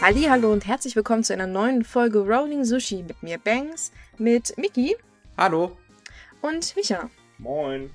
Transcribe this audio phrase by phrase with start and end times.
[0.00, 4.96] Hallo und herzlich willkommen zu einer neuen Folge Rolling Sushi mit mir Banks, mit Miki
[5.36, 5.76] Hallo.
[6.40, 7.10] und Micha.
[7.38, 7.90] Moin.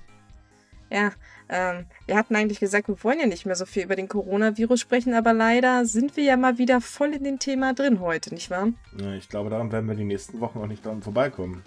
[0.91, 1.11] Ja,
[1.49, 4.79] ähm, wir hatten eigentlich gesagt, wir wollen ja nicht mehr so viel über den Coronavirus
[4.79, 8.49] sprechen, aber leider sind wir ja mal wieder voll in dem Thema drin heute, nicht
[8.49, 8.69] wahr?
[8.99, 11.63] Ja, Ich glaube, daran werden wir die nächsten Wochen auch nicht dran vorbeikommen.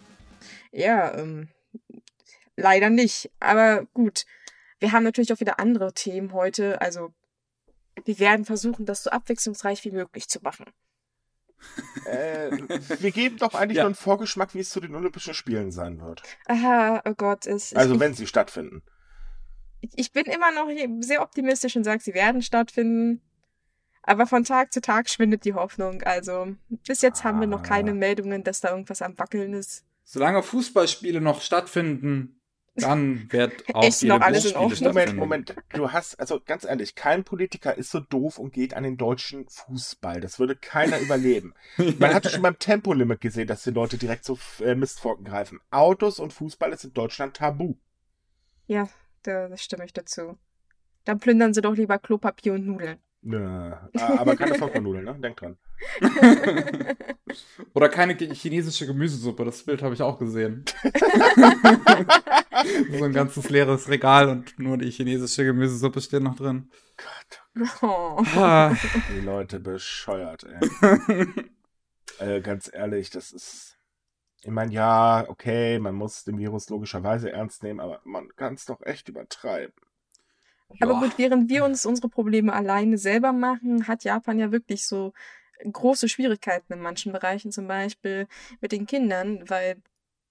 [0.70, 1.48] Ja, ähm,
[2.57, 3.30] leider nicht.
[3.41, 4.25] Aber gut,
[4.79, 6.81] wir haben natürlich auch wieder andere Themen heute.
[6.81, 7.13] Also,
[8.04, 10.66] wir werden versuchen, das so abwechslungsreich wie möglich zu machen.
[12.07, 12.50] Äh,
[13.00, 13.82] wir geben doch eigentlich Ja.
[13.82, 16.22] nur einen Vorgeschmack, wie es zu den Olympischen Spielen sein wird.
[16.46, 18.82] Aha, oh Gott, es, Also, ich, wenn sie stattfinden.
[19.80, 20.68] ich, bin immer noch
[21.00, 23.22] sehr optimistisch und sage, sie werden stattfinden.
[24.02, 26.02] Aber von Tag zu Tag schwindet die Hoffnung.
[26.02, 26.54] Also,
[26.86, 27.64] bis jetzt haben wir noch Ah.
[27.64, 29.85] keine Meldungen, dass da irgendwas am Wackeln ist.
[30.04, 32.38] Solange Fußballspiele noch stattfinden,
[32.78, 34.89] dann wird auch jede noch alles in Ordnung?
[34.89, 35.17] Moment.
[35.17, 35.55] Moment.
[35.73, 39.48] Du hast, also ganz ehrlich, kein Politiker ist so doof und geht an den deutschen
[39.48, 40.20] Fußball.
[40.20, 41.55] Das würde keiner überleben.
[41.98, 45.61] Man hatte schon beim Tempolimit gesehen, dass die Leute direkt zu äh, Mistforken greifen.
[45.70, 47.75] Autos und Fußball ist in Deutschland tabu.
[48.67, 48.89] Ja,
[49.22, 50.39] da, da stimme ich dazu.
[51.05, 52.98] Dann plündern sie doch lieber Klopapier und Nudeln.
[53.22, 53.72] Nö.
[53.98, 55.14] Ah, Aber keine Vollkornnudeln, ne?
[55.20, 55.56] Denk dran.
[57.74, 60.64] Oder keine chinesische Gemüsesuppe, das Bild habe ich auch gesehen.
[62.98, 66.70] so ein ganzes leeres Regal und nur die chinesische Gemüsesuppe steht noch drin.
[66.96, 67.42] Gott,
[67.83, 68.22] Oh.
[68.36, 68.72] Ah,
[69.14, 71.27] die Leute bescheuert, ey.
[72.19, 73.77] äh, ganz ehrlich, das ist.
[74.42, 78.64] Ich meine, ja, okay, man muss den Virus logischerweise ernst nehmen, aber man kann es
[78.66, 79.74] doch echt übertreiben.
[80.80, 85.12] Aber gut, während wir uns unsere Probleme alleine selber machen, hat Japan ja wirklich so
[85.64, 88.27] große Schwierigkeiten in manchen Bereichen, zum Beispiel
[88.61, 89.77] mit den Kindern, weil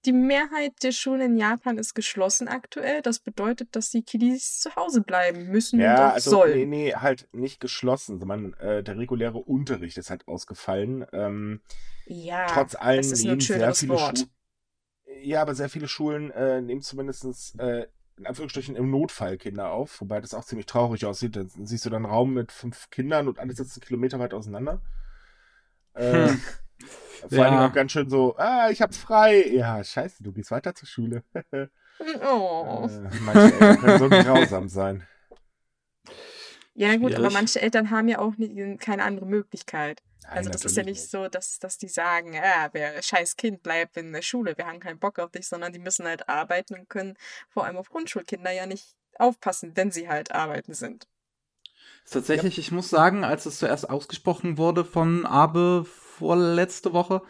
[0.04, 3.02] die Mehrheit der Schulen in Japan ist geschlossen aktuell.
[3.02, 6.70] Das bedeutet, dass die Kiddies zu Hause bleiben müssen und Ja, auch also, sollen.
[6.70, 11.04] nee, nee, halt nicht geschlossen, sondern äh, der reguläre Unterricht ist halt ausgefallen.
[11.12, 11.60] Ähm,
[12.06, 14.28] Ja, trotz allem das ist ein viele Wort.
[15.20, 17.88] Ja, aber sehr viele Schulen äh, nehmen zumindest äh,
[18.18, 21.36] in Anführungsstrichen im Notfall Kinder auf, wobei das auch ziemlich traurig aussieht.
[21.36, 24.80] Dann siehst du dann einen Raum mit fünf Kindern und alle sitzen kilometerweit auseinander.
[25.94, 26.40] Äh, Hm.
[27.30, 27.66] Vor allem Ja.
[27.68, 29.44] auch ganz schön so, ah, ich hab's frei.
[29.48, 31.22] Ja, scheiße, du gehst weiter zur Schule.
[32.24, 32.88] Oh.
[32.88, 35.04] äh, manche Eltern können so grausam sein.
[36.74, 37.32] Ja, gut, aber Schwierig.
[37.32, 40.00] manche Eltern haben ja auch nie, keine andere Möglichkeit.
[40.30, 43.62] Nein, Also das ist ja nicht so, dass, dass die sagen, ja, wer scheiß Kind
[43.62, 46.74] bleibt in der Schule, wir haben keinen Bock auf dich, sondern die müssen halt arbeiten
[46.74, 47.16] und können
[47.48, 51.08] vor allem auf Grundschulkinder ja nicht aufpassen, wenn sie halt arbeiten sind.
[52.10, 57.22] Tatsächlich, ich muss sagen, als es zuerst ausgesprochen wurde von Abe vorletzte Woche,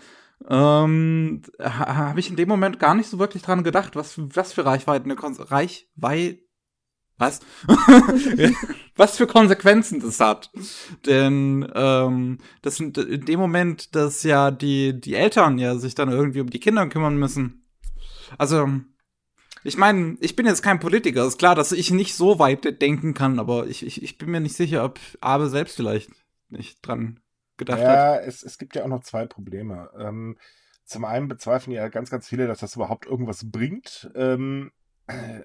[0.48, 4.52] ähm, ha- habe ich in dem Moment gar nicht so wirklich dran gedacht, was, was
[4.52, 6.38] für Reichweiten, eine Kon Reichweite,
[7.18, 7.40] was?
[8.96, 10.50] was für Konsequenzen das hat.
[11.06, 16.10] Denn ähm, das sind in dem Moment, dass ja die, die Eltern ja sich dann
[16.10, 17.66] irgendwie um die Kinder kümmern müssen.
[18.38, 18.68] Also,
[19.64, 21.26] ich meine, ich bin jetzt kein Politiker.
[21.26, 24.40] Ist klar, dass ich nicht so weit denken kann, aber ich, ich, ich bin mir
[24.40, 26.10] nicht sicher, ob Abe selbst vielleicht
[26.48, 27.20] nicht dran
[27.56, 27.86] gedacht hat.
[27.86, 29.90] Ja, es, es gibt ja auch noch zwei Probleme.
[29.98, 30.38] Ähm,
[30.84, 34.70] zum einen bezweifeln ja ganz, ganz viele, dass das überhaupt irgendwas bringt, ähm,
[35.06, 35.40] äh,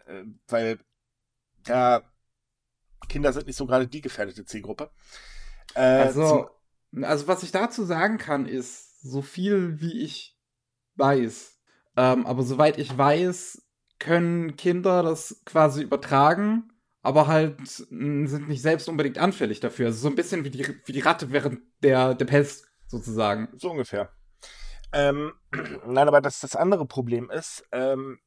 [0.47, 0.79] weil
[1.67, 2.03] ja,
[3.09, 4.89] Kinder sind nicht so gerade die gefährdete Zielgruppe.
[5.75, 6.49] Äh, Also,
[7.01, 10.37] also, was ich dazu sagen kann, ist so viel, wie ich
[10.95, 11.59] weiß.
[11.97, 13.61] Ähm, aber soweit ich weiß,
[13.99, 17.59] können Kinder das quasi übertragen, aber halt
[17.89, 19.87] mh, sind nicht selbst unbedingt anfällig dafür.
[19.87, 23.49] Also so ein bisschen wie die, wie die Ratte während der, der Pest sozusagen.
[23.57, 24.11] so ungefähr.
[24.93, 25.33] Ähm,
[25.87, 28.19] nein, aber das, das andere Problem ist, ähm,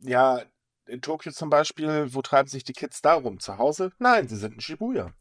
[0.00, 0.42] ja,
[0.86, 3.40] in Tokio zum Beispiel, wo treiben sich die Kids da rum?
[3.40, 3.92] Zu Hause?
[3.98, 5.12] Nein, sie sind in Shibuya.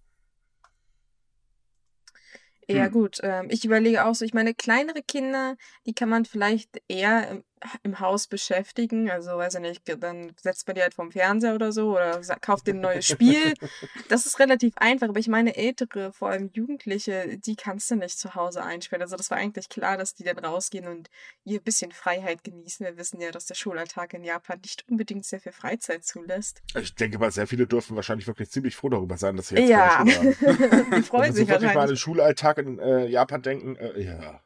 [2.67, 2.91] Ja, Hm.
[2.91, 3.19] gut.
[3.23, 5.55] Ähm, ich überlege auch so, ich meine, kleinere Kinder,
[5.85, 7.43] die kann man vielleicht eher
[7.83, 9.09] im, Haus beschäftigen.
[9.09, 12.67] Also, weiß ich nicht, dann setzt man die halt vom Fernseher oder so oder kauft
[12.67, 13.53] denen ein neues Spiel.
[14.09, 18.19] Das ist relativ einfach, aber ich meine, ältere, vor allem Jugendliche, die kannst du nicht
[18.19, 19.01] zu Hause einsperren.
[19.01, 21.09] Also, das war eigentlich klar, dass die dann rausgehen und
[21.43, 22.85] ihr bisschen Freiheit genießen.
[22.85, 26.61] Wir wissen ja, dass der Schulalltag in Japan nicht unbedingt sehr viel Freizeit zulässt.
[26.79, 29.69] Ich denke mal, sehr viele dürfen wahrscheinlich wirklich ziemlich froh darüber sein, dass sie jetzt
[29.69, 30.91] Ja, keine Schule haben.
[30.95, 31.99] die Wenn freuen sich wirklich mal an den wahrscheinlich.
[31.99, 34.41] Schulalltag in äh, Japan denken, äh, ja.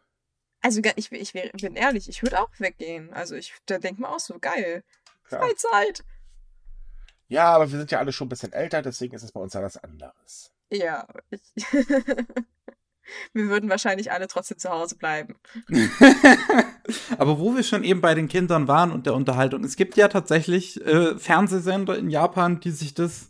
[0.62, 3.14] Also ich, ich wär- bin ehrlich, ich würde auch weggehen.
[3.14, 4.84] Also ich da denke mir auch so, geil.
[5.28, 5.42] Klar.
[5.42, 6.04] Freizeit.
[7.28, 9.54] Ja, aber wir sind ja alle schon ein bisschen älter, deswegen ist es bei uns
[9.54, 10.52] ja was anderes.
[10.72, 11.42] Ja, ich,
[13.34, 15.36] wir würden wahrscheinlich alle trotzdem zu Hause bleiben.
[17.18, 20.08] Aber wo wir schon eben bei den Kindern waren und der Unterhaltung, es gibt ja
[20.08, 23.30] tatsächlich äh, Fernsehsender in Japan, die sich das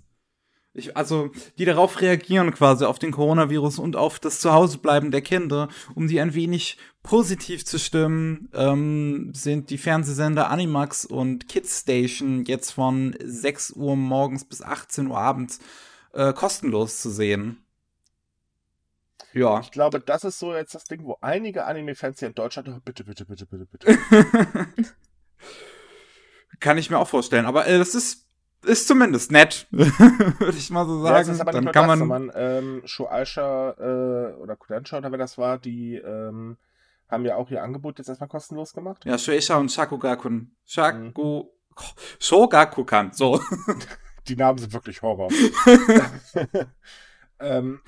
[0.80, 5.70] Ich, also, die darauf reagieren quasi auf den Coronavirus und auf das Zuhausebleiben der Kinder,
[5.96, 12.46] um die ein wenig positiv zu stimmen, ähm, sind die Fernsehsender Animax und Kids Station
[12.46, 15.60] jetzt von 6 Uhr morgens bis 18 Uhr abends
[16.14, 17.64] äh, kostenlos zu sehen.
[19.34, 19.60] Ja.
[19.60, 22.80] Ich glaube, das ist so jetzt das Ding, wo einige Anime-Fans hier in Deutschland, oh,
[22.84, 23.98] bitte, bitte, bitte, bitte, bitte.
[26.60, 27.46] Kann ich mir auch vorstellen.
[27.46, 28.28] Aber äh, das ist,
[28.66, 31.38] ist zumindest nett, würde ich mal so sagen.
[31.38, 35.96] Ja, Dann kann das, man ähm, Shuaisha äh, oder Kudensha oder wer das war, die
[35.96, 36.58] ähm,
[37.08, 39.06] haben ja auch ihr Angebot jetzt erstmal kostenlos gemacht.
[39.06, 40.52] Ja, Shueisha und Shakugakun.
[40.66, 41.44] Shaku.
[41.44, 41.50] Mhm.
[42.20, 43.42] Shogakukan, so.
[44.28, 45.30] Die Namen sind wirklich Horror.
[47.40, 47.82] ähm,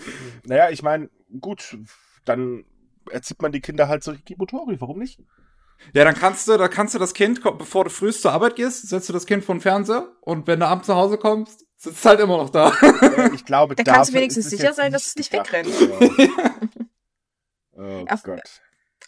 [0.44, 1.09] naja, ich meine,
[1.39, 1.77] gut,
[2.25, 2.65] dann
[3.12, 5.19] erzieht man die Kinder halt so Hikibutori, warum nicht?
[5.94, 8.88] Ja, dann kannst du, da kannst du das Kind, bevor du frühst zur Arbeit gehst,
[8.88, 12.06] setzt du das Kind vor den Fernseher und wenn du abends zu Hause kommst, sitzt
[12.06, 12.74] halt immer noch da.
[13.01, 15.69] Ja, ich glaube, da kannst du wenigstens sicher sein, dass es nicht wegrennt.
[17.74, 18.62] oh Gott.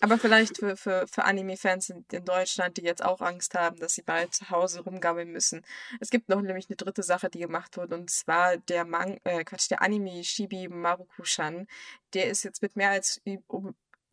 [0.03, 3.93] Aber vielleicht für, für, für Anime-Fans in, in Deutschland, die jetzt auch Angst haben, dass
[3.93, 5.65] sie bald zu Hause rumgammeln müssen.
[6.01, 9.45] Es gibt noch nämlich eine dritte Sache, die gemacht wurde, und zwar der Man äh,
[9.45, 11.67] Quatsch, der Anime Shibi Marukushan.
[12.13, 13.21] Der ist jetzt mit mehr als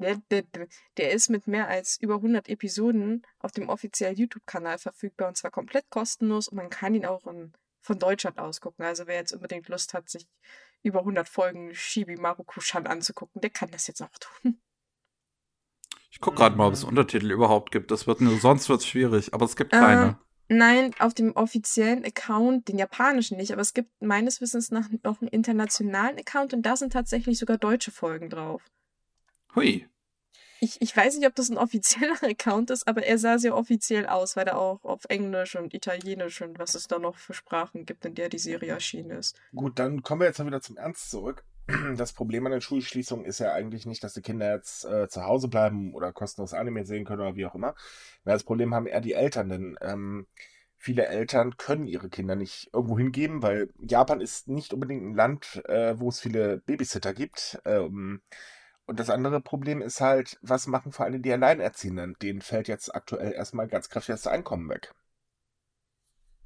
[0.00, 5.50] der ist mit mehr als über 100 Episoden auf dem offiziellen YouTube-Kanal verfügbar und zwar
[5.50, 8.84] komplett kostenlos und man kann ihn auch in, von Deutschland aus gucken.
[8.84, 10.26] Also wer jetzt unbedingt Lust hat, sich
[10.82, 14.60] über 100 Folgen Shibi Marukushan anzugucken, der kann das jetzt auch tun.
[16.10, 17.90] Ich gucke gerade mal, ob es Untertitel überhaupt gibt.
[17.90, 20.18] Das wird nur, sonst wird es schwierig, aber es gibt keine.
[20.48, 24.88] Äh, nein, auf dem offiziellen Account, den japanischen nicht, aber es gibt meines Wissens nach
[25.02, 28.62] noch einen internationalen Account und da sind tatsächlich sogar deutsche Folgen drauf.
[29.54, 29.86] Hui.
[30.62, 34.06] Ich, ich weiß nicht, ob das ein offizieller Account ist, aber er sah sehr offiziell
[34.06, 37.86] aus, weil er auch auf Englisch und Italienisch und was es da noch für Sprachen
[37.86, 39.40] gibt, in der die Serie erschienen ist.
[39.54, 41.44] Gut, dann kommen wir jetzt mal wieder zum Ernst zurück.
[41.96, 45.24] Das Problem an den Schulschließungen ist ja eigentlich nicht, dass die Kinder jetzt äh, zu
[45.24, 47.74] Hause bleiben oder kostenlos Anime sehen können oder wie auch immer.
[48.24, 50.26] Das Problem haben eher die Eltern, denn ähm,
[50.76, 55.62] viele Eltern können ihre Kinder nicht irgendwo hingeben, weil Japan ist nicht unbedingt ein Land,
[55.66, 57.60] äh, wo es viele Babysitter gibt.
[57.64, 58.20] Ähm,
[58.90, 62.16] und das andere Problem ist halt, was machen vor allem die Alleinerziehenden?
[62.20, 64.92] Denen fällt jetzt aktuell erstmal ganz kräftig das Einkommen weg.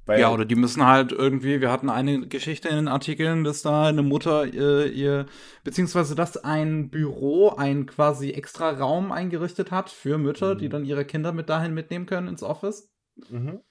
[0.05, 3.63] Weil ja, oder die müssen halt irgendwie, wir hatten eine Geschichte in den Artikeln, dass
[3.63, 5.25] da eine Mutter ihr, ihr
[5.63, 10.59] beziehungsweise dass ein Büro ein quasi extra Raum eingerichtet hat für Mütter, mhm.
[10.59, 12.91] die dann ihre Kinder mit dahin mitnehmen können ins Office.
[13.31, 13.61] Mhm.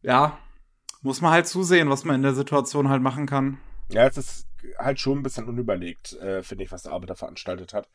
[0.00, 0.38] Ja,
[1.02, 3.58] muss man halt zusehen, was man in der Situation halt machen kann.
[3.90, 7.74] Ja, es ist halt schon ein bisschen unüberlegt, äh, finde ich, was der Arbeiter veranstaltet
[7.74, 7.88] hat.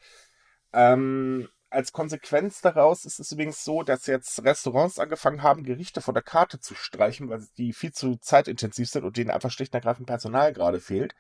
[0.74, 6.14] Ähm, als Konsequenz daraus ist es übrigens so, dass jetzt Restaurants angefangen haben, Gerichte von
[6.14, 9.78] der Karte zu streichen, weil die viel zu zeitintensiv sind und denen einfach schlicht und
[9.78, 11.16] ergreifend Personal gerade fehlt.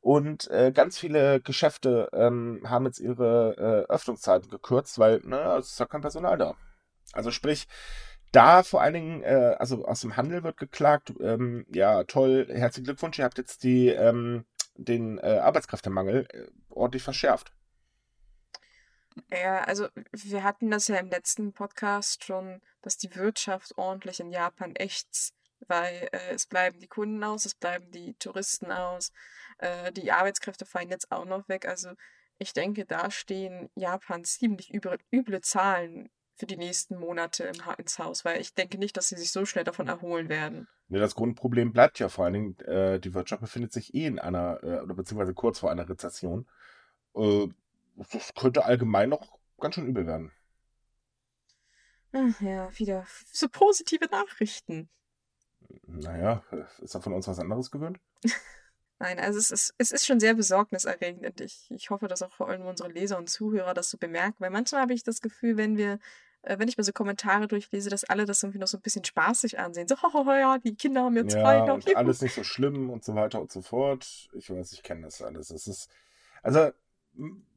[0.00, 5.72] Und äh, ganz viele Geschäfte ähm, haben jetzt ihre äh, Öffnungszeiten gekürzt, weil, ne, es
[5.72, 6.56] ist ja kein Personal da.
[7.12, 7.68] Also sprich,
[8.32, 12.84] da vor allen Dingen, äh, also aus dem Handel wird geklagt, ähm, ja, toll, herzlichen
[12.86, 14.44] Glückwunsch, ihr habt jetzt die, ähm,
[14.74, 17.52] den äh, Arbeitskräftemangel äh, ordentlich verschärft.
[19.30, 24.30] Ja, also wir hatten das ja im letzten Podcast schon, dass die Wirtschaft ordentlich in
[24.30, 25.34] Japan ächzt,
[25.66, 29.12] weil äh, es bleiben die Kunden aus, es bleiben die Touristen aus,
[29.58, 31.66] äh, die Arbeitskräfte fallen jetzt auch noch weg.
[31.66, 31.90] Also
[32.38, 36.08] ich denke, da stehen Japan ziemlich üble, üble Zahlen
[36.40, 39.44] für die nächsten Monate im ins Haus, weil ich denke nicht, dass sie sich so
[39.44, 40.66] schnell davon erholen werden.
[40.88, 44.18] Ja, das Grundproblem bleibt ja vor allen Dingen, äh, die Wirtschaft befindet sich eh in
[44.18, 46.48] einer, äh, oder beziehungsweise kurz vor einer Rezession.
[47.14, 47.48] Äh,
[47.96, 50.32] das könnte allgemein noch ganz schön übel werden.
[52.12, 54.88] Ach ja, wieder so positive Nachrichten.
[55.86, 56.42] Naja,
[56.80, 58.00] ist er von uns was anderes gewöhnt?
[58.98, 62.32] Nein, also es ist, es ist schon sehr besorgniserregend und ich, ich hoffe, dass auch
[62.32, 65.56] vor allem unsere Leser und Zuhörer das so bemerken, weil manchmal habe ich das Gefühl,
[65.56, 65.98] wenn wir,
[66.42, 69.58] wenn ich mir so Kommentare durchlese, dass alle das irgendwie noch so ein bisschen spaßig
[69.58, 69.88] ansehen.
[69.88, 71.66] So, oh, ja, die Kinder haben jetzt ja, frei.
[71.66, 71.80] Noch.
[71.94, 74.28] Alles nicht so schlimm und so weiter und so fort.
[74.32, 75.50] Ich weiß, ich kenne das alles.
[75.50, 75.90] Es ist,
[76.42, 76.70] also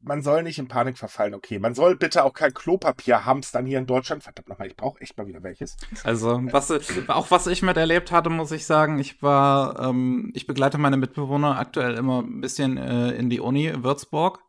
[0.02, 1.58] man soll nicht in Panik verfallen, okay.
[1.58, 4.22] Man soll bitte auch kein Klopapier hamstern hier in Deutschland.
[4.22, 5.76] Verdammt nochmal, ich brauche echt mal wieder welches.
[6.02, 6.70] Also, was,
[7.08, 10.96] auch was ich mit erlebt hatte, muss ich sagen, ich war, ähm, ich begleite meine
[10.96, 14.40] Mitbewohner aktuell immer ein bisschen äh, in die Uni Würzburg.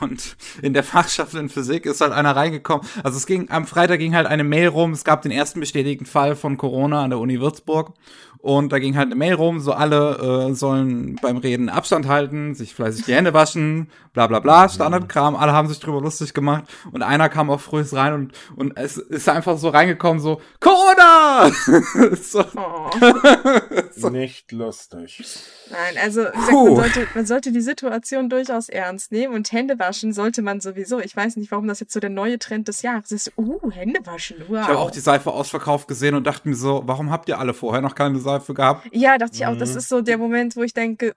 [0.00, 2.86] Und in der Fachschaft in Physik ist halt einer reingekommen.
[3.02, 6.06] Also es ging, am Freitag ging halt eine Mail rum, es gab den ersten bestätigten
[6.06, 7.94] Fall von Corona an der Uni Würzburg.
[8.42, 12.56] Und da ging halt eine Mail rum, so alle äh, sollen beim Reden Abstand halten,
[12.56, 16.64] sich fleißig die Hände waschen, bla bla bla, Standardkram, alle haben sich drüber lustig gemacht
[16.90, 21.52] und einer kam auf frühes rein und, und es ist einfach so reingekommen, so, Corona!
[22.20, 22.44] so.
[22.56, 22.90] Oh.
[23.96, 24.10] so.
[24.10, 25.22] Nicht lustig.
[25.70, 29.78] Nein, also wie gesagt, man, sollte, man sollte die Situation durchaus ernst nehmen und Hände
[29.78, 30.98] waschen sollte man sowieso.
[30.98, 33.32] Ich weiß nicht, warum das jetzt so der neue Trend des Jahres ist.
[33.36, 34.62] Uh, Hände waschen, wow.
[34.62, 37.54] Ich habe auch die Seife ausverkauft gesehen und dachte mir so, warum habt ihr alle
[37.54, 38.88] vorher noch keine Seife gehabt?
[38.92, 39.78] Ja, dachte ich auch, das mhm.
[39.78, 41.14] ist so der Moment, wo ich denke,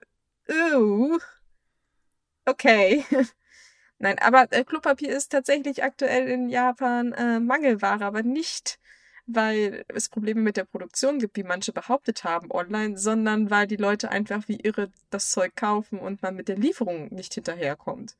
[2.44, 3.04] okay.
[3.98, 8.78] Nein, aber äh, Klopapier ist tatsächlich aktuell in Japan äh, Mangelware, aber nicht
[9.26, 13.76] weil es Probleme mit der Produktion gibt, wie manche behauptet haben online, sondern weil die
[13.76, 18.16] Leute einfach wie irre das Zeug kaufen und man mit der Lieferung nicht hinterherkommt.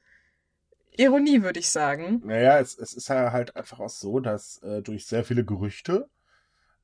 [0.98, 2.22] Ironie, würde ich sagen.
[2.24, 6.08] Naja, es, es ist ja halt einfach auch so, dass äh, durch sehr viele Gerüchte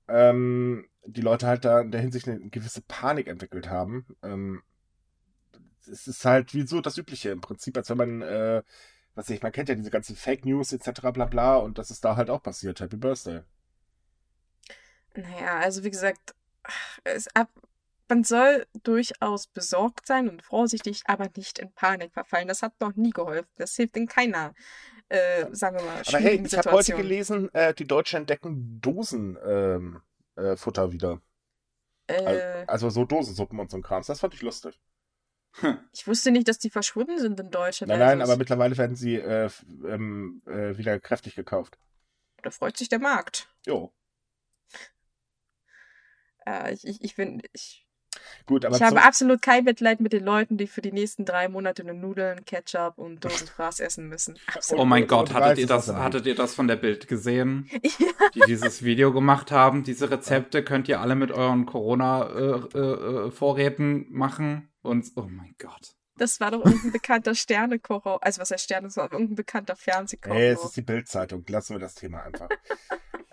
[0.08, 4.06] ähm, die Leute halt da in der Hinsicht eine gewisse Panik entwickelt haben.
[4.22, 4.62] Ähm,
[5.90, 8.62] es ist halt wie so das Übliche im Prinzip, als wenn man, äh,
[9.14, 11.00] was ich, man kennt ja diese ganzen Fake News etc.
[11.12, 12.80] bla bla und das ist da halt auch passiert.
[12.80, 13.42] Happy Birthday.
[15.14, 16.34] Naja, also wie gesagt,
[17.04, 17.50] es ab,
[18.08, 22.48] man soll durchaus besorgt sein und vorsichtig, aber nicht in Panik verfallen.
[22.48, 23.48] Das hat noch nie geholfen.
[23.56, 24.54] Das hilft in keiner,
[25.12, 29.42] äh, sagen wir mal, Aber hey, ich habe heute gelesen, äh, die Deutschen entdecken Dosenfutter
[29.46, 30.00] ähm,
[30.36, 31.20] äh, wieder.
[32.06, 34.02] Äh, also so Dosensuppen und so ein Kram.
[34.06, 34.80] Das fand ich lustig.
[35.92, 37.90] Ich wusste nicht, dass die verschwunden sind in Deutschland.
[37.90, 39.50] Nein, nein, aber mittlerweile werden sie äh,
[39.86, 41.78] ähm, äh, wieder kräftig gekauft.
[42.42, 43.54] Da freut sich der Markt.
[43.66, 43.92] Jo.
[46.46, 47.81] Äh, ich, ich, ich finde, ich,
[48.46, 51.48] Gut, aber ich habe absolut kein Mitleid mit den Leuten, die für die nächsten drei
[51.48, 54.38] Monate nur Nudeln, Ketchup und Dosenfraß essen müssen.
[54.54, 54.82] Absolut.
[54.82, 57.70] Oh mein Gott, hattet ihr das, hattet ihr das von der Bild gesehen?
[57.82, 58.06] ja.
[58.34, 59.84] Die dieses Video gemacht haben.
[59.84, 64.68] Diese Rezepte könnt ihr alle mit euren Corona-Vorräten äh, äh, machen.
[64.82, 65.94] Und oh mein Gott.
[66.22, 68.22] Das war doch irgendein bekannter Sternekocher.
[68.22, 68.86] Also was heißt Sterne?
[68.86, 70.36] Das war irgendein bekannter Fernsehkocher.
[70.36, 71.44] Hey, es ist die Bildzeitung.
[71.48, 72.48] Lassen wir das Thema einfach.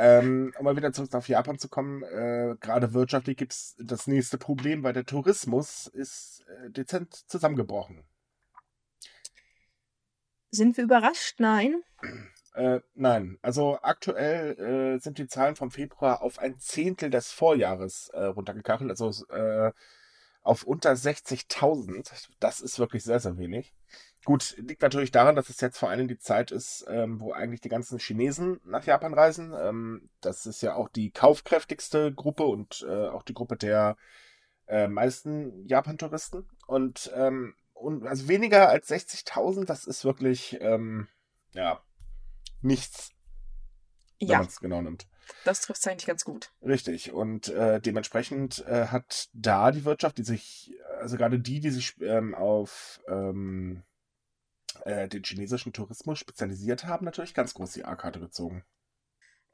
[0.02, 4.08] Ähm, um mal wieder zurück auf Japan zu kommen, äh, gerade wirtschaftlich gibt es das
[4.08, 8.06] nächste Problem, weil der Tourismus ist äh, dezent zusammengebrochen.
[10.52, 11.42] Sind wir überrascht?
[11.42, 11.84] Nein.
[12.54, 18.08] Äh, nein, also aktuell äh, sind die Zahlen vom Februar auf ein Zehntel des Vorjahres
[18.14, 19.74] äh, runtergekachelt, also äh,
[20.42, 22.30] auf unter 60.000.
[22.40, 23.74] Das ist wirklich sehr, sehr wenig.
[24.26, 27.62] Gut, liegt natürlich daran, dass es jetzt vor allem die Zeit ist, ähm, wo eigentlich
[27.62, 29.54] die ganzen Chinesen nach Japan reisen.
[29.58, 33.96] Ähm, das ist ja auch die kaufkräftigste Gruppe und äh, auch die Gruppe der
[34.68, 36.48] äh, meisten Japan-Touristen.
[36.68, 41.08] Und, ähm, und also weniger als 60.000, das ist wirklich, ähm,
[41.54, 41.82] ja,
[42.62, 43.12] nichts,
[44.20, 44.38] wenn ja.
[44.40, 45.08] man es genau nimmt.
[45.46, 46.52] Das trifft es eigentlich ganz gut.
[46.62, 47.12] Richtig.
[47.12, 52.00] Und äh, dementsprechend äh, hat da die Wirtschaft, die sich, also gerade die, die sich
[52.02, 53.84] ähm, auf ähm,
[54.86, 58.64] äh, den chinesischen Tourismus spezialisiert haben, natürlich ganz groß die A-Karte gezogen.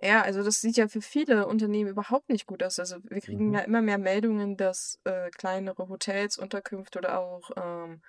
[0.02, 2.80] Ja, also das sieht ja für viele Unternehmen überhaupt nicht gut aus.
[2.80, 3.54] Also wir kriegen mhm.
[3.54, 8.02] ja immer mehr Meldungen, dass äh, kleinere Hotels, Unterkünfte oder auch ähm,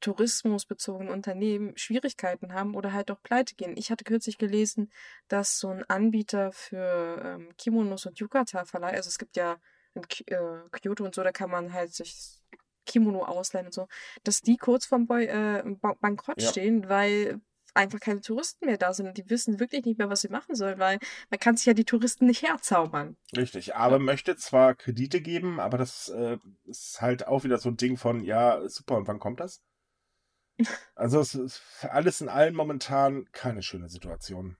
[0.00, 3.76] tourismusbezogene Unternehmen Schwierigkeiten haben oder halt auch pleite gehen.
[3.76, 4.90] Ich hatte kürzlich gelesen,
[5.28, 9.56] dass so ein Anbieter für ähm, Kimonos und Yukata-Verleih, also es gibt ja
[9.94, 12.42] in äh, Kyoto und so, da kann man halt sich
[12.84, 13.88] Kimono ausleihen und so,
[14.22, 15.62] dass die kurz vorm Boy, äh,
[16.00, 16.48] Bankrott ja.
[16.48, 17.40] stehen, weil
[17.74, 20.54] einfach keine Touristen mehr da sind und die wissen wirklich nicht mehr, was sie machen
[20.54, 20.98] sollen, weil
[21.30, 23.16] man kann sich ja die Touristen nicht herzaubern.
[23.36, 24.02] Richtig, aber ja.
[24.02, 28.24] möchte zwar Kredite geben, aber das äh, ist halt auch wieder so ein Ding von,
[28.24, 29.60] ja, super, und wann kommt das?
[30.94, 34.56] Also es ist alles in allem momentan keine schöne Situation.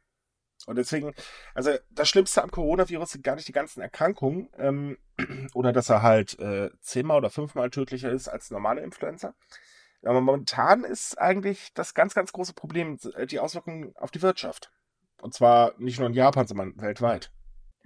[0.67, 1.15] Und deswegen,
[1.55, 4.99] also das Schlimmste am Coronavirus sind gar nicht die ganzen Erkrankungen ähm,
[5.55, 9.35] oder dass er halt äh, zehnmal oder fünfmal tödlicher ist als normale Influenza.
[10.03, 14.73] Aber momentan ist eigentlich das ganz, ganz große Problem äh, die Auswirkungen auf die Wirtschaft.
[15.21, 17.31] Und zwar nicht nur in Japan, sondern weltweit.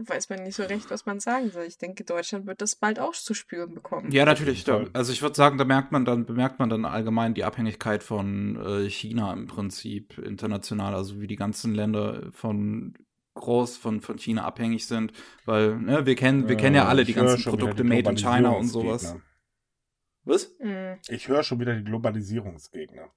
[0.02, 1.64] Weiß man nicht so recht, was man sagen soll.
[1.64, 4.11] Ich denke, Deutschland wird das bald auch zu spüren bekommen.
[4.11, 4.64] Ja, natürlich.
[4.64, 8.02] Da, also ich würde sagen, da merkt man dann, bemerkt man dann allgemein die Abhängigkeit
[8.02, 12.95] von äh, China im Prinzip international, also wie die ganzen Länder von
[13.35, 15.12] groß von, von China abhängig sind,
[15.45, 18.69] weil ne, wir kennen wir kennen ja alle die ganzen Produkte made in China und
[18.69, 19.16] sowas.
[20.25, 20.50] Was?
[20.59, 20.99] Mhm.
[21.09, 23.11] Ich höre schon wieder die Globalisierungsgegner.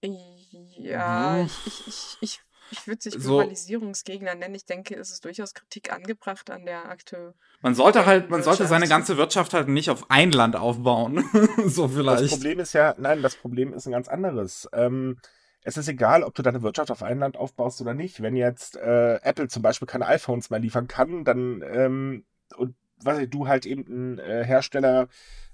[0.00, 1.46] Ja, mhm.
[1.46, 4.54] ich, ich, ich ich würde sich Globalisierungsgegner nennen.
[4.54, 7.34] Ich denke, es ist durchaus Kritik angebracht an der aktuellen.
[7.62, 11.24] Man sollte halt, man sollte seine ganze Wirtschaft halt nicht auf ein Land aufbauen.
[11.66, 12.24] so vielleicht.
[12.24, 14.68] Das Problem ist ja, nein, das Problem ist ein ganz anderes.
[14.72, 15.18] Ähm,
[15.62, 18.22] es ist egal, ob du deine Wirtschaft auf ein Land aufbaust oder nicht.
[18.22, 22.24] Wenn jetzt äh, Apple zum Beispiel keine iPhones mehr liefern kann, dann ähm,
[22.56, 25.08] und weiß ich, du halt eben ein äh, Hersteller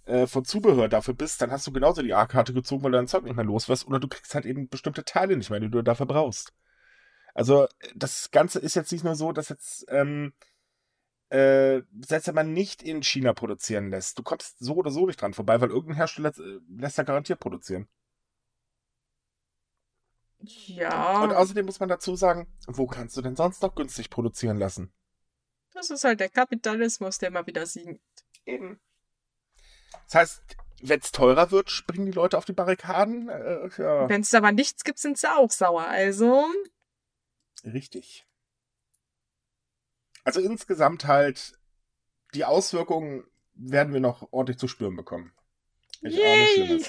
[0.07, 3.09] äh, von Zubehör dafür bist, dann hast du genauso die A-Karte gezogen, weil du dein
[3.09, 5.71] Zeug nicht mehr los wirst, oder du kriegst halt eben bestimmte Teile nicht mehr, die
[5.71, 6.53] du dafür brauchst.
[7.35, 10.33] Also das Ganze ist jetzt nicht nur so, dass jetzt ähm,
[11.31, 15.21] äh, selbst wenn man nicht in China produzieren lässt, du kommst so oder so nicht
[15.21, 17.89] dran vorbei, weil irgendein Hersteller äh, lässt er garantiert produzieren.
[20.39, 21.23] Ja.
[21.23, 24.93] Und außerdem muss man dazu sagen, wo kannst du denn sonst noch günstig produzieren lassen?
[25.73, 28.01] Das ist halt der Kapitalismus, der mal wieder siegt.
[28.45, 28.79] Eben.
[30.05, 30.43] Das heißt,
[30.83, 33.29] wenn es teurer wird, springen die Leute auf die Barrikaden.
[33.29, 34.09] Äh, ja.
[34.09, 35.87] Wenn es aber nichts gibt, sind sie auch sauer.
[35.87, 36.47] Also.
[37.65, 38.27] Richtig.
[40.25, 41.59] Also insgesamt halt,
[42.35, 45.33] die Auswirkungen werden wir noch ordentlich zu spüren bekommen.
[46.01, 46.85] Ich Yay!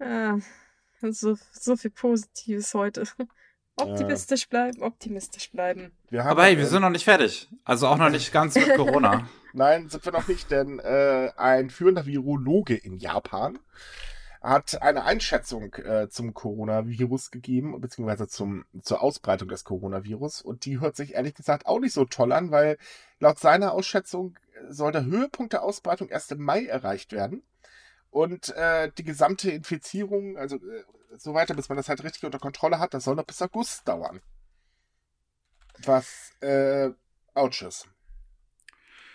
[0.00, 0.38] ah,
[1.02, 3.04] so, so viel Positives heute.
[3.78, 5.92] Optimistisch bleiben, optimistisch bleiben.
[6.08, 7.48] Wir haben Aber hey, wir sind noch nicht fertig.
[7.62, 9.28] Also auch noch nicht ganz mit Corona.
[9.52, 13.58] Nein, sind wir noch nicht, denn äh, ein führender Virologe in Japan
[14.46, 20.40] hat eine Einschätzung äh, zum Coronavirus gegeben, beziehungsweise zum, zur Ausbreitung des Coronavirus.
[20.40, 22.78] Und die hört sich ehrlich gesagt auch nicht so toll an, weil
[23.18, 24.38] laut seiner Ausschätzung
[24.68, 27.42] soll der Höhepunkt der Ausbreitung erst im Mai erreicht werden.
[28.10, 30.84] Und äh, die gesamte Infizierung, also äh,
[31.18, 33.86] so weiter, bis man das halt richtig unter Kontrolle hat, das soll noch bis August
[33.88, 34.20] dauern.
[35.84, 36.90] Was äh,
[37.34, 37.88] ouch ist.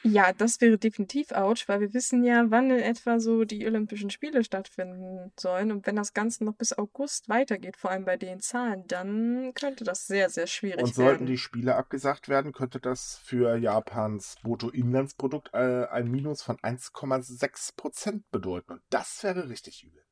[0.03, 4.09] Ja, das wäre definitiv ouch, weil wir wissen ja, wann in etwa so die Olympischen
[4.09, 5.71] Spiele stattfinden sollen.
[5.71, 9.83] Und wenn das Ganze noch bis August weitergeht, vor allem bei den Zahlen, dann könnte
[9.83, 10.87] das sehr, sehr schwierig werden.
[10.87, 16.57] Und sollten die Spiele abgesagt werden, könnte das für Japans Bruttoinlandsprodukt äh, ein Minus von
[16.57, 18.73] 1,6 Prozent bedeuten.
[18.73, 20.03] Und das wäre richtig übel.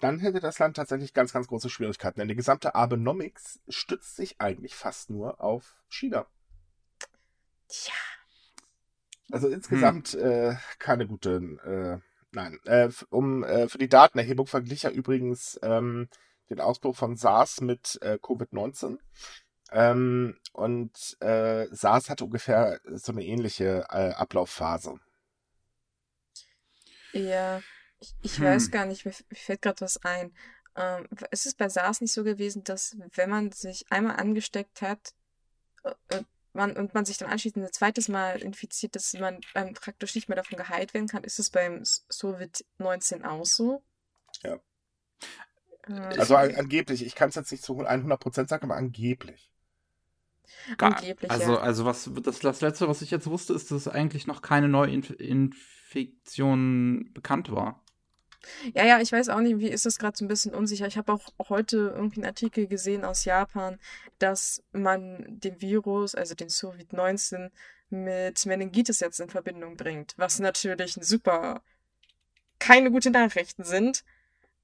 [0.00, 4.40] Dann hätte das Land tatsächlich ganz, ganz große Schwierigkeiten, denn die gesamte Abenomics stützt sich
[4.40, 6.26] eigentlich fast nur auf China.
[7.68, 7.94] Tja.
[9.32, 10.20] Also insgesamt hm.
[10.20, 11.58] äh, keine guten.
[11.60, 11.98] Äh,
[12.32, 12.58] nein.
[12.64, 16.08] Äh, um äh, für die Datenerhebung verglich er übrigens ähm,
[16.48, 18.98] den Ausbruch von SARS mit äh, Covid-19.
[19.72, 25.00] Ähm, und äh, SARS hatte ungefähr so eine ähnliche Ablaufphase.
[27.12, 27.60] Ja,
[27.98, 28.44] ich, ich hm.
[28.44, 30.32] weiß gar nicht, mir, mir fällt gerade was ein.
[30.76, 35.14] Ähm, ist es bei SARS nicht so gewesen, dass wenn man sich einmal angesteckt hat,
[36.56, 40.28] man, und man sich dann anschließend ein zweites Mal infiziert, dass man ähm, praktisch nicht
[40.28, 41.24] mehr davon geheilt werden kann.
[41.24, 43.82] Ist es beim Covid-19 auch so?
[44.42, 44.58] Ja.
[45.88, 49.50] Äh, also an, angeblich, ich kann es jetzt nicht zu 100% sagen, aber angeblich.
[50.78, 51.60] Angeblich, also, ja.
[51.60, 57.12] also was das, das letzte, was ich jetzt wusste, ist, dass eigentlich noch keine Neuinfektion
[57.12, 57.84] bekannt war.
[58.74, 60.86] Ja, ja, ich weiß auch nicht, wie ist das gerade so ein bisschen unsicher.
[60.86, 63.78] Ich habe auch heute irgendwie einen Artikel gesehen aus Japan,
[64.18, 67.50] dass man den Virus, also den Covid-19,
[67.88, 71.62] mit Meningitis jetzt in Verbindung bringt, was natürlich super
[72.58, 74.04] keine gute Nachrichten sind.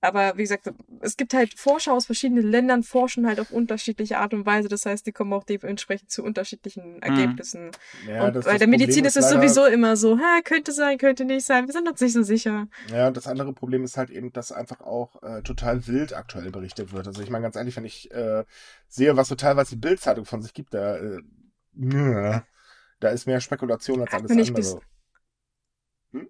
[0.03, 0.69] Aber wie gesagt,
[1.01, 4.69] es gibt halt Forscher aus verschiedenen Ländern, forschen halt auf unterschiedliche Art und Weise.
[4.69, 7.03] Das heißt, die kommen auch dementsprechend zu unterschiedlichen mhm.
[7.03, 7.71] Ergebnissen.
[8.09, 11.47] Ja, und bei der Medizin ist es sowieso immer so, ha, könnte sein, könnte nicht
[11.47, 11.67] sein.
[11.69, 12.67] Wir sind uns nicht so sicher.
[12.89, 16.51] Ja, und das andere Problem ist halt eben, dass einfach auch äh, total wild aktuell
[16.51, 17.07] berichtet wird.
[17.07, 18.45] Also ich meine ganz ehrlich, wenn ich äh,
[18.89, 21.23] sehe, was so teilweise die Bildzeitung von sich gibt, da, äh,
[22.99, 24.81] da ist mehr Spekulation als alles andere.
[26.11, 26.29] Hm?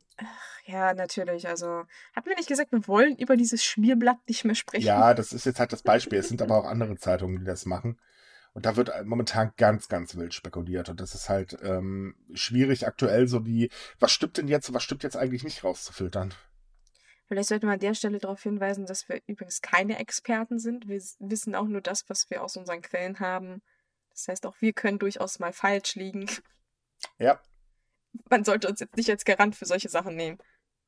[0.72, 1.46] Ja, natürlich.
[1.48, 4.86] Also, hatten wir nicht gesagt, wir wollen über dieses Schmierblatt nicht mehr sprechen?
[4.86, 6.18] Ja, das ist jetzt halt das Beispiel.
[6.18, 7.98] Es sind aber auch andere Zeitungen, die das machen.
[8.54, 10.88] Und da wird momentan ganz, ganz wild spekuliert.
[10.88, 15.02] Und das ist halt ähm, schwierig aktuell so die, was stimmt denn jetzt, was stimmt
[15.02, 16.34] jetzt eigentlich nicht rauszufiltern.
[17.28, 20.86] Vielleicht sollte man an der Stelle darauf hinweisen, dass wir übrigens keine Experten sind.
[20.86, 23.62] Wir wissen auch nur das, was wir aus unseren Quellen haben.
[24.10, 26.28] Das heißt, auch wir können durchaus mal falsch liegen.
[27.18, 27.40] Ja.
[28.28, 30.38] Man sollte uns jetzt nicht als Garant für solche Sachen nehmen.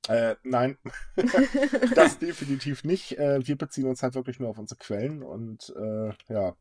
[0.08, 0.76] Äh, nein,
[1.94, 3.18] das definitiv nicht.
[3.18, 6.54] Äh, wir beziehen uns halt wirklich nur auf unsere Quellen und äh, ja.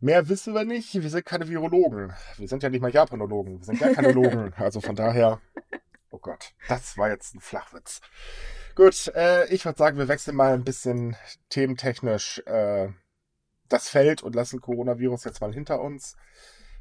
[0.00, 0.94] Mehr wissen wir nicht.
[0.94, 2.12] Wir sind keine Virologen.
[2.36, 3.60] Wir sind ja nicht mal Japanologen.
[3.60, 4.52] Wir sind ja keine Logen.
[4.56, 5.40] Also von daher.
[6.10, 8.00] Oh Gott, das war jetzt ein Flachwitz.
[8.74, 11.16] Gut, äh, ich würde sagen, wir wechseln mal ein bisschen
[11.48, 12.88] thementechnisch äh,
[13.68, 16.16] das Feld und lassen Coronavirus jetzt mal hinter uns.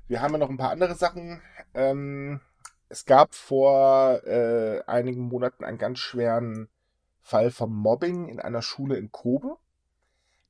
[0.07, 1.41] Wir haben ja noch ein paar andere Sachen.
[1.73, 2.41] Ähm,
[2.89, 6.69] es gab vor äh, einigen Monaten einen ganz schweren
[7.21, 9.57] Fall vom Mobbing in einer Schule in Kobe.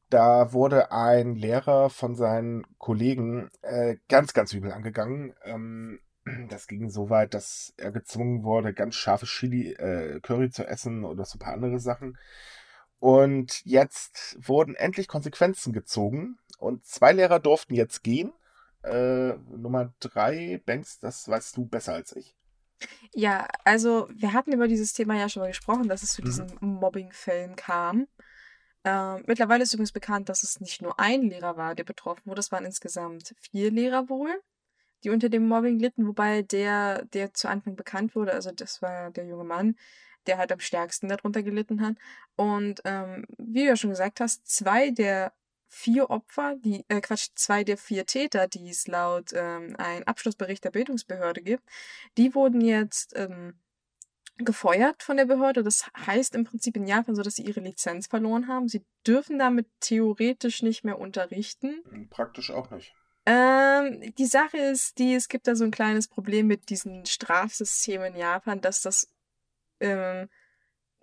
[0.10, 5.34] Da wurde ein Lehrer von seinen Kollegen äh, ganz, ganz übel angegangen.
[5.43, 6.00] Ähm,
[6.50, 11.06] das ging so weit, dass er gezwungen wurde, ganz scharfe Chili, äh, Curry zu essen
[11.06, 12.17] oder so ein paar andere Sachen.
[13.00, 18.34] Und jetzt wurden endlich Konsequenzen gezogen und zwei Lehrer durften jetzt gehen
[18.84, 22.36] äh, Nummer drei, Banks, das weißt du besser als ich.
[23.13, 26.26] Ja, also wir hatten über dieses Thema ja schon mal gesprochen, dass es zu Mhm.
[26.26, 28.08] diesen Mobbing-Fällen kam.
[28.84, 32.41] Ähm, mittlerweile ist übrigens bekannt, dass es nicht nur ein Lehrer war, der betroffen wurde.
[32.41, 34.41] Es waren insgesamt vier Lehrer wohl,
[35.04, 39.12] die unter dem Mobbing litten, wobei der, der zu Anfang bekannt wurde, also das war
[39.12, 39.76] der junge Mann,
[40.28, 41.96] der halt am stärksten darunter gelitten hat.
[42.36, 45.34] Und ähm, wie du ja schon gesagt hast, zwei der
[45.73, 50.63] vier Opfer, die, äh, Quatsch, zwei der vier Täter, die es laut ähm, einem Abschlussbericht
[50.63, 51.63] der Bildungsbehörde gibt,
[52.17, 53.55] die wurden jetzt ähm,
[54.38, 55.63] gefeuert von der Behörde.
[55.63, 58.67] Das heißt im Prinzip in Japan so, dass sie ihre Lizenz verloren haben.
[58.67, 62.07] Sie dürfen damit theoretisch nicht mehr unterrichten.
[62.12, 62.93] Praktisch auch nicht.
[63.25, 68.13] Ähm, die Sache ist, die, es gibt da so ein kleines Problem mit diesen Strafsystemen
[68.13, 69.07] in Japan, dass das
[69.79, 70.29] ähm,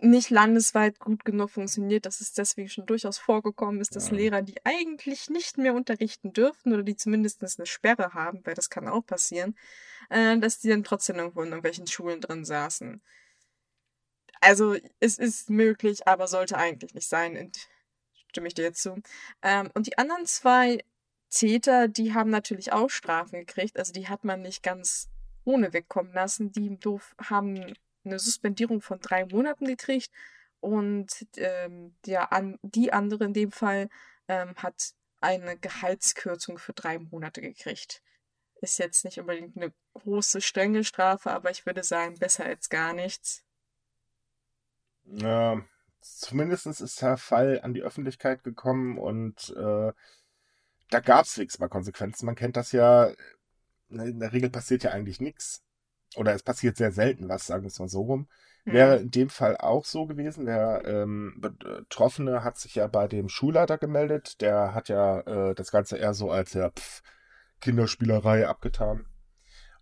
[0.02, 4.16] nicht landesweit gut genug funktioniert, dass es deswegen schon durchaus vorgekommen ist, dass Ja.
[4.16, 8.70] Lehrer, die eigentlich nicht mehr unterrichten dürften oder die zumindest eine Sperre haben, weil das
[8.70, 9.56] kann auch passieren,
[10.08, 13.02] äh, dass die dann trotzdem irgendwo in irgendwelchen Schulen drin saßen.
[14.40, 17.52] Also es ist möglich, aber sollte eigentlich nicht sein,
[18.30, 19.02] stimme ich dir jetzt zu.
[19.42, 20.82] Ähm, und die anderen zwei
[21.28, 25.10] Täter, die haben natürlich auch Strafen gekriegt, also die hat man nicht ganz
[25.44, 26.52] ohne wegkommen lassen.
[26.52, 26.78] Die
[27.22, 30.10] haben eine Suspendierung von drei Monaten gekriegt
[30.60, 33.88] und ähm, der an, die andere in dem Fall
[34.28, 38.02] ähm, hat eine Gehaltskürzung für drei Monate gekriegt.
[38.60, 42.92] Ist jetzt nicht unbedingt eine große, strenge Strafe, aber ich würde sagen, besser als gar
[42.92, 43.42] nichts.
[45.04, 45.62] Ja,
[46.00, 49.92] zumindest ist der Fall an die Öffentlichkeit gekommen und äh,
[50.90, 52.26] da gab es wenigstens mal Konsequenzen.
[52.26, 53.12] Man kennt das ja,
[53.88, 55.62] in der Regel passiert ja eigentlich nichts.
[56.16, 58.28] Oder es passiert sehr selten was, sagen wir es mal so rum.
[58.64, 60.46] Wäre in dem Fall auch so gewesen.
[60.46, 64.40] Der ähm, Betroffene hat sich ja bei dem Schulleiter gemeldet.
[64.40, 67.02] Der hat ja äh, das Ganze eher so als ja, pff,
[67.60, 69.06] Kinderspielerei abgetan.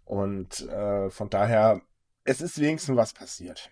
[0.05, 1.83] Und äh, von daher,
[2.25, 3.69] es ist wenigstens was passiert.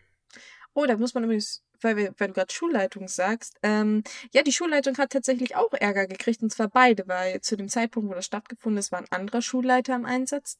[0.74, 4.52] Oh, da muss man übrigens, weil, wir, weil du gerade Schulleitung sagst, ähm, ja, die
[4.52, 8.26] Schulleitung hat tatsächlich auch Ärger gekriegt, und zwar beide, weil zu dem Zeitpunkt, wo das
[8.26, 10.58] stattgefunden ist, war ein anderer Schulleiter im Einsatz.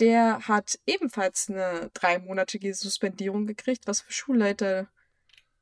[0.00, 4.88] Der hat ebenfalls eine dreimonatige Suspendierung gekriegt, was für Schulleiter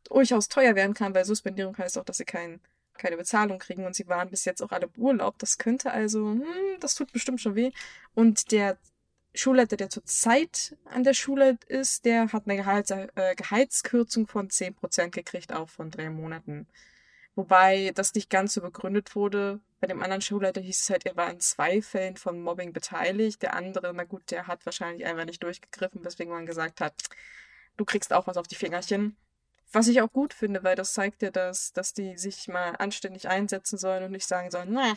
[0.05, 2.61] durchaus teuer werden kann, weil Suspendierung heißt auch, dass sie kein,
[2.95, 5.39] keine Bezahlung kriegen und sie waren bis jetzt auch alle im Urlaub.
[5.39, 6.45] Das könnte also, hm,
[6.81, 7.73] das tut bestimmt schon weh.
[8.15, 8.79] Und der
[9.35, 15.11] Schulleiter, der zurzeit an der Schule ist, der hat eine Gehalts äh, Gehaltskürzung von 10%
[15.11, 16.67] gekriegt, auch von drei Monaten.
[17.35, 19.61] Wobei das nicht ganz so begründet wurde.
[19.83, 23.43] Bei dem anderen Schulleiter hieß es halt, er war in zwei Fällen von Mobbing beteiligt.
[23.43, 26.95] Der andere, na gut, der hat wahrscheinlich einfach nicht durchgegriffen, weswegen man gesagt hat,
[27.77, 29.17] du kriegst auch was auf die Fingerchen.
[29.73, 33.29] Was ich auch gut finde, weil das zeigt ja, dass, dass die sich mal anständig
[33.29, 34.95] einsetzen sollen und nicht sagen sollen, na,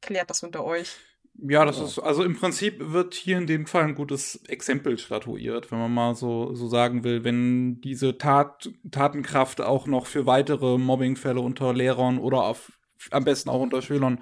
[0.00, 0.94] klärt das unter euch.
[1.40, 5.72] Ja, das ist, also im Prinzip wird hier in dem Fall ein gutes Exempel statuiert,
[5.72, 10.78] wenn man mal so, so sagen will, wenn diese Tat, Tatenkraft auch noch für weitere
[10.78, 12.77] Mobbingfälle unter Lehrern oder auf,
[13.10, 14.20] am besten auch unter Schülern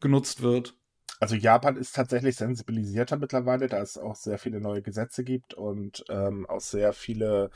[0.00, 0.74] genutzt wird.
[1.20, 6.04] Also Japan ist tatsächlich sensibilisierter mittlerweile, da es auch sehr viele neue Gesetze gibt und
[6.08, 7.50] ähm, auch sehr viele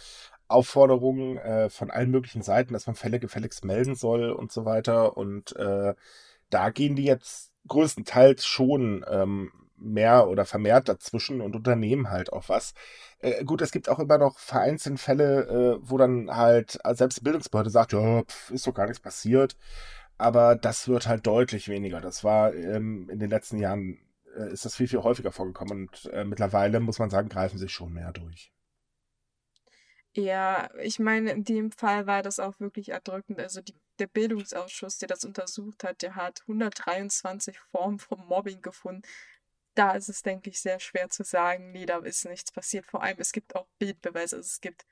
[0.46, 5.16] Aufforderungen äh, von allen möglichen Seiten, dass man Fälle gefälligst melden soll und so weiter.
[5.16, 5.94] Und äh,
[6.50, 12.48] da gehen die jetzt größtenteils schon ähm, mehr oder vermehrt dazwischen und unternehmen halt auch
[12.48, 12.72] was.
[13.18, 17.70] Äh, gut, es gibt auch immer noch vereinzelt Fälle, äh, wo dann halt selbst Bildungsbehörde
[17.70, 19.56] sagt, ja, pf, ist doch gar nichts passiert.
[20.18, 22.00] Aber das wird halt deutlich weniger.
[22.00, 23.98] Das war ähm, in den letzten Jahren,
[24.36, 25.88] äh, ist das viel, viel häufiger vorgekommen.
[25.88, 28.52] Und äh, mittlerweile, muss man sagen, greifen sich schon mehr durch.
[30.14, 33.38] Ja, ich meine, in dem Fall war das auch wirklich erdrückend.
[33.38, 39.02] Also die, der Bildungsausschuss, der das untersucht hat, der hat 123 Formen von Mobbing gefunden.
[39.76, 42.86] Da ist es, denke ich, sehr schwer zu sagen, nee, da ist nichts passiert.
[42.86, 44.36] Vor allem, es gibt auch Bildbeweise.
[44.36, 44.84] Also es gibt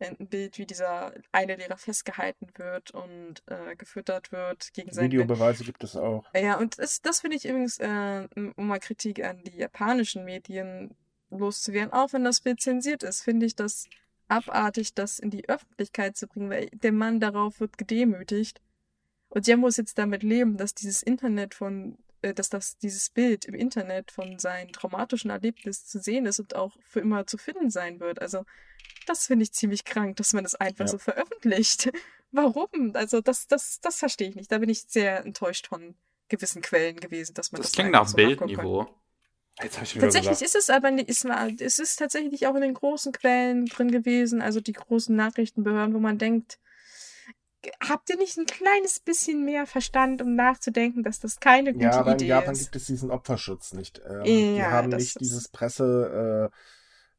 [0.00, 5.06] ein Bild, wie dieser eine Lehrer festgehalten wird und äh, gefüttert wird gegen Willen.
[5.06, 6.24] Videobeweise gibt es auch.
[6.34, 10.94] Ja, und das, das finde ich übrigens, äh, um mal Kritik an die japanischen Medien
[11.30, 13.86] loszuwerden, auch wenn das Bild zensiert ist, finde ich das
[14.28, 18.60] abartig, das in die Öffentlichkeit zu bringen, weil der Mann darauf wird gedemütigt.
[19.30, 23.44] Und der muss jetzt damit leben, dass dieses Internet von, äh, dass das, dieses Bild
[23.44, 27.70] im Internet von seinem traumatischen Erlebnis zu sehen ist und auch für immer zu finden
[27.70, 28.22] sein wird.
[28.22, 28.44] Also,
[29.08, 30.88] das finde ich ziemlich krank, dass man das einfach Ja.
[30.88, 31.90] so veröffentlicht.
[32.32, 32.92] Warum?
[32.94, 34.52] Also, das, das, das verstehe ich nicht.
[34.52, 35.94] Da bin ich sehr enttäuscht von
[36.28, 38.16] gewissen Quellen gewesen, dass man Das das, klingt nach so.
[38.16, 38.86] Bildniveau.
[39.56, 41.24] Tatsächlich ist es aber nicht, ist,
[41.60, 45.98] es ist tatsächlich auch in den großen Quellen drin gewesen, also die großen Nachrichtenbehörden, wo
[45.98, 46.60] man denkt,
[47.80, 51.90] habt ihr nicht ein kleines bisschen mehr Verstand, um nachzudenken, dass das keine gute ja,
[51.92, 52.60] aber Idee in Japan ist?
[52.64, 54.00] gibt es diesen Opferschutz nicht.
[54.08, 56.56] Ähm, die Ja, haben das nicht ist- dieses Presse, äh,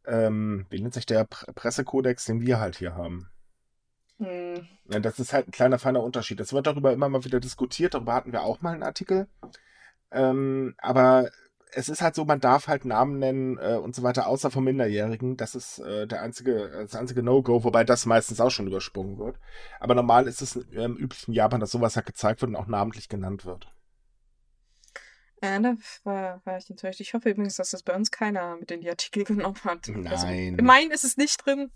[0.09, 3.29] ähm, wie nennt sich der Pre Pressekodex, den wir halt hier haben.
[4.17, 4.67] Hm.
[4.91, 6.39] Ja, das ist halt ein kleiner, feiner Unterschied.
[6.39, 9.27] Es wird darüber immer mal wieder diskutiert, darüber hatten wir auch mal einen Artikel.
[10.11, 11.29] Ähm, aber
[11.71, 14.63] es ist halt so, man darf halt Namen nennen äh, und so weiter, außer von
[14.63, 15.37] Minderjährigen.
[15.37, 19.39] Das ist äh, der einzige, das einzige No-Go, wobei das meistens auch schon übersprungen wird.
[19.79, 22.67] Aber normal ist es ähm, üblich in Japan, dass sowas halt gezeigt wird und auch
[22.67, 23.67] namentlich genannt wird.
[25.41, 26.99] Ja, da war, war ich enttäuscht.
[26.99, 29.89] Ich hoffe übrigens, dass das bei uns keiner mit in die Artikel genommen hat.
[29.89, 30.57] Also, Nein.
[30.57, 31.71] in meinen ist es nicht drin.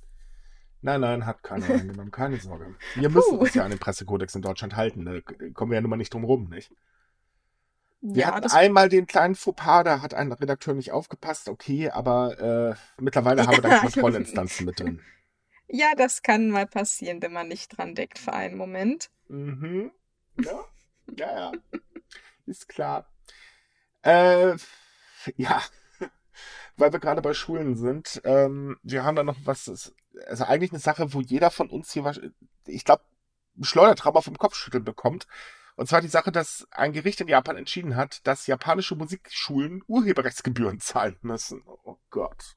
[0.82, 2.76] Nein, nein, hat keiner reingenommen, keine Sorge.
[2.95, 5.21] Wir müssen uns ja an den Pressekodex in Deutschland halten, da
[5.54, 6.71] kommen wir ja nun mal nicht drum rum, nicht?
[8.02, 12.76] Wir ja, hatten einmal den kleinen Fauxpas, da hat ein Redakteur nicht aufgepasst, okay, aber
[12.97, 13.80] äh, mittlerweile haben wir dann Ja.
[13.80, 15.02] Kontrollinstanzen mit drin.
[15.69, 19.10] Ja, das kann mal passieren, wenn man nicht dran denkt für einen Moment.
[19.30, 19.91] Mhm.
[20.43, 20.65] Ja,
[21.17, 21.52] ja, ja.
[22.45, 23.08] Ist klar.
[24.04, 24.56] Äh,
[25.38, 25.62] ja,
[26.78, 29.94] weil wir gerade bei Schulen sind, ähm, wir haben da noch was,
[30.28, 32.12] also eigentlich eine Sache, wo jeder von uns hier,
[32.66, 33.04] ich glaube,
[33.56, 35.28] einen Schleudertraum auf dem Kopfschütteln bekommt.
[35.76, 40.80] Und zwar die Sache, dass ein Gericht in Japan entschieden hat, dass japanische Musikschulen Urheberrechtsgebühren
[40.82, 41.63] zahlen müssen.
[41.66, 42.56] Oh Gott.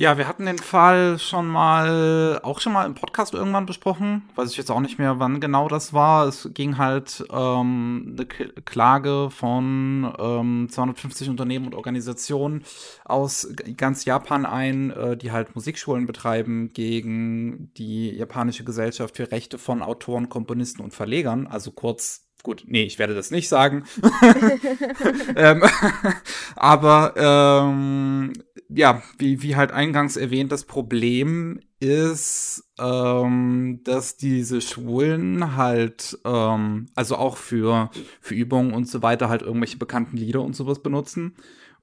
[0.00, 4.22] Ja, wir hatten den Fall schon mal, auch schon mal im Podcast irgendwann besprochen.
[4.34, 6.26] Weiß ich jetzt auch nicht mehr, wann genau das war.
[6.26, 12.64] Es ging halt ähm, eine Klage von ähm, 250 Unternehmen und Organisationen
[13.04, 19.58] aus ganz Japan ein, äh, die halt Musikschulen betreiben gegen die japanische Gesellschaft für Rechte
[19.58, 21.46] von Autoren, Komponisten und Verlegern.
[21.46, 23.84] Also kurz, gut, nee, ich werde das nicht sagen.
[25.36, 25.62] ähm,
[26.56, 28.32] aber ähm,
[28.72, 36.86] ja, wie, wie halt eingangs erwähnt, das Problem ist, ähm, dass diese Schulen halt, ähm,
[36.94, 41.34] also auch für, für Übungen und so weiter, halt irgendwelche bekannten Lieder und sowas benutzen.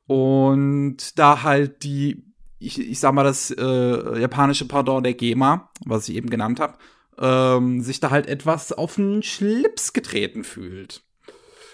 [0.05, 2.23] Und da halt die,
[2.59, 6.77] ich, ich sag mal, das äh, japanische Pardon der GEMA, was ich eben genannt habe,
[7.19, 11.03] ähm, sich da halt etwas auf den Schlips getreten fühlt.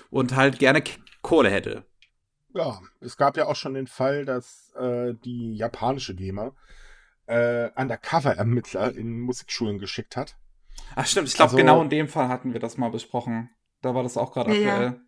[0.09, 0.83] Und halt gerne
[1.21, 1.85] Kohle hätte.
[2.53, 6.53] Ja, es gab ja auch schon den Fall, dass äh, die japanische GEMA
[7.25, 10.37] äh, Undercover-Ermittler in Musikschulen geschickt hat.
[10.95, 13.49] Ach stimmt, ich glaube, Also- genau in dem Fall hatten wir das mal besprochen.
[13.81, 15.01] Da war das auch gerade Ja, aktuell.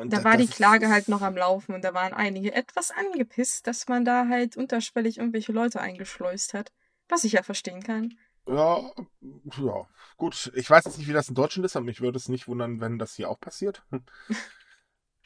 [0.00, 3.66] Und Da war die Klage halt noch am Laufen und da waren einige etwas angepisst,
[3.66, 6.70] dass man da halt unterschwellig irgendwelche Leute eingeschleust hat.
[7.08, 8.14] Was ich ja verstehen kann.
[8.46, 8.90] Ja,
[9.58, 10.52] ja, gut.
[10.54, 12.80] Ich weiß jetzt nicht, wie das in Deutschland ist, aber mich würde es nicht wundern,
[12.80, 13.82] wenn das hier auch passiert.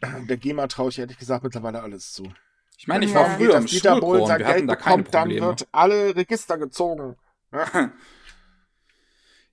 [0.28, 2.32] Der GEMA traue ich ehrlich gesagt mittlerweile alles zu.
[2.78, 4.76] Ich meine, ich war früher im das Dieter Bohlen sein und wir hatten Geld da
[4.76, 7.16] keine bekommt, dann wird alle Register gezogen.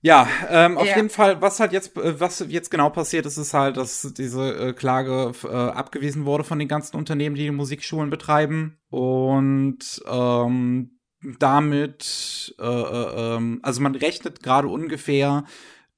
[0.04, 0.96] Ja, ähm, auf Ja.
[0.96, 4.52] jeden Fall, was halt jetzt, äh, was jetzt genau passiert ist, ist halt, dass diese
[4.70, 8.78] äh, Klage äh, abgewiesen wurde von den ganzen Unternehmen, die, die Musikschulen betreiben.
[8.90, 10.98] Und ähm,
[11.38, 15.44] damit, äh, äh, ähm, also man rechnet gerade ungefähr,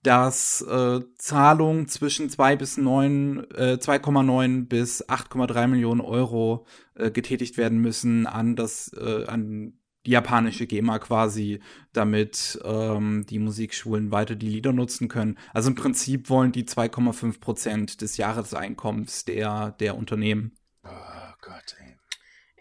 [0.04, 7.56] dass äh, Zahlungen zwischen 2 bis 9, äh, 2,9 bis 8,3 Millionen Euro äh, getätigt
[7.56, 9.72] werden müssen an das, äh, an
[10.06, 11.60] die japanische GEMA quasi,
[11.94, 15.38] damit ähm, die Musikschulen weiter die Lieder nutzen können.
[15.54, 20.52] Also im Prinzip wollen die 2,5 Prozent des Jahreseinkommens der, der Unternehmen.
[20.84, 21.83] Oh Gott, ey.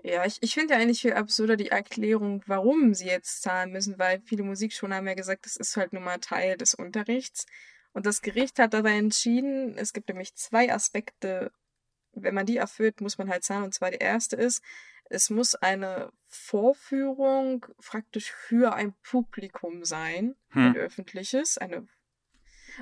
[0.06, 3.98] Ja, ich, ich finde ja eigentlich viel absurder die Erklärung, warum sie jetzt zahlen müssen,
[3.98, 7.46] weil viele Musikschulen haben ja gesagt, das ist halt nun mal Teil des Unterrichts.
[7.94, 11.54] Und das Gericht hat dabei entschieden, es gibt nämlich zwei Aspekte,
[12.12, 13.64] wenn man die erfüllt, muss man halt zahlen.
[13.64, 14.62] Und zwar der erste ist,
[15.06, 20.68] es muss eine Vorführung praktisch für ein Publikum sein, Hm.
[20.68, 21.88] ein öffentliches, eine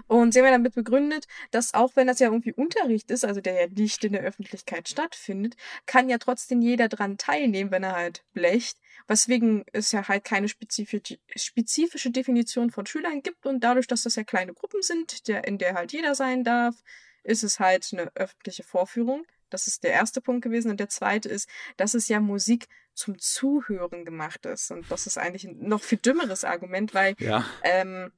[0.07, 3.41] und sie haben ja damit begründet, dass auch wenn das ja irgendwie Unterricht ist, also
[3.41, 7.93] der ja nicht in der Öffentlichkeit stattfindet, kann ja trotzdem jeder dran teilnehmen, wenn er
[7.95, 8.77] halt blecht.
[9.07, 14.15] Weswegen es ja halt keine spezifische, spezifische Definition von Schülern gibt und dadurch, dass das
[14.15, 16.75] ja kleine Gruppen sind, der, in der halt jeder sein darf,
[17.23, 19.25] ist es halt eine öffentliche Vorführung.
[19.49, 20.71] Das ist der erste Punkt gewesen.
[20.71, 24.71] Und der zweite ist, dass es ja Musik zum Zuhören gemacht ist.
[24.71, 27.45] Und das ist eigentlich ein noch viel dümmeres Argument, weil Ja.
[27.63, 28.11] ähm,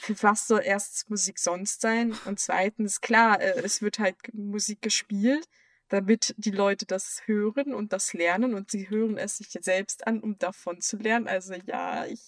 [0.00, 2.14] für was soll erstens Musik sonst sein?
[2.24, 5.48] Und zweitens, klar, äh, es wird halt Musik gespielt,
[5.88, 10.20] damit die Leute das hören und das lernen und sie hören es sich selbst an,
[10.20, 11.28] um davon zu lernen.
[11.28, 12.20] Also ja, ich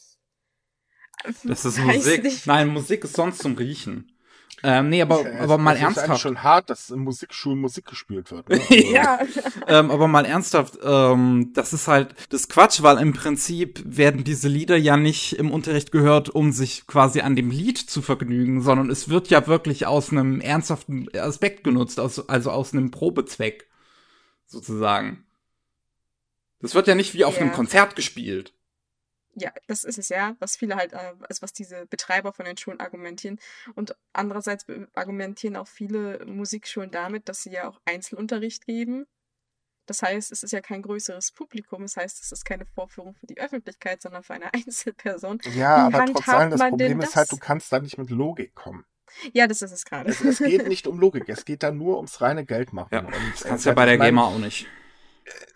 [1.45, 2.23] Das ist Musik.
[2.23, 2.47] nicht.
[2.47, 4.13] Nein, Musik ist sonst zum Riechen.
[4.63, 6.05] Ähm, nee, aber, aber mal es ernsthaft.
[6.07, 8.49] ist eigentlich schon hart, dass in Musikschulen Musik gespielt wird.
[8.51, 8.61] Ne?
[8.61, 9.19] Also, Ja.
[9.69, 14.49] ähm, aber mal ernsthaft, ähm, das ist halt das Quatsch, weil im Prinzip werden diese
[14.49, 18.91] Lieder ja nicht im Unterricht gehört, um sich quasi an dem Lied zu vergnügen, sondern
[18.91, 23.67] es wird ja wirklich aus einem ernsthaften Aspekt genutzt, aus, also aus einem Probezweck,
[24.47, 25.25] sozusagen.
[26.61, 27.43] Das wird ja nicht wie auf Ja.
[27.43, 28.53] einem Konzert gespielt.
[29.35, 32.57] Ja, das ist es ja, was viele halt, äh, also was diese Betreiber von den
[32.57, 33.39] Schulen argumentieren.
[33.75, 39.07] Und andererseits argumentieren auch viele Musikschulen damit, dass sie ja auch Einzelunterricht geben.
[39.87, 41.83] Das heißt, es ist ja kein größeres Publikum.
[41.83, 45.41] Das heißt, es ist keine Vorführung für die Öffentlichkeit, sondern für eine Einzelperson.
[45.55, 47.39] Ja, Wie aber trotz allem, das Problem ist halt, das?
[47.39, 48.85] du kannst da nicht mit Logik kommen.
[49.33, 50.11] Ja, das ist es gerade.
[50.11, 52.89] Es, es geht nicht um Logik, es geht da nur ums reine Geld machen.
[52.93, 54.67] Ja, das äh, kannst du ja bei der GEMA auch nicht.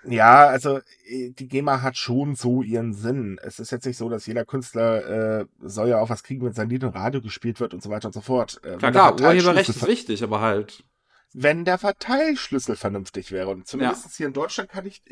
[0.06, 3.38] Ja, also äh, die GEMA hat schon so ihren Sinn.
[3.42, 6.52] Es ist jetzt nicht so, dass jeder Künstler äh, soll ja auch was kriegen, wenn
[6.52, 8.60] sein Lied im Radio gespielt wird und so weiter und so fort.
[8.64, 10.84] Äh, Klar, klar, Urheberrecht ist wichtig, aber halt.
[11.32, 13.48] wenn der Verteilschlüssel vernünftig wäre.
[13.50, 15.02] Und zumindest hier in Deutschland kann ich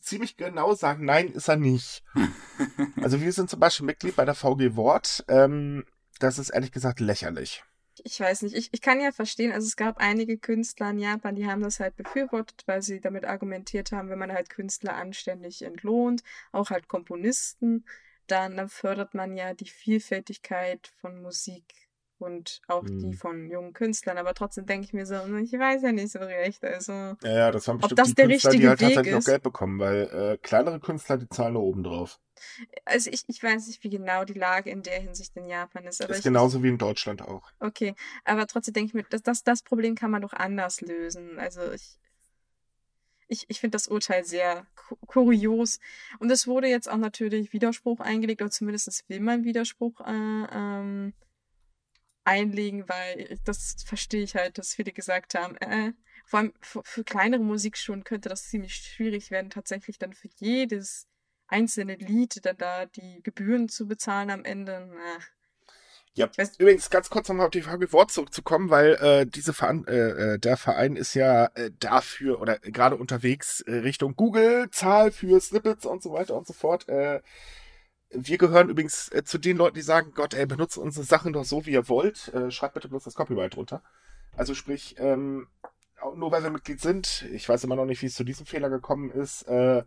[0.00, 2.02] ziemlich genau sagen, nein, ist er nicht.
[3.02, 5.24] also wir sind zum Beispiel Mitglied bei der VG Wort.
[5.28, 5.84] Ähm,
[6.18, 7.62] das ist ehrlich gesagt lächerlich.
[8.04, 11.34] Ich weiß nicht, ich, ich kann ja verstehen, also es gab einige Künstler in Japan,
[11.36, 15.62] die haben das halt befürwortet, weil sie damit argumentiert haben, wenn man halt Künstler anständig
[15.62, 17.84] entlohnt, auch halt Komponisten,
[18.26, 21.87] dann, dann fördert man ja die Vielfältigkeit von Musik
[22.20, 23.12] und auch die Mhm.
[23.14, 24.18] von jungen Künstlern.
[24.18, 26.64] Aber trotzdem denke ich mir so, hm, ich weiß ja nicht so recht.
[26.64, 29.12] Also, Ja, ja, das Ob bestimmt das die der Künstler, die richtige halt Weg tatsächlich
[29.12, 29.26] noch ist?
[29.26, 30.02] Geld bekommen, weil
[30.34, 32.20] äh, kleinere Künstler, die zahlen oben drauf.
[32.84, 36.00] also ich, ich weiß nicht, wie genau die Lage in der Hinsicht in Japan ist.
[36.02, 37.50] Aber Ist ich, genauso wie in Deutschland auch.
[37.60, 41.38] Okay, aber trotzdem denke ich mir, das, das, das Problem kann man doch anders lösen.
[41.38, 41.98] Also ich,
[43.30, 45.80] ich, ich finde das Urteil sehr ku- kurios.
[46.18, 51.12] Und es wurde jetzt auch natürlich Widerspruch eingelegt, oder zumindest will man Widerspruch äh, ähm,
[52.28, 55.92] einlegen, weil das verstehe ich halt, dass viele gesagt haben, äh,
[56.26, 61.06] vor allem für, für kleinere Musikschulen könnte das ziemlich schwierig werden, tatsächlich dann für jedes
[61.46, 64.90] einzelne Lied dann da die Gebühren zu bezahlen am Ende.
[64.92, 65.18] Na,
[66.12, 70.34] Ja, übrigens ganz kurz nochmal auf die Frage Wort zurückzukommen, weil äh, diese Verein, äh,
[70.34, 75.40] äh, der Verein ist ja äh, dafür oder gerade unterwegs äh, Richtung Google, Zahl für
[75.40, 76.86] Snippets und so weiter und so fort.
[78.10, 81.44] Wir gehören übrigens äh, zu den Leuten, die sagen, Gott, ey, benutzt unsere Sachen doch
[81.44, 82.28] so, wie ihr wollt.
[82.34, 83.82] Äh, schreibt bitte bloß das Copyright runter.
[84.36, 85.48] Also sprich, ähm,
[86.14, 88.70] nur weil wir Mitglied sind, ich weiß immer noch nicht, wie es zu diesem Fehler
[88.70, 89.82] gekommen ist, äh,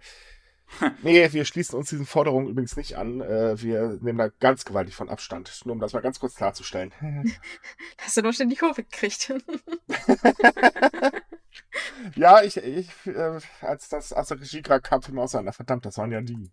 [1.04, 3.22] Nee, wir schließen uns diesen Forderungen übrigens nicht an.
[3.22, 5.62] Äh, wir nehmen da ganz gewaltig von Abstand.
[5.66, 6.92] Nur um das mal ganz kurz klarzustellen.
[7.98, 9.34] Hast du doch schon die Kurve gekriegt.
[12.16, 15.52] ja, ich, ich äh, als das aus der Regie gerade kam, fiel mir aus, na
[15.52, 16.52] verdammt, das waren ja die.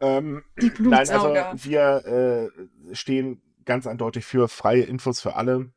[0.00, 1.52] Ähm, Die nein, also Blutsauger.
[1.56, 2.50] wir
[2.90, 5.70] äh, stehen ganz eindeutig für freie Infos für alle.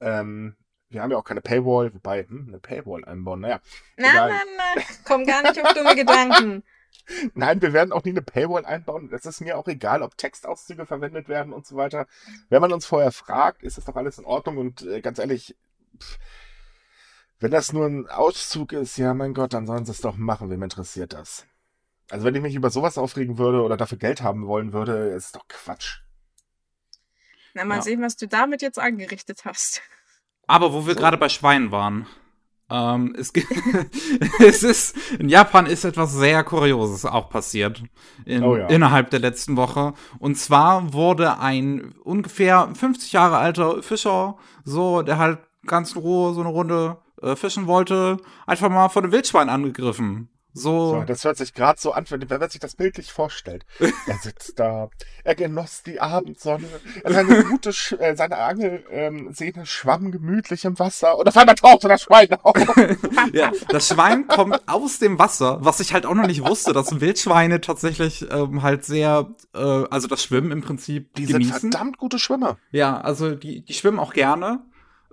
[0.00, 0.56] Ähm,
[0.88, 3.60] wir haben ja auch keine Paywall, wobei, hm, eine Paywall einbauen, naja.
[3.96, 4.28] Na, egal.
[4.30, 6.64] na, na, komm gar nicht auf dumme Gedanken.
[7.34, 9.08] Nein, wir werden auch nie eine Paywall einbauen.
[9.10, 12.06] Das ist mir auch egal, ob Textauszüge verwendet werden und so weiter.
[12.48, 15.56] Wenn man uns vorher fragt, ist das doch alles in Ordnung und äh, ganz ehrlich,
[15.98, 16.18] pff,
[17.40, 20.50] wenn das nur ein Auszug ist, ja mein Gott, dann sollen sie es doch machen.
[20.50, 21.46] Wem interessiert das?
[22.10, 25.36] Also wenn ich mich über sowas aufregen würde oder dafür Geld haben wollen würde, ist
[25.36, 26.00] doch Quatsch.
[27.54, 27.82] Na, mal Ja.
[27.82, 29.82] sehen, was du damit jetzt angerichtet hast.
[30.46, 31.00] Aber wo wir So.
[31.00, 32.06] gerade bei Schweinen waren.
[32.72, 33.48] Ähm, es, gibt,
[34.40, 37.82] es ist, in Japan ist etwas sehr Kurioses auch passiert.
[38.24, 38.66] In, Oh ja.
[38.68, 39.94] Innerhalb der letzten Woche.
[40.20, 46.32] Und zwar wurde ein ungefähr 50 Jahre alter Fischer, so, der halt ganz in Ruhe
[46.32, 50.28] so eine Runde äh, fischen wollte, einfach mal von einem Wildschwein angegriffen.
[50.52, 53.64] So, So, das hört sich gerade so an, wenn, wenn man sich das bildlich vorstellt.
[53.78, 54.90] Er sitzt da,
[55.24, 56.66] er genoss die Abendsonne,
[57.04, 61.54] seine gute, Sch äh, seine Angelsehne ähm, Sehne schwamm gemütlich im Wasser und auf einmal
[61.54, 62.56] tauchte das Schwein auf.
[63.32, 67.00] ja, das Schwein kommt aus dem Wasser, was ich halt auch noch nicht wusste, dass
[67.00, 71.70] Wildschweine tatsächlich ähm, halt sehr, äh, also das Schwimmen im Prinzip Die sind genießen.
[71.72, 72.58] verdammt gute Schwimmer.
[72.72, 74.60] Ja, also die, die schwimmen auch gerne.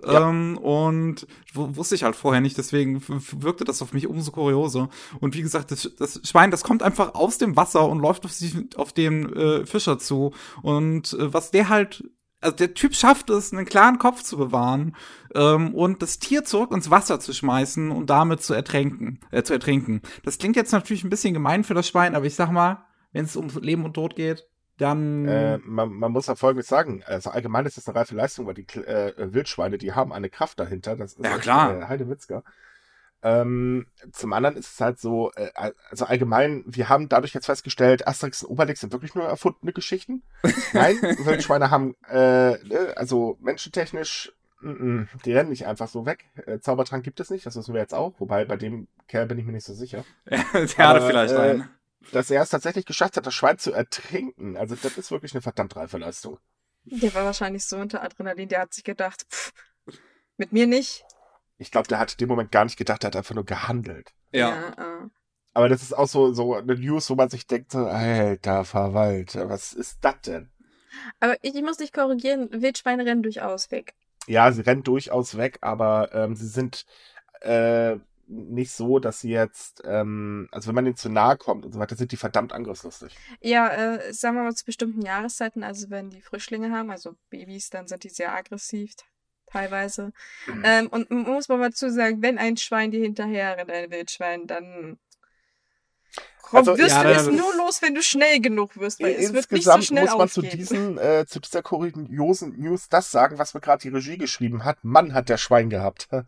[0.04, 0.28] Ja.
[0.28, 4.90] Ähm, und wusste ich halt vorher nicht, deswegen wirkte das auf mich umso kurioser.
[5.20, 8.32] Und wie gesagt, das, das Schwein, das kommt einfach aus dem Wasser und läuft auf,
[8.32, 10.32] sich, auf den äh, Fischer zu.
[10.62, 12.04] Und äh, was der halt,
[12.40, 14.94] also der Typ schafft es, einen klaren Kopf zu bewahren
[15.34, 19.52] ähm, und das Tier zurück ins Wasser zu schmeißen und damit zu ertränken, äh, zu
[19.52, 20.02] ertrinken.
[20.24, 23.24] Das klingt jetzt natürlich ein bisschen gemein für das Schwein, aber ich sag mal, wenn
[23.24, 24.46] es um Leben und Tod geht,
[24.78, 27.02] dann Äh, man, man muss ja Folgendes sagen.
[27.06, 30.58] Also allgemein ist das eine reife Leistung, weil die äh, Wildschweine, die haben eine Kraft
[30.58, 30.96] dahinter.
[30.96, 31.82] Das ist Ja, klar.
[31.82, 32.42] Äh, Heidewitzka.
[33.20, 35.50] Ähm, zum anderen ist es halt so, äh,
[35.90, 40.22] also allgemein, wir haben dadurch jetzt festgestellt, Asterix und Obelix sind wirklich nur erfundene Geschichten.
[40.72, 46.26] Nein, Wildschweine haben, äh, ne, also menschentechnisch, mm, mm, die rennen nicht einfach so weg.
[46.46, 49.38] Äh, Zaubertrank gibt es nicht, das wissen wir jetzt auch, wobei bei dem Kerl bin
[49.38, 50.04] ich mir nicht so sicher.
[50.26, 51.68] Der hatte vielleicht äh, einen.
[52.12, 55.42] Dass er es tatsächlich geschafft hat, das Schwein zu ertrinken, also das ist wirklich eine
[55.42, 56.38] verdammt reife Leistung.
[56.84, 59.52] Der war wahrscheinlich so unter Adrenalin, der hat sich gedacht, pff,
[60.36, 61.04] mit mir nicht.
[61.58, 64.12] Ich glaube, der hat in dem Moment gar nicht gedacht, der hat einfach nur gehandelt.
[64.32, 64.70] Ja.
[64.70, 65.08] äh.
[65.54, 69.48] Aber das ist auch so, so eine News, wo man sich denkt, so, alter Verwalter,
[69.48, 70.50] was ist das denn?
[71.20, 73.94] Aber ich, ich muss dich korrigieren, Wildschweine rennen durchaus weg.
[74.26, 76.86] Ja, sie rennen durchaus weg, aber ähm, sie sind
[77.40, 77.96] äh,
[78.28, 81.80] nicht so, dass sie jetzt, ähm, also wenn man ihnen zu nahe kommt und so
[81.80, 83.16] weiter, sind die verdammt angriffslustig.
[83.40, 87.70] Ja, äh, sagen wir mal zu bestimmten Jahreszeiten, also wenn die Frischlinge haben, also Babys,
[87.70, 88.92] dann sind die sehr aggressiv
[89.46, 90.12] teilweise.
[90.46, 90.62] Mhm.
[90.64, 94.46] Ähm, und muss man mal dazu sagen, wenn ein Schwein dir hinterher rennt, ein Wildschwein,
[94.46, 94.98] dann
[96.42, 99.32] komm, Also, wirst ja, du es nur los, wenn du schnell genug wirst, weil es
[99.32, 100.58] wird nicht so Insgesamt schnell muss man zu, aufgehen.
[100.58, 104.78] diesen, äh, zu dieser kuriosen News das sagen, was mir gerade die Regie geschrieben hat.
[104.82, 106.08] Mann hat der Schwein gehabt.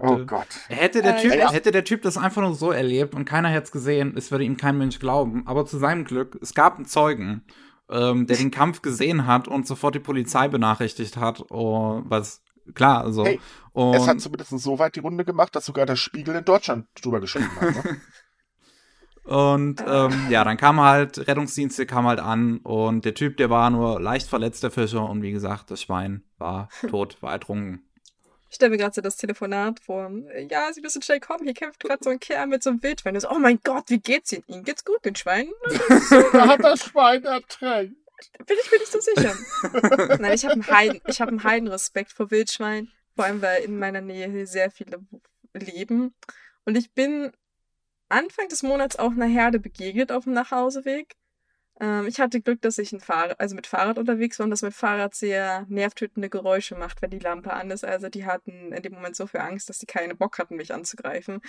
[0.00, 0.18] Oh.
[0.26, 0.46] Gott.
[0.68, 1.50] Hätte der, Äh, typ, ja.
[1.52, 4.44] hätte der Typ das einfach nur so erlebt und keiner hätte es gesehen, es würde
[4.44, 5.46] ihm kein Mensch glauben.
[5.46, 7.44] Aber zu seinem Glück, es gab einen Zeugen,
[7.90, 11.42] ähm, der den Kampf gesehen hat und sofort die Polizei benachrichtigt hat.
[11.50, 12.42] Oh, was,
[12.74, 13.24] klar, also.
[13.24, 13.40] Hey,
[13.72, 16.86] und, Es hat zumindest so weit die Runde gemacht, dass sogar der Spiegel in Deutschland
[17.00, 17.84] drüber geschrieben hat.
[17.84, 18.00] Ne?
[19.24, 23.70] Und ähm, ja, dann kam halt, Rettungsdienste kam halt an und der Typ, der war
[23.70, 25.08] nur leicht verletzt, der Fischer.
[25.08, 27.86] Und wie gesagt, das Schwein war tot, war ertrunken.
[28.48, 30.10] Ich stelle mir gerade so das Telefonat vor.
[30.50, 31.44] Ja, Sie müssen schnell kommen.
[31.44, 33.18] Hier kämpft gerade so ein Kerl mit so einem Wildschwein.
[33.20, 34.42] So, oh mein Gott, wie geht's Ihnen?
[34.48, 35.52] Ihnen geht's gut, den Schweinen?
[36.32, 37.96] da hat das Schwein ertränkt.
[38.46, 39.34] Bin ich mir nicht so sicher.
[40.18, 42.88] Nein, ich habe einen Heiden, ich habe einen Heidenrespekt vor Wildschwein.
[43.14, 44.98] Vor allem, weil in meiner Nähe hier sehr viele
[45.54, 46.14] leben.
[46.64, 47.32] Und ich bin
[48.10, 51.16] Anfang des Monats auch einer Herde begegnet auf dem Nachhauseweg.
[51.80, 54.60] Ähm, ich hatte Glück, dass ich ein Fahrrad, also mit Fahrrad unterwegs war und das
[54.60, 57.84] mit Fahrrad sehr nervtötende Geräusche macht, wenn die Lampe an ist.
[57.84, 60.74] Also die hatten in dem Moment so viel Angst, dass sie keine Bock hatten, mich
[60.74, 61.40] anzugreifen.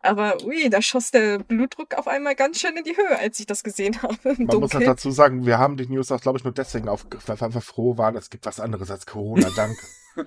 [0.00, 3.46] Aber ui, da schoss der Blutdruck auf einmal ganz schön in die Höhe, als ich
[3.46, 6.38] das gesehen habe im Man muss halt dazu sagen, wir haben die News auch, glaube
[6.38, 9.48] ich, nur deswegen aufgegriffen, weil wir einfach froh waren, es gibt was anderes als Corona,
[9.56, 9.80] danke.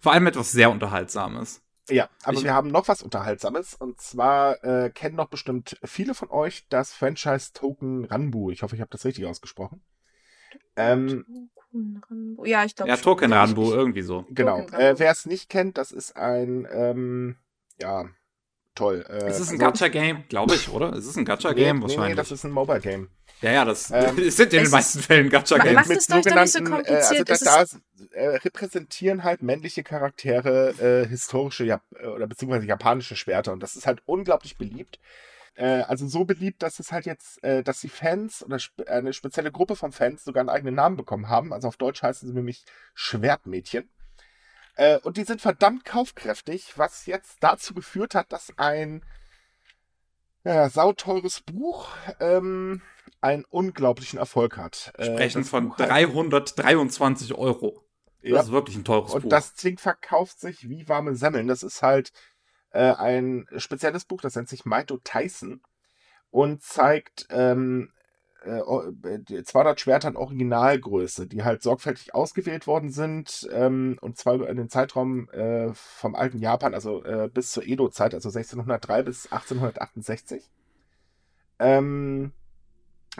[0.00, 1.60] Vor allem etwas sehr Unterhaltsames.
[1.90, 6.14] Ja, aber Ich- wir haben noch was Unterhaltsames und zwar äh, kennen doch bestimmt viele
[6.14, 8.50] von euch das Franchise-Token Ranbu.
[8.50, 9.82] Ich hoffe, ich habe das richtig ausgesprochen.
[10.76, 11.50] Ähm,
[12.44, 12.90] ja, ich glaube.
[12.90, 14.24] Ja, Token Ranbu, irgendwie so.
[14.30, 14.60] genau.
[14.60, 14.94] Token Äh.
[14.98, 17.36] Wer es nicht kennt, das ist ein, ähm,
[17.80, 18.08] ja,
[18.78, 19.04] toll.
[19.08, 20.92] Äh, Es ist ein also- Gacha-Game, glaube ich, oder?
[20.92, 22.08] Es ist ein Nee, Gacha-Game nee, wahrscheinlich.
[22.10, 23.08] nee, das ist ein Mobile-Game.
[23.42, 25.74] ja, ja, das Ähm, es sind in den meisten Fällen Gacha-Games.
[25.74, 27.28] Macht es doch nicht so äh, also kompliziert.
[27.28, 27.64] da, Es da
[28.12, 30.70] äh, repräsentieren halt männliche Charaktere
[31.04, 34.98] äh, historische Jap äh, oder beziehungsweise japanische Schwerter und das ist halt unglaublich beliebt.
[35.54, 39.12] Äh, also so beliebt, dass es halt jetzt, äh, dass die Fans oder spe eine
[39.12, 41.52] spezielle Gruppe von Fans sogar einen eigenen Namen bekommen haben.
[41.52, 42.64] Also auf Deutsch heißen sie nämlich
[42.94, 43.88] Schwertmädchen.
[44.78, 49.04] Äh, und die sind verdammt kaufkräftig, was jetzt dazu geführt hat, dass ein
[50.44, 51.88] ja, sauteures Buch
[52.20, 52.80] ähm,
[53.20, 54.92] einen unglaublichen Erfolg hat.
[54.96, 57.84] Äh, Sprechen von Buch heißt- 323 Euro.
[58.22, 58.40] Das Ja.
[58.42, 59.28] ist wirklich ein teures Und Buch.
[59.30, 61.48] das Ding verkauft sich wie warme Semmeln.
[61.48, 62.12] Das ist halt
[62.70, 65.60] äh, ein spezielles Buch, das nennt sich Maito Tyson
[66.30, 67.92] und zeigt ähm,
[68.48, 74.16] äh, o- äh, 200 Schwerter in Originalgröße, die halt sorgfältig ausgewählt worden sind ähm, und
[74.16, 79.02] zwar über den Zeitraum äh, vom alten Japan, also äh, bis zur Edo-Zeit, also 1603
[79.02, 80.50] bis 1868.
[81.58, 82.32] Ähm,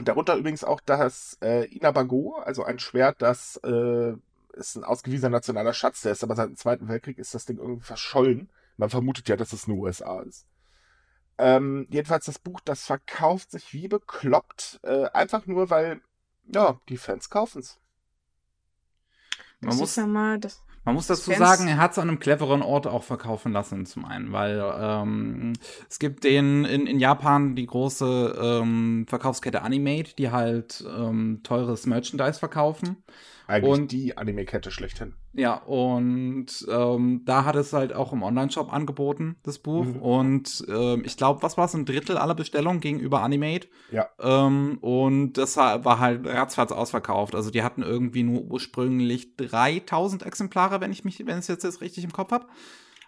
[0.03, 4.15] darunter übrigens auch das äh, Inabago, also ein Schwert, das äh,
[4.55, 7.59] ist ein ausgewiesener nationaler Schatz, der ist aber seit dem Zweiten Weltkrieg ist das Ding
[7.59, 8.49] irgendwie verschollen.
[8.77, 10.47] Man vermutet ja, dass es in den USA ist.
[11.39, 16.01] Ähm, jedenfalls das Buch, das verkauft sich wie bekloppt, äh, einfach nur, weil,
[16.53, 17.79] ja, die Fans kaufen's.
[19.61, 22.09] man, Das muss, ja mal, das, man muss dazu Fans- sagen, er hat es an
[22.09, 25.53] einem cleveren Ort auch verkaufen lassen, zum einen, weil ähm,
[25.89, 31.87] es gibt den in, in Japan die große ähm, Verkaufskette Animate, die halt ähm, teures
[31.87, 32.97] Merchandise verkaufen.
[33.49, 35.15] Eigentlich Und- die Anime-Kette schlechthin.
[35.33, 39.85] Ja, und ähm, da hat es halt auch im Online-Shop angeboten, das Buch.
[39.85, 39.97] Mhm.
[40.03, 43.69] Und ähm, ich glaube, was war es, ein Drittel aller Bestellungen gegenüber Animate.
[43.91, 44.07] Ja.
[44.21, 47.35] Ähm, und das war halt ratzfatz ausverkauft.
[47.35, 51.65] Also die hatten irgendwie nur ursprünglich 3000 Exemplare, wenn ich mich, wenn ich es jetzt,
[51.65, 52.47] jetzt richtig im Kopf habe,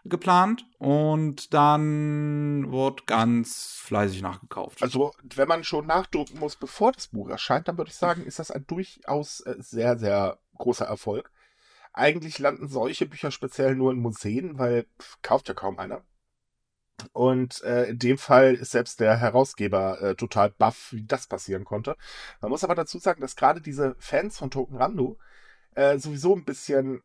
[0.04, 0.66] geplant.
[0.78, 4.82] Und dann wurde ganz fleißig nachgekauft.
[4.82, 8.38] Also, wenn man schon nachdrucken muss, bevor das Buch erscheint, dann würde ich sagen, ist
[8.38, 11.30] das ein durchaus äh, sehr, sehr großer Erfolg.
[11.92, 16.02] Eigentlich landen solche Bücher speziell nur in Museen, weil pff, kauft ja kaum einer.
[17.12, 21.64] Und äh, in dem Fall ist selbst der Herausgeber äh, total baff, wie das passieren
[21.64, 21.96] konnte.
[22.40, 25.16] Man muss aber dazu sagen, dass gerade diese Fans von Token Randu
[25.74, 27.02] äh, sowieso ein bisschen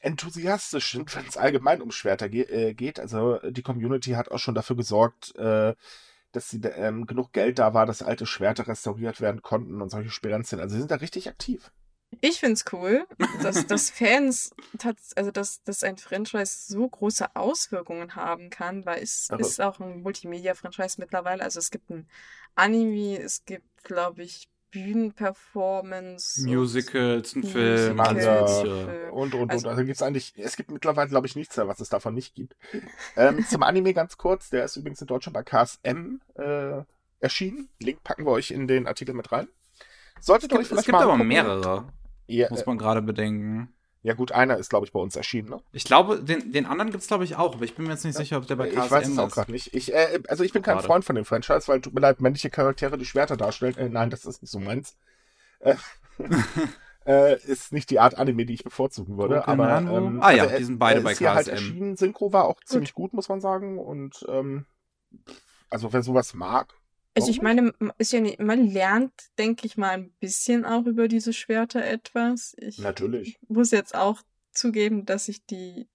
[0.00, 2.98] enthusiastisch sind, wenn es allgemein um Schwerter ge äh, geht.
[2.98, 5.74] Also die Community hat auch schon dafür gesorgt, äh,
[6.32, 10.10] dass sie ähm, genug Geld da war, dass alte Schwerter restauriert werden konnten und solche
[10.10, 10.60] Sperenzien.
[10.60, 11.70] Also sie sind da richtig aktiv.
[12.20, 13.06] Ich find's cool,
[13.42, 14.50] dass, dass Fans,
[15.14, 19.78] also dass, dass ein Franchise so große Auswirkungen haben kann, weil es Aber- ist auch
[19.78, 21.44] ein Multimedia-Franchise mittlerweile.
[21.44, 22.08] Also es gibt ein
[22.56, 26.40] Anime, es gibt, glaube ich, Bühnenperformance.
[26.40, 28.60] und- Musicals, ein Film, Musicals.
[28.60, 28.88] Film.
[29.12, 29.72] Und, und, Also- und.
[29.72, 32.56] Also gibt's eigentlich, es gibt mittlerweile, glaube ich, nichts mehr, was es davon nicht gibt.
[33.16, 36.82] Ähm, zum Anime ganz kurz, der ist übrigens in Deutschland bei KSM äh,
[37.20, 37.68] erschienen.
[37.80, 39.48] Link packen wir euch in den Artikel mit rein.
[40.20, 41.28] Solltet Es ihr euch gibt, es gibt mal aber angucken.
[41.28, 41.92] mehrere,
[42.26, 43.72] Ja, muss äh, man gerade bedenken.
[44.02, 45.60] Ja gut, einer ist, glaube ich, bei uns erschienen, ne?
[45.72, 48.16] Ich glaube, den, den anderen gibt's glaube ich auch, aber ich bin mir jetzt nicht
[48.16, 49.34] sicher, ob der bei ich KSM weiß es auch ist.
[49.34, 49.74] gerade nicht.
[49.74, 50.86] Ich, äh, also ich bin kein Schade.
[50.86, 53.76] Freund von dem Franchise, weil tut mir leid, männliche Charaktere, die Schwerter darstellen.
[53.76, 54.96] Äh, nein, das ist nicht so meins.
[55.60, 55.74] Äh,
[57.06, 59.36] äh, ist nicht die Art Anime, die ich bevorzugen würde.
[59.36, 59.94] Token aber Randu?
[59.96, 61.52] ähm, Ah ja, er- die sind beide er bei ist hier halt KSM.
[61.52, 61.96] erschienen.
[61.96, 63.78] Synchro war auch ziemlich gut, muss man sagen.
[63.78, 64.66] Und ähm,
[65.68, 66.74] also wer sowas mag.
[67.14, 71.08] Also ich meine, ist ja nicht, man lernt, denke ich mal, ein bisschen auch über
[71.08, 72.54] diese Schwerter etwas.
[72.58, 73.38] Ich Natürlich.
[73.48, 75.88] muss jetzt auch zugeben, dass ich die,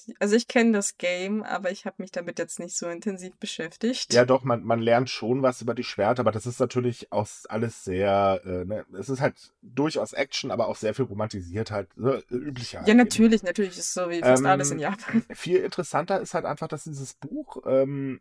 [0.00, 3.36] die also ich kenne das Game, aber ich habe mich damit jetzt nicht so intensiv
[3.38, 4.12] beschäftigt.
[4.14, 7.26] Ja, doch, man, man lernt schon was über die Schwerter, aber das ist natürlich auch
[7.48, 11.88] alles sehr, äh, ne, es ist halt durchaus Action, aber auch sehr viel romantisiert halt,
[11.96, 12.78] so, äh, üblicher.
[12.78, 13.04] halt Ja, eben.
[13.04, 15.22] natürlich, natürlich ist so wie fast Ähm, alles in Japan.
[15.34, 18.20] Viel interessanter ist halt einfach, dass dieses Buch, ähm,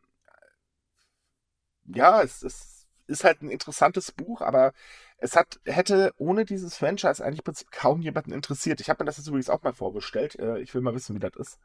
[1.86, 4.74] ja, es, es ist halt ein interessantes Buch, aber
[5.18, 8.82] es hat, hätte ohne dieses Franchise eigentlich im Prinzip kaum jemanden interessiert.
[8.82, 10.38] Ich habe mir das jetzt übrigens auch mal vorbestellt.
[10.40, 11.60] Äh, ich will mal wissen, wie das ist.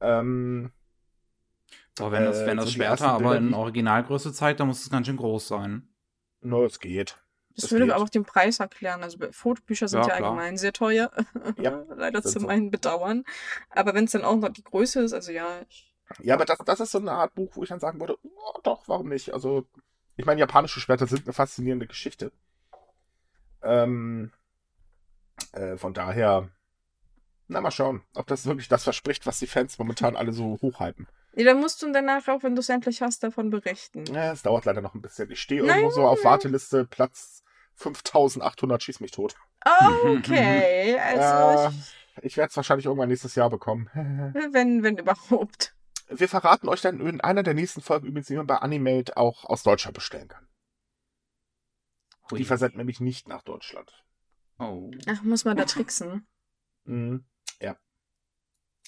[0.00, 0.72] Ähm,
[1.96, 4.82] Boah, wenn das, Äh, wenn das so Schwerter aber Bilder, in Originalgröße zeigt, dann muss
[4.82, 5.88] es ganz schön groß sein.
[6.40, 7.18] no, es geht.
[7.56, 7.94] Das das würde geht.
[7.94, 9.02] aber auch den Preis erklären.
[9.04, 11.10] Also Fotobücher sind Ja, ja, allgemein sehr teuer.
[11.58, 12.46] Ja, Leider zu so.
[12.46, 13.24] meinem Bedauern.
[13.70, 16.58] Aber wenn es dann auch noch die Größe ist, also ja, ich, Ja, aber das,
[16.58, 19.32] das ist so eine Art Buch, wo ich dann sagen würde, oh, doch, warum nicht?
[19.32, 19.66] Also,
[20.16, 22.32] ich meine, japanische Schwerter sind eine faszinierende Geschichte.
[23.62, 24.30] Ähm,
[25.52, 26.48] äh, von daher,
[27.48, 31.08] na mal schauen, ob das wirklich das verspricht, was die Fans momentan alle so hochhypen.
[31.36, 34.04] Ja, dann musst du danach auch, wenn du es endlich hast, davon berichten.
[34.06, 35.30] Ja, es dauert leider noch ein bisschen.
[35.30, 37.42] Ich stehe irgendwo so auf Warteliste Platz
[37.74, 39.34] 5800, schieß mich tot.
[40.04, 41.76] Okay, also
[42.16, 43.90] ich, Ich werde es wahrscheinlich irgendwann nächstes Jahr bekommen.
[44.52, 45.74] wenn, wenn überhaupt.
[46.18, 49.44] Wir verraten euch dann in einer der nächsten Folgen übrigens, wie man bei Animate auch
[49.44, 50.46] aus Deutschland bestellen kann.
[52.30, 52.38] Hui.
[52.38, 53.92] Die versenden nämlich nicht nach Deutschland.
[54.58, 54.90] Oh.
[55.06, 56.26] Ach, muss man da tricksen.
[56.84, 57.24] Mhm.
[57.60, 57.76] Ja.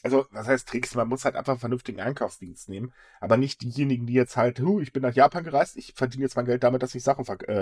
[0.03, 0.95] Also, was heißt Tricks?
[0.95, 2.93] Man muss halt einfach einen vernünftigen Einkaufsdienst nehmen.
[3.21, 6.37] Aber nicht diejenigen, die jetzt halt, hu, ich bin nach Japan gereist, ich verdiene jetzt
[6.37, 7.55] mein Geld damit, dass ich Sachen äh,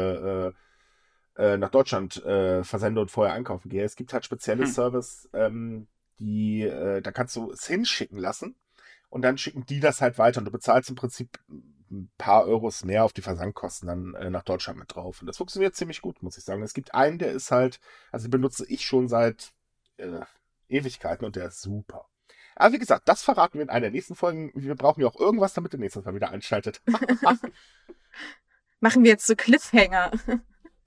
[0.48, 0.52] äh,
[1.36, 3.84] äh, nach Deutschland äh, versende und vorher einkaufen gehe.
[3.84, 4.70] Es gibt halt spezielle Hm.
[4.70, 5.88] Service, ähm,
[6.18, 8.54] die, äh, da kannst du es hinschicken lassen
[9.14, 11.38] und dann schicken die das halt weiter und du bezahlst im Prinzip
[11.88, 15.20] ein paar Euros mehr auf die Versandkosten dann äh, nach Deutschland mit drauf.
[15.20, 16.64] Und das funktioniert ziemlich gut, muss ich sagen.
[16.64, 17.78] Es gibt einen, der ist halt,
[18.10, 19.52] also den benutze ich schon seit
[19.98, 20.22] äh,
[20.68, 22.08] Ewigkeiten und der ist super.
[22.56, 24.50] Aber wie gesagt, das verraten wir in einer der nächsten Folgen.
[24.56, 26.82] Wir brauchen ja auch irgendwas, damit ihr nächstes Mal wieder einschaltet.
[28.80, 30.10] Machen wir jetzt so Cliffhanger.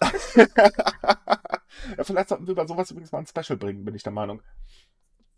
[0.35, 4.41] ja, vielleicht sollten wir über sowas übrigens mal ein Special bringen, bin ich der Meinung.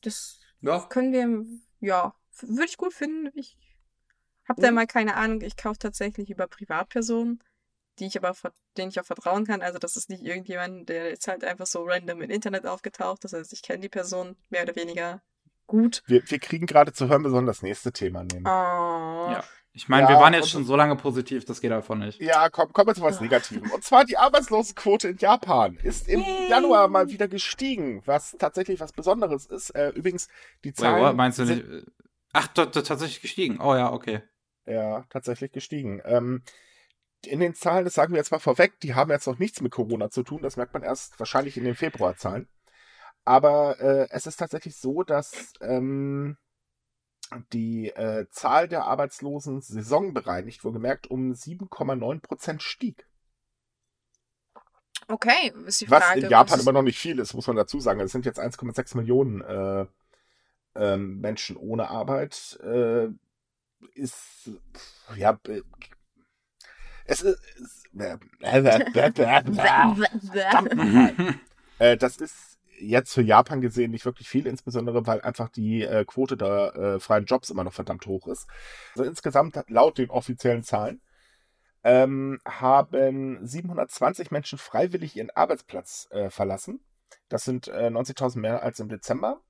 [0.01, 0.79] Das Ja.
[0.87, 1.45] können wir,
[1.87, 3.29] ja, würde ich gut finden.
[3.35, 3.57] Ich
[4.47, 4.75] habe da Mhm.
[4.75, 5.41] mal keine Ahnung.
[5.41, 7.43] Ich kaufe tatsächlich über Privatpersonen,
[7.99, 8.33] die ich aber,
[8.77, 9.61] denen ich auch vertrauen kann.
[9.61, 13.23] Also das ist nicht irgendjemand, der jetzt halt einfach so random im Internet aufgetaucht.
[13.23, 15.21] Das heißt, ich kenne die Person mehr oder weniger
[15.67, 16.01] gut.
[16.07, 18.45] Wir, wir kriegen gerade zu hören, wir sollen das nächste Thema nehmen.
[18.47, 19.31] Oh.
[19.31, 19.43] Ja.
[19.71, 22.19] Ich meine, Ja, wir waren jetzt schon so lange positiv, das geht einfach nicht.
[22.19, 23.69] Ja, komm, kommen wir zu was Negativem.
[23.71, 26.49] Und zwar die Arbeitslosenquote in Japan ist im Yay.
[26.49, 29.69] Januar mal wieder gestiegen, was tatsächlich was Besonderes ist.
[29.75, 30.27] Äh, übrigens,
[30.63, 31.15] die Wait, Zahlen what?
[31.15, 31.87] Meinst du sind- nicht?
[32.34, 33.59] Ach, tatsächlich gestiegen.
[33.59, 34.21] Oh ja, okay.
[34.65, 36.01] Ja, tatsächlich gestiegen.
[36.05, 36.43] Ähm,
[37.25, 39.71] in den Zahlen, das sagen wir jetzt mal vorweg, die haben jetzt noch nichts mit
[39.71, 40.41] Corona zu tun.
[40.41, 42.47] Das merkt man erst wahrscheinlich in den Februarzahlen.
[43.25, 46.38] Aber äh, es ist tatsächlich so, dass ähm,
[47.51, 53.05] die äh, Zahl der Arbeitslosen saisonbereinigt, wohlgemerkt, um 7,9 Prozent stieg.
[55.07, 56.21] Okay, ist die Was Frage.
[56.21, 57.99] in Japan was- immer noch nicht viel ist, muss man dazu sagen.
[57.99, 59.86] Es sind jetzt 1,6 Millionen äh,
[60.80, 62.59] ähm, Menschen ohne Arbeit.
[62.63, 63.09] Äh,
[63.93, 64.49] ist,
[65.15, 65.61] ja, äh,
[67.05, 67.39] es ist,
[67.97, 68.17] äh,
[71.80, 72.49] äh, das ist
[72.80, 76.99] jetzt für Japan gesehen nicht wirklich viel, insbesondere weil einfach die äh, Quote der äh,
[76.99, 78.47] freien Jobs immer noch verdammt hoch ist.
[78.95, 81.01] Also insgesamt laut den offiziellen Zahlen
[81.84, 86.82] ähm, haben 720 Menschen freiwillig ihren Arbeitsplatz äh, verlassen.
[87.30, 89.41] Das sind äh, 90.000 mehr als im Dezember.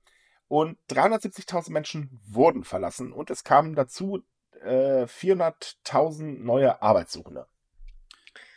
[0.50, 4.18] Und 370.000 Menschen wurden verlassen und es kamen dazu
[4.64, 7.46] äh, 400.000 neue Arbeitssuchende.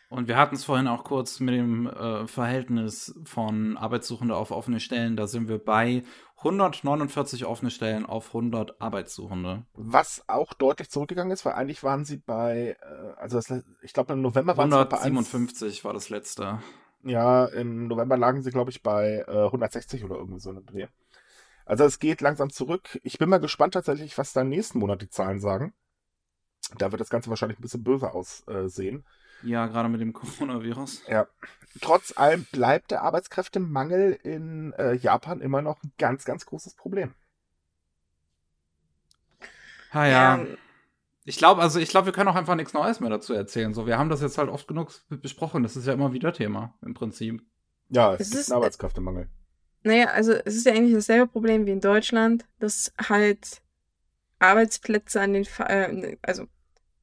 [0.10, 4.80] Und wir hatten es vorhin auch kurz mit dem äh, Verhältnis von Arbeitssuchende auf offene
[4.80, 5.16] Stellen.
[5.16, 6.02] Da sind wir bei
[6.38, 9.68] 149 offene Stellen auf 100 Arbeitssuchende.
[9.74, 14.14] Was auch deutlich zurückgegangen ist, weil eigentlich waren sie bei, äh, also das, ich glaube
[14.14, 16.58] im November waren 157 bei war das letzte.
[17.04, 20.88] Ja, im November lagen sie, glaube ich, bei äh, 160 oder irgendwie so eine Dreh.
[21.66, 23.00] Also es geht langsam zurück.
[23.04, 25.74] Ich bin mal gespannt tatsächlich, was da nächsten Monat die Zahlen sagen.
[26.78, 29.06] Da wird das Ganze wahrscheinlich ein bisschen böser aussehen.
[29.44, 31.04] Äh, ja, gerade mit dem Coronavirus.
[31.08, 31.28] Ja.
[31.82, 37.14] Trotz allem bleibt der Arbeitskräftemangel in äh, Japan immer noch ein ganz, ganz großes Problem.
[39.92, 40.36] Ah ja.
[40.36, 40.58] Ähm,
[41.26, 43.74] ich glaube, also ich glaube, wir können auch einfach nichts Neues mehr dazu erzählen.
[43.74, 45.64] So, wir haben das jetzt halt oft genug besprochen.
[45.64, 47.42] Das ist ja immer wieder Thema im Prinzip.
[47.90, 49.30] Ja, es, es ist ein Arbeitskräftemangel.
[49.84, 53.62] Naja, also es ist ja eigentlich dasselbe Problem wie in Deutschland, dass halt
[54.40, 56.48] Arbeitsplätze an den, äh, also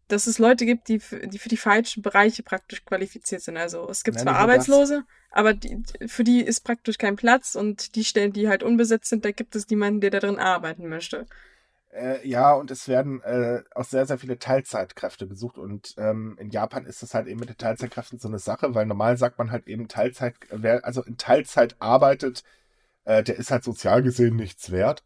[0.09, 3.57] dass es Leute gibt, die, die für die falschen Bereiche praktisch qualifiziert sind.
[3.57, 5.05] Also es gibt Nein, zwar Arbeitslose, das.
[5.31, 9.25] aber die, für die ist praktisch kein Platz und die Stellen, die halt unbesetzt sind,
[9.25, 11.27] da gibt es niemanden, der da drin arbeiten möchte.
[11.93, 15.59] Äh, ja, und es werden äh, auch sehr, sehr viele Teilzeitkräfte gesucht.
[15.59, 18.87] Und ähm, in Japan ist es halt eben mit den Teilzeitkräften so eine Sache, weil
[18.87, 22.45] normal sagt man halt eben Teilzeit, wer also in Teilzeit arbeitet,
[23.05, 25.05] äh, der ist halt sozial gesehen nichts wert.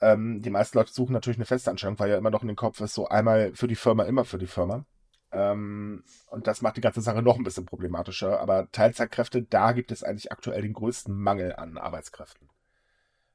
[0.00, 2.80] Ähm, die meisten Leute suchen natürlich eine Festanstellung, weil ja immer noch in den Kopf
[2.80, 4.84] ist, so einmal für die Firma, immer für die Firma.
[5.32, 8.40] Ähm, und das macht die ganze Sache noch ein bisschen problematischer.
[8.40, 12.48] Aber Teilzeitkräfte, da gibt es eigentlich aktuell den größten Mangel an Arbeitskräften.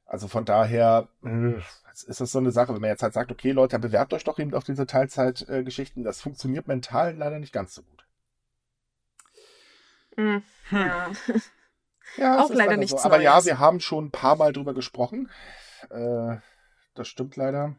[0.04, 1.54] Also von daher äh,
[2.06, 4.38] ist das so eine Sache, wenn man jetzt halt sagt, okay, Leute, bewerbt euch doch
[4.38, 6.02] eben auf diese Teilzeitgeschichten.
[6.04, 8.06] das funktioniert mental leider nicht ganz so gut.
[10.16, 10.42] Hm.
[10.70, 11.10] Ja.
[12.16, 13.04] Ja auch leider nicht so.
[13.04, 15.30] Aber ja, wir haben schon ein paar Mal drüber gesprochen.
[15.90, 16.36] Äh,
[16.94, 17.76] das stimmt leider.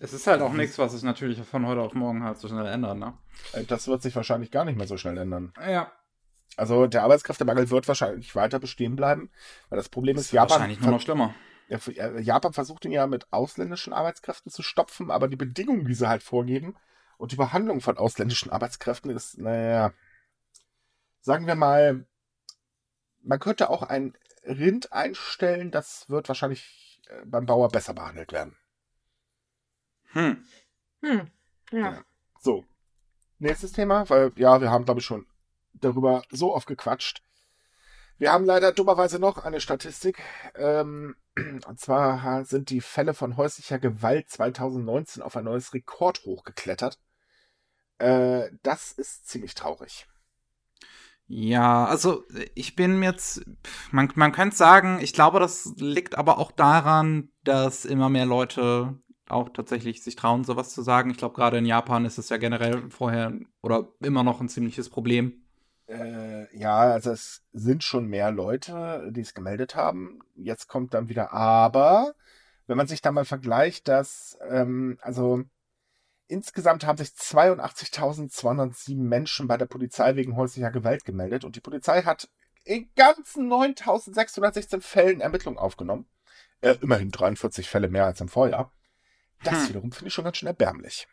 [0.00, 2.66] Es ist halt auch nichts, was sich natürlich von heute auf morgen halt so schnell
[2.66, 3.18] ändert, ne?
[3.52, 5.52] Äh, das wird sich wahrscheinlich gar nicht mehr so schnell ändern.
[5.60, 5.92] Ja.
[6.56, 9.30] Also der Arbeitskräftemangel wird wahrscheinlich weiter bestehen bleiben,
[9.68, 10.50] weil das Problem ist, Japan.
[10.50, 11.34] Wahrscheinlich nur noch schlimmer.
[12.20, 16.22] Japan versucht ihn ja mit ausländischen Arbeitskräften zu stopfen, aber die Bedingungen, die sie halt
[16.22, 16.76] vorgeben
[17.18, 19.92] und die Behandlung von ausländischen Arbeitskräften ist, naja,
[21.20, 22.06] sagen wir mal,
[23.22, 28.56] man könnte auch ein Rind einstellen, das wird wahrscheinlich beim Bauer besser behandelt werden.
[30.12, 30.44] Hm.
[31.02, 31.30] Hm.
[31.70, 31.78] Ja.
[31.78, 32.04] ja.
[32.40, 32.64] So.
[33.38, 35.26] Nächstes Thema, weil ja, wir haben, glaube ich, schon
[35.72, 37.22] darüber so oft gequatscht.
[38.16, 40.20] Wir haben leider dummerweise noch eine Statistik.
[40.56, 41.14] Ähm,
[41.66, 46.98] und zwar sind die Fälle von häuslicher Gewalt 2019 auf ein neues Rekordhoch geklettert.
[47.98, 50.08] Äh, das ist ziemlich traurig.
[51.30, 52.24] Ja, also
[52.54, 53.44] ich bin jetzt,
[53.90, 58.98] man, man könnte sagen, ich glaube, das liegt aber auch daran, dass immer mehr Leute
[59.28, 61.10] auch tatsächlich sich trauen, sowas zu sagen.
[61.10, 64.88] Ich glaube, gerade in Japan ist es ja generell vorher oder immer noch ein ziemliches
[64.88, 65.44] Problem.
[65.86, 70.20] Äh, ja, also es sind schon mehr Leute, die es gemeldet haben.
[70.34, 72.14] Jetzt kommt dann wieder aber,
[72.66, 75.44] wenn man sich da mal vergleicht, dass, ähm, also
[76.28, 82.02] Insgesamt haben sich 82.207 Menschen bei der Polizei wegen häuslicher Gewalt gemeldet und die Polizei
[82.02, 82.28] hat
[82.64, 86.06] in ganzen 9.616 Fällen Ermittlungen aufgenommen.
[86.60, 88.72] Äh, immerhin 43 Fälle mehr als im Vorjahr.
[89.42, 89.68] Das hm.
[89.70, 91.08] wiederum finde ich schon ganz schön erbärmlich.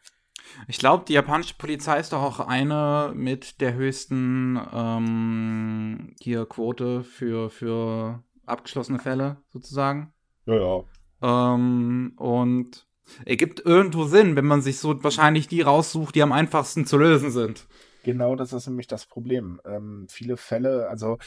[0.68, 7.04] Ich glaube, die japanische Polizei ist doch auch eine mit der höchsten ähm, hier Quote
[7.04, 10.14] für, für abgeschlossene Fälle sozusagen.
[10.46, 10.84] Ja, ja.
[11.22, 12.85] Ähm, und
[13.26, 17.32] Ergibt irgendwo Sinn, wenn man sich so wahrscheinlich die raussucht, die am einfachsten zu lösen
[17.32, 17.68] sind.
[18.04, 19.62] Genau, das ist nämlich das Problem.
[19.66, 21.18] Ähm, viele Fälle, also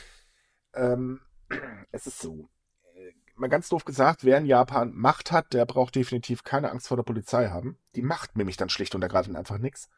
[0.75, 1.21] ähm,
[1.93, 2.49] es ist so,
[2.95, 6.89] äh, mal ganz doof gesagt, wer in Japan Macht hat, der braucht definitiv keine Angst
[6.89, 7.79] vor der Polizei haben.
[7.95, 9.89] Die macht nämlich dann schlicht und ergreifend einfach nichts.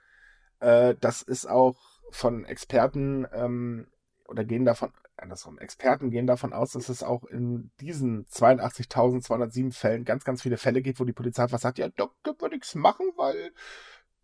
[0.61, 1.77] Äh, das ist auch
[2.11, 3.87] von Experten ähm,
[4.27, 5.59] oder gehen davon andersrum.
[5.59, 10.83] Experten gehen davon aus, dass es auch in diesen 82.207 Fällen ganz, ganz viele Fälle
[10.83, 13.53] gibt, wo die Polizei einfach sagt, ja, da können wir nichts machen, weil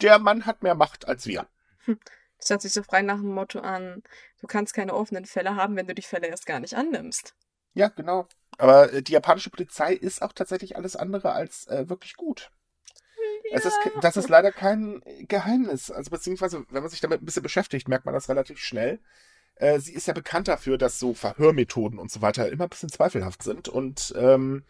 [0.01, 1.47] der Mann hat mehr Macht als wir.
[2.39, 4.03] Das hört sich so frei nach dem Motto an,
[4.43, 7.35] du kannst keine offenen Fälle haben, wenn du die Fälle erst gar nicht annimmst.
[7.73, 8.29] Ja, genau.
[8.59, 12.51] Aber äh, die japanische Polizei ist auch tatsächlich alles andere als äh, wirklich gut.
[13.51, 13.57] Ja.
[13.57, 15.91] Es ist, das ist leider kein Geheimnis.
[15.91, 19.01] Also beziehungsweise, wenn man sich damit ein bisschen beschäftigt, merkt man das relativ schnell
[19.57, 22.89] Äh, sie ist ja bekannt dafür, dass so Verhörmethoden und so weiter immer ein bisschen
[22.89, 24.65] zweifelhaft sind und ähm,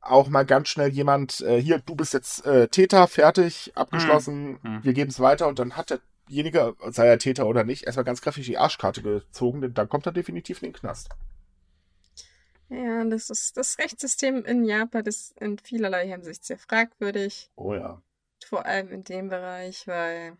[0.00, 4.84] auch mal ganz schnell jemand, äh, hier, du bist jetzt äh, Täter, fertig, abgeschlossen, Hm.
[4.84, 8.20] wir geben es weiter und dann hat derjenige, sei er Täter oder nicht, erstmal ganz
[8.22, 11.08] kräftig die Arschkarte gezogen, denn dann kommt er definitiv in den Knast.
[12.70, 17.50] Ja, das ist das Rechtssystem in Japan ist in vielerlei Hinsicht sehr fragwürdig.
[17.56, 18.02] Oh ja.
[18.44, 20.36] Vor allem in dem Bereich, weil.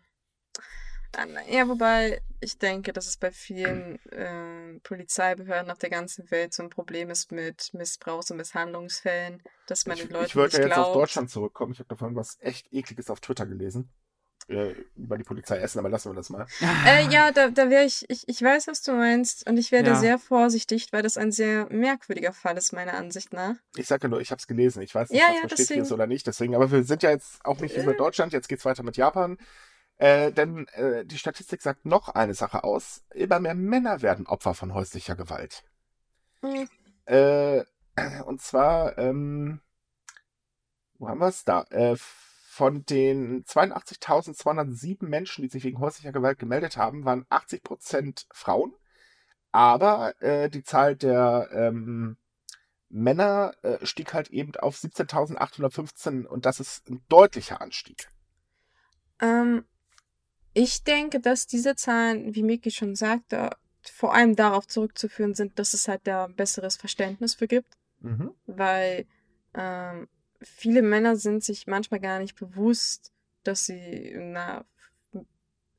[1.17, 6.53] Ah, Ja, wobei ich denke, dass es bei vielen äh, Polizeibehörden auf der ganzen Welt
[6.53, 10.57] so ein Problem ist mit Missbrauchs- und Misshandlungsfällen, dass man Ich, den Leuten ich wollte
[10.57, 10.95] nicht ja jetzt auf glaubt.
[11.03, 11.73] Deutschland zurückkommen.
[11.73, 13.89] Ich habe davon was echt ekliges auf Twitter gelesen.
[14.47, 16.47] Äh, über die Polizei Essen, aber lassen wir das mal.
[16.87, 19.83] Äh, ja, da, da wäre ich, ich, ich weiß, was du meinst und ich wäre
[19.83, 19.99] da Ja.
[19.99, 23.55] sehr vorsichtig, weil das ein sehr merkwürdiger Fall ist, meiner Ansicht nach.
[23.75, 24.81] Ich sage ja nur, ich habe es gelesen.
[24.81, 25.81] Ich weiß nicht, Ja, was ja, bestätigt deswegen.
[25.83, 26.25] ist oder nicht.
[26.25, 27.83] Deswegen, aber wir sind ja jetzt auch nicht Äh.
[27.83, 28.33] mit Deutschland.
[28.33, 29.37] Jetzt geht's weiter mit Japan.
[29.99, 33.03] Äh, denn äh, die Statistik sagt noch eine Sache aus.
[33.13, 35.63] Immer mehr Männer werden Opfer von häuslicher Gewalt.
[36.41, 36.69] Hm.
[37.05, 37.65] Äh,
[38.25, 39.59] und zwar, ähm,
[40.97, 41.63] wo haben wir es da?
[41.69, 48.73] Äh, von den 82.207 Menschen, die sich wegen häuslicher Gewalt gemeldet haben, waren 80% Frauen.
[49.51, 52.15] Aber äh, die Zahl der ähm,
[52.87, 58.09] Männer äh, stieg halt eben auf 17.815 und das ist ein deutlicher Anstieg.
[59.21, 59.65] Ähm,
[60.59, 63.51] ich denke, dass diese Zahlen, wie Miki schon sagte,
[63.81, 68.33] vor allem darauf zurückzuführen sind, dass es halt da ein besseres Verständnis für gibt, Mhm.
[68.45, 69.05] weil
[69.53, 70.09] ähm,
[70.41, 74.65] viele Männer sind sich manchmal gar nicht bewusst, dass sie in einer,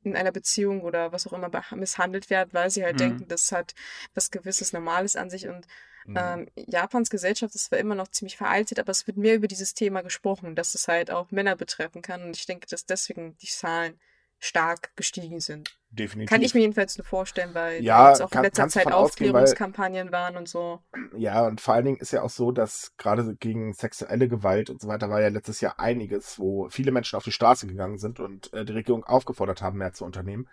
[0.03, 2.99] in einer Beziehung oder was auch immer misshandelt werden, weil sie halt Mhm.
[2.99, 3.75] denken, das hat
[4.15, 5.67] was gewisses Normales an sich und
[6.07, 6.17] Mhm.
[6.17, 9.75] ähm, Japans Gesellschaft ist zwar immer noch ziemlich veraltet, aber es wird mehr über dieses
[9.75, 12.23] Thema gesprochen, dass es halt auch Männer betreffen kann.
[12.23, 14.01] Und ich denke, dass deswegen die Zahlen
[14.43, 15.79] stark gestiegen sind.
[15.91, 16.31] Definitiv.
[16.31, 18.87] Kann ich mir jedenfalls nur vorstellen, weil Ja, jetzt auch in kann- letzter kannst Zeit
[18.87, 20.83] ausgehen, weil- Aufklärungskampagnen waren und so.
[21.17, 24.81] Ja, und vor allen Dingen ist ja auch so, dass gerade gegen sexuelle Gewalt und
[24.81, 28.19] so weiter war ja letztes Jahr einiges, wo viele Menschen auf die Straße gegangen sind
[28.19, 30.49] und äh, die Regierung aufgefordert haben, mehr zu unternehmen.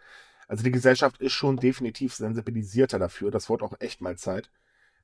[0.50, 3.32] Also die Gesellschaft ist schon definitiv sensibilisierter dafür.
[3.32, 4.50] Das wird auch echt mal Zeit.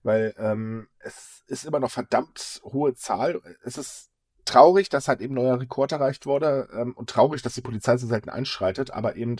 [0.01, 3.39] Weil ähm, es ist immer noch verdammt hohe Zahl.
[3.63, 4.09] Es ist
[4.45, 8.07] traurig, dass halt eben neuer Rekord erreicht wurde ähm, und traurig, dass die Polizei so
[8.07, 9.37] selten einschreitet, aber eben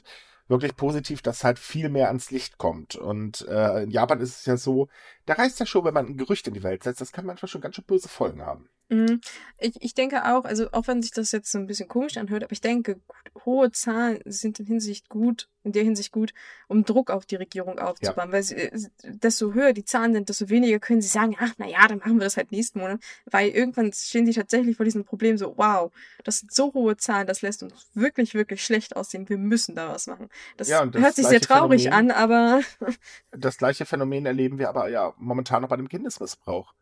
[0.47, 2.95] wirklich positiv, dass halt viel mehr ans Licht kommt.
[2.95, 4.89] Und äh, in Japan ist es ja so,
[5.25, 7.01] da reicht ja schon, wenn man ein Gerücht in die Welt setzt.
[7.01, 8.69] Das kann manchmal schon ganz schön böse Folgen haben.
[8.93, 9.21] Mhm.
[9.57, 12.43] Ich, ich denke auch, also auch wenn sich das jetzt so ein bisschen komisch anhört,
[12.43, 16.33] aber ich denke, gut, hohe Zahlen sind in Hinsicht gut, in der Hinsicht gut,
[16.67, 18.31] um Druck auf die Regierung aufzubauen.
[18.31, 18.71] Weil sie, äh,
[19.03, 22.17] desto höher die Zahlen sind, desto weniger können sie sagen, ach na ja, dann machen
[22.17, 22.99] wir das halt nächsten Monat.
[23.25, 25.91] Weil irgendwann stehen sie tatsächlich vor diesem Problem so, wow,
[26.23, 29.29] das sind so hohe Zahlen, das lässt uns wirklich, wirklich schlecht aussehen.
[29.29, 30.29] Wir müssen da was machen.
[30.57, 32.61] Das, Ja, das hört sich sehr traurig Phänomen- an, aber
[33.31, 36.73] Das gleiche Phänomen erleben wir aber ja momentan noch bei dem Kindesmissbrauch.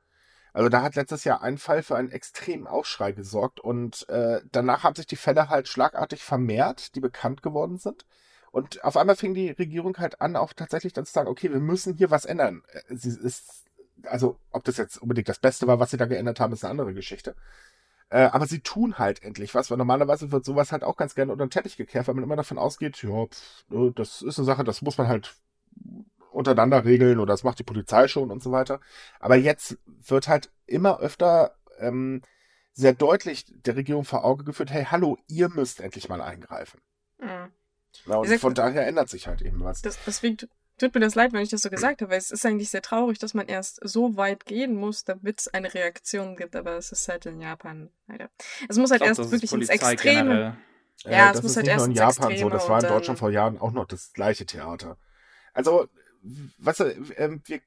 [0.54, 4.84] Also da hat letztes Jahr ein Fall für einen extremen Aufschrei gesorgt und äh, danach
[4.84, 8.06] haben sich die Fälle halt schlagartig vermehrt, die bekannt geworden sind.
[8.52, 11.62] Und auf einmal fing die Regierung halt an, auch tatsächlich dann zu sagen, okay, wir
[11.62, 12.64] müssen hier was ändern.
[12.68, 13.66] Äh, Sie ist,
[14.04, 16.72] also ob das jetzt unbedingt das Beste war, was sie da geändert haben, ist eine
[16.72, 17.36] andere Geschichte.
[18.10, 21.32] Äh, aber sie tun halt endlich was, weil normalerweise wird sowas halt auch ganz gerne
[21.32, 24.46] unter den Teppich gekehrt, weil man immer davon ausgeht, ja, pff, ne, das ist eine
[24.46, 25.34] Sache, das muss man halt
[26.32, 28.80] untereinander regeln oder das macht die Polizei schon und so weiter.
[29.20, 32.22] Aber jetzt wird halt immer öfter ähm,
[32.74, 36.82] sehr deutlich der Regierung vor Auge geführt, hey, hallo, ihr müsst endlich mal eingreifen.
[37.20, 37.50] mh.
[38.06, 39.82] Na, und von daher ändert sich halt eben was.
[39.82, 42.46] Das, deswegen tut mir das leid, wenn ich das so gesagt habe, weil es ist
[42.46, 46.56] eigentlich sehr traurig, dass man erst so weit gehen muss, damit es eine Reaktion gibt,
[46.56, 48.30] aber es ist halt in Japan leider.
[48.70, 49.98] Es muss halt glaub, erst das wirklich ins Extreme.
[50.24, 50.58] generell.
[51.04, 52.70] Ja, äh, es das muss ist halt nicht nur erst in ins Japan so, das
[52.70, 54.98] war in Deutschland vor Jahren auch noch das gleiche Theater.
[55.54, 55.88] Also,
[56.58, 56.86] weißt du,
[57.18, 57.62] ähm, wir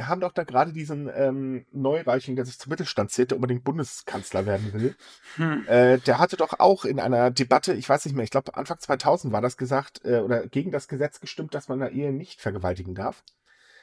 [0.00, 4.46] haben doch da gerade diesen ähm, Neureichen, der sich zum Mittelstand zählt, der unbedingt Bundeskanzler
[4.46, 4.96] werden will.
[5.36, 5.66] Hm.
[5.68, 8.78] Äh, der hatte doch auch in einer Debatte, ich weiß nicht mehr, ich glaube Anfang
[8.78, 12.40] 2000 war das gesagt, äh, oder gegen das Gesetz gestimmt, dass man eine Ehe nicht
[12.40, 13.22] vergewaltigen darf.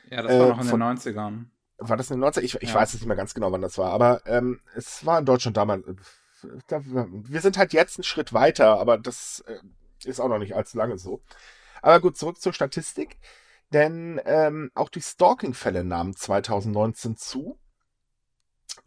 [0.09, 1.51] Ja, das war Äh, noch in von- den 90ern.
[1.79, 2.75] War das in den 90 Ich, ich Ja.
[2.75, 5.57] weiß es nicht mehr ganz genau, wann das war, aber ähm, es war in Deutschland
[5.57, 5.85] damals.
[5.85, 9.59] äh, Da, wir sind halt jetzt einen Schritt weiter, aber das äh,
[10.03, 11.21] ist auch noch nicht allzu lange so.
[11.83, 13.17] Aber gut, zurück zur Statistik.
[13.73, 17.59] Denn ähm, auch die Stalking-Fälle nahmen 2019 zu.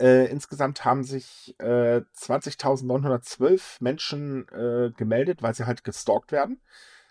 [0.01, 6.63] Äh, insgesamt haben sich äh, 20.912 Menschen äh, gemeldet, weil sie halt gestalkt werden.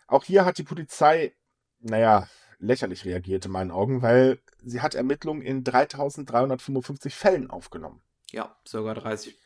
[0.08, 1.36] Auch hier hat die Polizei,
[1.80, 8.02] naja, lächerlich reagiert in meinen Augen, weil sie hat Ermittlungen in 3.355 Fällen aufgenommen.
[8.32, 9.38] Ja, sogar 30,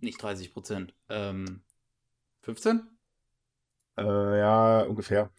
[0.00, 0.94] nicht 30 Prozent.
[1.08, 1.62] Ähm,
[2.42, 2.88] 15?
[3.96, 5.30] Äh, ja, ungefähr.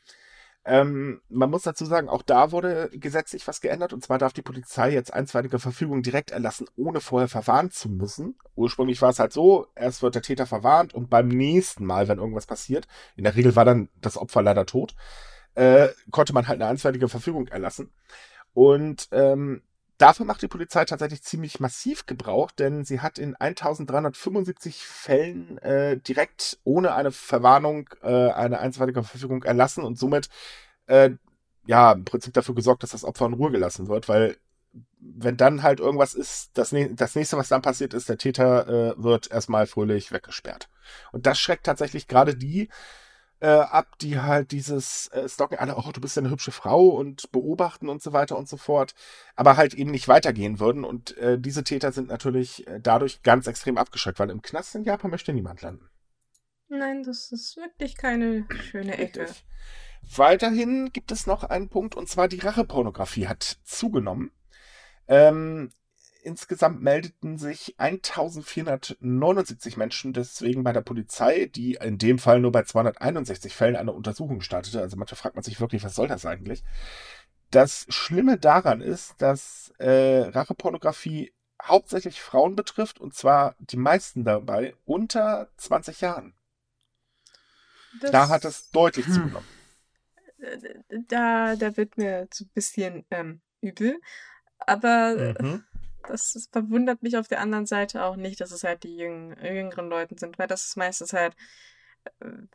[0.67, 3.93] Ähm, man muss dazu sagen, auch da wurde gesetzlich was geändert.
[3.93, 8.35] Und zwar darf die Polizei jetzt einstweilige Verfügung direkt erlassen, ohne vorher verwarnt zu müssen.
[8.55, 12.17] Ursprünglich war es halt so, erst wird der Täter verwarnt und beim nächsten Mal, wenn
[12.17, 14.95] irgendwas passiert, in der Regel war dann das Opfer leider tot,
[15.53, 17.91] äh, konnte man halt eine einstweilige Verfügung erlassen.
[18.53, 19.61] Und ähm,
[19.97, 25.97] Dafür macht die Polizei tatsächlich ziemlich massiv Gebrauch, denn sie hat in 1375 Fällen äh,
[25.97, 30.27] direkt ohne eine Verwarnung äh, eine einstweilige Verfügung erlassen und somit
[30.87, 31.11] äh,
[31.65, 34.37] ja im Prinzip dafür gesorgt, dass das Opfer in Ruhe gelassen wird, weil
[34.99, 38.93] wenn dann halt irgendwas ist, das, das nächste, was dann passiert ist, der Täter äh,
[39.03, 40.69] wird erstmal fröhlich weggesperrt.
[41.11, 42.69] Und das schreckt tatsächlich gerade die
[43.45, 46.87] äh, ab, die halt dieses äh, Stalking, alle, oh, du bist ja eine hübsche Frau
[46.87, 48.95] und beobachten und so weiter und so fort,
[49.35, 50.83] aber halt eben nicht weitergehen würden.
[50.83, 54.83] Und äh, diese Täter sind natürlich äh, dadurch ganz extrem abgeschreckt, weil im Knast in
[54.83, 55.87] Japan möchte niemand landen.
[56.69, 59.21] Nein, das ist wirklich keine schöne Ecke.
[59.21, 59.45] Richtig.
[60.15, 64.31] Weiterhin gibt es noch einen Punkt, und zwar die Rachepornografie hat zugenommen.
[65.07, 65.71] Ähm,
[66.25, 72.63] Insgesamt meldeten sich 1479 Menschen deswegen bei der Polizei, die in dem Fall nur bei
[72.63, 74.81] 261 Fällen eine Untersuchung startete.
[74.81, 76.63] Also manchmal fragt man sich wirklich, was soll das eigentlich?
[77.51, 84.73] Das Schlimme daran ist, dass äh, Rachepornografie hauptsächlich Frauen betrifft und zwar die meisten dabei
[84.83, 86.33] unter 20 Jahren.
[88.01, 89.13] Das, da hat es deutlich hm.
[89.13, 89.47] zugenommen.
[91.07, 94.01] Da, da wird mir so ein bisschen ähm, übel.
[94.57, 95.63] Aber mhm
[96.07, 99.35] das, das, verwundert mich auf der anderen Seite auch nicht, dass es halt die jüng,
[99.41, 101.35] jüngeren Leute sind, weil das ist meistens halt.
[102.19, 102.47] Äh,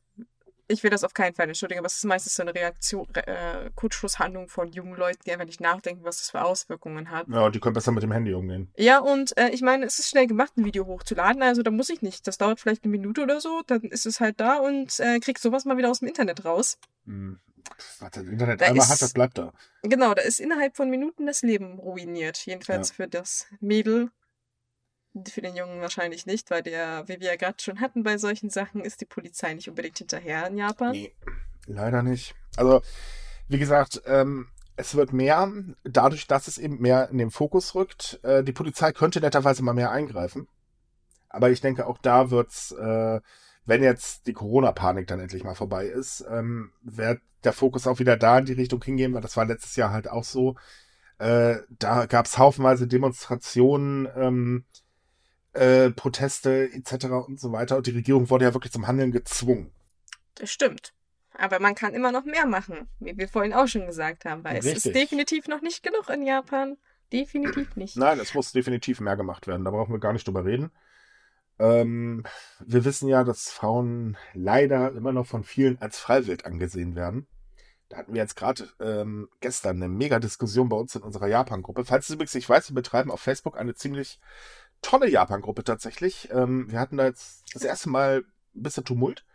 [0.70, 3.70] ich will das auf keinen Fall entschuldigen, aber es ist meistens so eine Reaktion, äh,
[3.74, 7.26] Kurzschlusshandlung von jungen Leuten, die einfach nicht nachdenken, was das für Auswirkungen hat.
[7.28, 8.70] Ja, die können besser mit dem Handy umgehen.
[8.76, 11.90] Ja, und äh, ich meine, es ist schnell gemacht, ein Video hochzuladen, also da muss
[11.90, 12.26] ich nicht.
[12.26, 15.42] Das dauert vielleicht eine Minute oder so, dann ist es halt da und äh, kriegst
[15.42, 16.78] sowas mal wieder aus dem Internet raus.
[17.04, 17.40] Hm.
[18.00, 19.52] Was das Internet da einmal ist, hat, das bleibt da.
[19.82, 22.38] Genau, da ist innerhalb von Minuten das Leben ruiniert.
[22.46, 22.94] Jedenfalls ja.
[22.94, 24.10] für das Mädel.
[25.28, 28.48] Für den Jungen wahrscheinlich nicht, weil der, wie wir ja gerade schon hatten bei solchen
[28.48, 30.92] Sachen, ist die Polizei nicht unbedingt hinterher in Japan.
[30.92, 31.12] Nee,
[31.66, 32.36] leider nicht.
[32.56, 32.80] Also,
[33.48, 34.46] wie gesagt, ähm,
[34.76, 35.52] es wird mehr,
[35.84, 38.20] dadurch, dass es eben mehr in den Fokus rückt.
[38.22, 40.48] Äh, die Polizei könnte netterweise mal mehr eingreifen.
[41.28, 43.20] Aber ich denke, auch da wird's äh,
[43.66, 48.16] wenn jetzt die Corona-Panik dann endlich mal vorbei ist, ähm, wird der Fokus auch wieder
[48.16, 50.56] da in die Richtung hingehen, weil das war letztes Jahr halt auch so.
[51.18, 54.64] Äh, da gab es haufenweise Demonstrationen, ähm,
[55.52, 57.06] äh, Proteste etc.
[57.26, 57.76] und so weiter.
[57.76, 59.72] Und die Regierung wurde ja wirklich zum Handeln gezwungen.
[60.36, 60.92] Das stimmt.
[61.34, 64.56] Aber man kann immer noch mehr machen, wie wir vorhin auch schon gesagt haben, weil
[64.56, 64.76] Richtig.
[64.76, 66.76] es ist definitiv noch nicht genug in Japan.
[67.12, 67.96] Definitiv nicht.
[67.96, 69.64] Nein, es muss definitiv mehr gemacht werden.
[69.64, 70.70] Da brauchen wir gar nicht drüber reden.
[71.60, 72.24] Ähm,
[72.60, 77.26] wir wissen ja, dass Frauen leider immer noch von vielen als Freiwild angesehen werden.
[77.90, 81.84] Da hatten wir jetzt gerade ähm, gestern eine mega Diskussion bei uns in unserer Japan-Gruppe.
[81.84, 84.20] Falls du übrigens nicht weißt, wir betreiben auf Facebook eine ziemlich
[84.80, 86.30] tolle Japan-Gruppe tatsächlich.
[86.32, 89.26] Ähm, wir hatten da jetzt das erste Mal ein bisschen Tumult.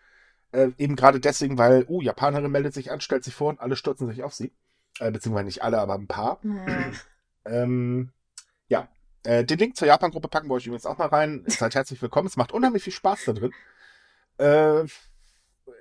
[0.51, 3.75] Äh, eben gerade deswegen, weil, uh, Japanerin meldet sich an, stellt sich vor und alle
[3.75, 4.51] stürzen sich auf sie.
[4.99, 6.39] Äh, beziehungsweise nicht alle, aber ein paar.
[6.41, 6.93] Mhm.
[7.45, 8.11] ähm,
[9.25, 11.43] äh, den Link zur Japan-Gruppe packen wir euch übrigens auch mal rein.
[11.47, 12.27] Seid herzlich willkommen.
[12.27, 13.51] Es macht unheimlich viel Spaß da drin.
[14.37, 14.85] Äh,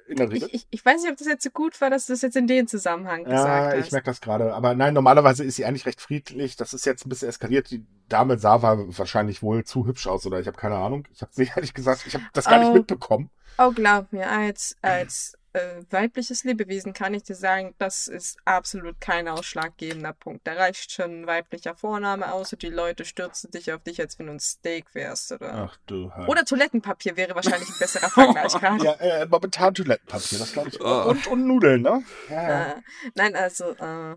[0.06, 0.48] in der Regel.
[0.48, 2.36] Ich, ich, ich, weiß nicht, ob das jetzt so gut war, dass du das jetzt
[2.36, 3.72] in den Zusammenhang gesagt hast.
[3.72, 4.54] Ja, ich merke das gerade.
[4.54, 6.56] Aber nein, normalerweise ist sie eigentlich recht friedlich.
[6.56, 7.70] Das ist jetzt ein bisschen eskaliert.
[7.70, 11.06] Die Dame sah wahrscheinlich wohl zu hübsch aus oder ich habe keine Ahnung.
[11.12, 13.30] Ich habe sie ehrlich gesagt, ich habe das gar oh, nicht mitbekommen.
[13.58, 19.00] Oh, glaub mir, als, als äh, weibliches Lebewesen kann ich dir sagen, das ist absolut
[19.00, 20.46] kein ausschlaggebender Punkt.
[20.46, 24.18] Da reicht schon ein weiblicher Vorname aus und die Leute stürzen dich auf dich, als
[24.18, 25.32] wenn du ein Steak wärst.
[25.32, 28.84] Oder, Ach du oder Toilettenpapier wäre wahrscheinlich ein besserer Vergleich gerade.
[28.84, 30.80] Ja, äh, momentan Toilettenpapier, das glaube ich.
[30.80, 31.04] Oh.
[31.10, 32.02] Und, und Nudeln, ne?
[32.28, 32.72] Ja.
[32.72, 32.74] Äh,
[33.14, 33.70] nein, also.
[33.70, 34.16] Äh,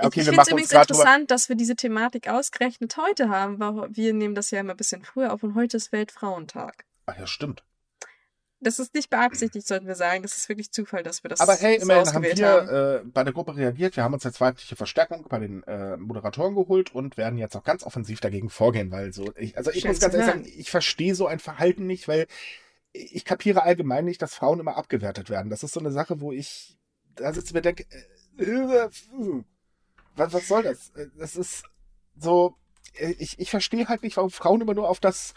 [0.00, 4.14] Okay, ich finde es übrigens interessant, dass wir diese Thematik ausgerechnet heute haben, weil wir
[4.14, 6.84] nehmen das ja immer ein bisschen früher auf und heute ist Weltfrauentag.
[7.06, 7.64] Ach ja, stimmt.
[8.60, 10.22] Das ist nicht beabsichtigt, sollten wir sagen.
[10.22, 13.04] Das ist wirklich Zufall, dass wir das Aber hey, immerhin haben wir haben.
[13.06, 13.96] Äh, bei der Gruppe reagiert.
[13.96, 17.64] Wir haben uns jetzt weibliche Verstärkung bei den äh, Moderatoren geholt und werden jetzt auch
[17.64, 20.70] ganz offensiv dagegen vorgehen, weil so, ich, also ich Schön muss ganz ehrlich sagen, ich
[20.70, 22.26] verstehe so ein Verhalten nicht, weil
[22.92, 25.50] ich kapiere allgemein nicht, dass Frauen immer abgewertet werden.
[25.50, 26.76] Das ist so eine Sache, wo ich
[27.16, 27.84] da sitze mir denke,
[28.38, 28.88] äh, äh,
[30.14, 30.90] was, was soll das?
[30.90, 31.64] Äh, das ist
[32.16, 32.54] so,
[32.94, 35.34] äh, ich, ich verstehe halt nicht, warum Frauen immer nur auf das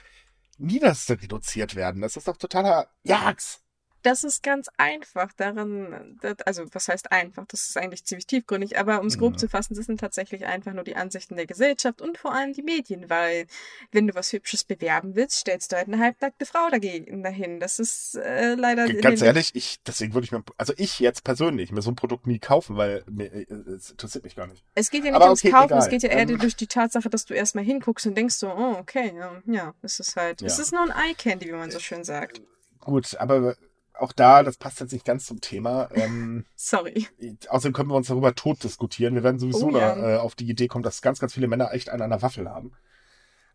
[0.59, 2.01] Niederste reduziert werden.
[2.01, 3.63] Das ist doch totaler Jags.
[4.01, 5.33] Das ist ganz einfach.
[5.33, 7.45] Daran, also was heißt einfach?
[7.47, 9.37] Das ist eigentlich ziemlich tiefgründig, aber um es grob Mhm.
[9.39, 12.61] zu fassen, das sind tatsächlich einfach nur die Ansichten der Gesellschaft und vor allem die
[12.63, 13.45] Medien, weil
[13.91, 17.59] wenn du was Hübsches bewerben willst, stellst du halt eine halbnackte Frau dagegen dahin.
[17.59, 21.71] Das ist äh, leider Ganz ehrlich, ich, deswegen würde ich mir, also ich jetzt persönlich,
[21.71, 23.45] mir so ein Produkt nie kaufen, weil mir, äh,
[23.75, 24.63] es interessiert mich gar nicht.
[24.75, 25.89] Es geht ja nicht Aber ums okay, Kaufen, es egal.
[25.89, 26.39] geht ja eher Ähm.
[26.39, 29.99] durch die Tatsache, dass du erstmal hinguckst und denkst so, oh, okay, ja, ja, es
[29.99, 30.63] ist halt, es Ja.
[30.63, 32.41] ist nur ein Eye-Candy, wie man so schön sagt.
[32.79, 33.55] Gut, aber
[33.93, 35.89] auch da, das passt jetzt nicht ganz zum Thema.
[35.93, 37.07] Ähm, Sorry.
[37.47, 39.15] außerdem können wir uns darüber tot diskutieren.
[39.15, 39.95] Wir werden sowieso Oh ja.
[39.95, 42.21] noch, äh, auf die Idee kommen, dass ganz, ganz viele Männer echt einen an der
[42.21, 42.71] Waffel haben.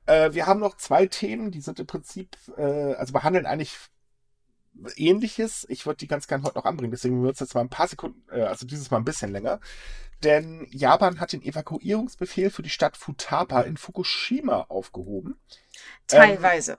[0.07, 3.77] Äh, wir haben noch zwei Themen, die sind im Prinzip, äh, also behandeln eigentlich
[4.97, 5.67] Ähnliches.
[5.69, 7.89] Ich würde die ganz gern heute noch anbringen, deswegen wird es jetzt mal ein paar
[7.89, 9.61] Sekunden, äh, also dieses Mal ein bisschen länger.
[10.23, 15.39] Denn Japan hat den Evakuierungsbefehl für die Stadt Futaba in Fukushima aufgehoben.
[16.07, 16.79] Teilweise.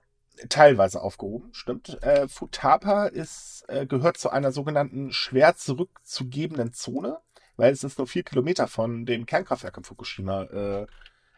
[0.49, 2.01] Teilweise aufgehoben, stimmt.
[2.03, 7.19] Äh, Futaba ist, äh, gehört zu einer sogenannten schwer zurückzugebenden Zone,
[7.57, 10.87] weil es ist nur vier Kilometer von dem Kernkraftwerk in Fukushima äh,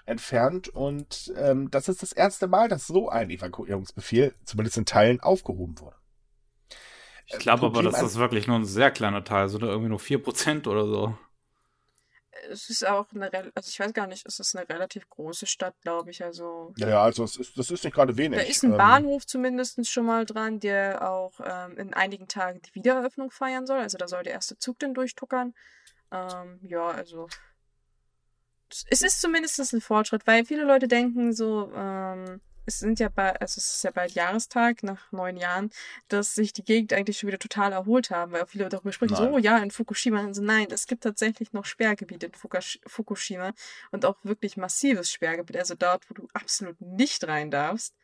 [0.05, 0.69] entfernt.
[0.69, 5.79] Und ähm, das ist das erste Mal, dass so ein Evakuierungsbefehl, zumindest in Teilen, aufgehoben
[5.79, 5.95] wurde.
[7.27, 10.67] Ich glaube aber, dass das wirklich nur ein sehr kleiner Teil, so irgendwie nur 4%
[10.67, 11.17] oder so.
[12.49, 15.75] Es ist auch eine, also ich weiß gar nicht, es ist eine relativ große Stadt,
[15.81, 18.39] glaube ich, also Ja, ja, also es ist, das ist nicht gerade wenig.
[18.39, 22.61] Da ist ein Ähm, Bahnhof zumindest schon mal dran, der auch ähm, in einigen Tagen
[22.61, 23.79] die Wiedereröffnung feiern soll.
[23.79, 25.53] Also da soll der erste Zug dann durchtuckern.
[26.11, 27.27] Ähm, ja, also
[28.69, 33.09] es- es ist zumindest ein Fortschritt, weil viele Leute denken so, ähm, es sind ja
[33.09, 35.71] bald, also es ist ja bald Jahrestag nach neun Jahren,
[36.09, 39.23] dass sich die Gegend eigentlich schon wieder total erholt haben, weil viele darüber sprechen, so,
[39.23, 39.33] Nein.
[39.33, 40.25] oh ja, in Fukushima.
[40.25, 42.33] Also nein, es gibt tatsächlich noch Sperrgebiete in
[42.85, 43.53] Fukushima
[43.91, 47.95] und auch wirklich massives Sperrgebiet, also dort, wo du absolut nicht rein darfst.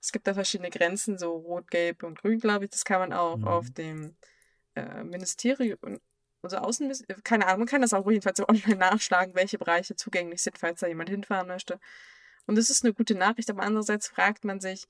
[0.00, 2.70] Es gibt da verschiedene Grenzen, so rot, gelb und grün, glaube ich.
[2.70, 3.46] Das kann man auch Mhm.
[3.46, 4.16] auf dem
[4.74, 5.78] äh, Ministerium,
[6.42, 10.42] also Außenministerium, keine Ahnung, man kann das auch jedenfalls so online nachschlagen, welche Bereiche zugänglich
[10.42, 11.78] sind, falls da jemand hinfahren möchte.
[12.46, 14.86] Und es ist eine gute Nachricht, aber andererseits fragt man sich,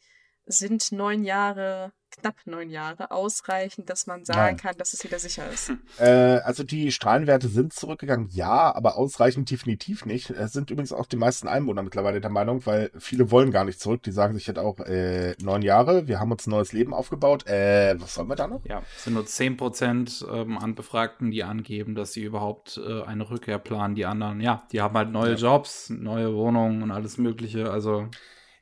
[0.47, 4.57] sind neun Jahre, knapp neun Jahre, ausreichend, dass man sagen Nein.
[4.57, 5.73] kann, dass es wieder sicher ist?
[5.99, 10.29] Äh, also die Strahlenwerte sind zurückgegangen, ja, aber ausreichend definitiv nicht.
[10.31, 13.81] Es sind übrigens auch die meisten Einwohner mittlerweile der Meinung, weil viele wollen gar nicht
[13.81, 14.03] zurück.
[14.03, 17.47] Die sagen sich halt auch, äh, neun Jahre, wir haben uns ein neues Leben aufgebaut.
[17.47, 18.65] Äh, was sollen wir da noch?
[18.67, 23.31] Ja, es sind nur 10% ähm, an Befragten, die angeben, dass sie überhaupt äh, eine
[23.31, 23.95] Rückkehr planen.
[23.95, 25.37] Die anderen, ja, die haben halt neue Ja.
[25.37, 27.71] Jobs, neue Wohnungen und alles Mögliche.
[27.71, 28.09] Also,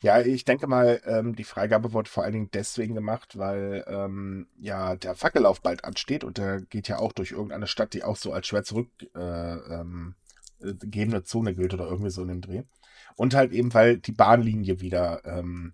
[0.05, 4.49] Ja, ich denke mal, ähm, die Freigabe wurde vor allen Dingen deswegen gemacht, weil ähm,
[4.59, 8.17] ja der Fackellauf bald ansteht und der geht ja auch durch irgendeine Stadt, die auch
[8.17, 10.15] so als schwer zurückgegebene äh, ähm,
[10.61, 12.65] äh, Zone gilt oder irgendwie so in dem Dreh.
[13.17, 15.73] Und halt eben, weil die Bahnlinie wieder ähm,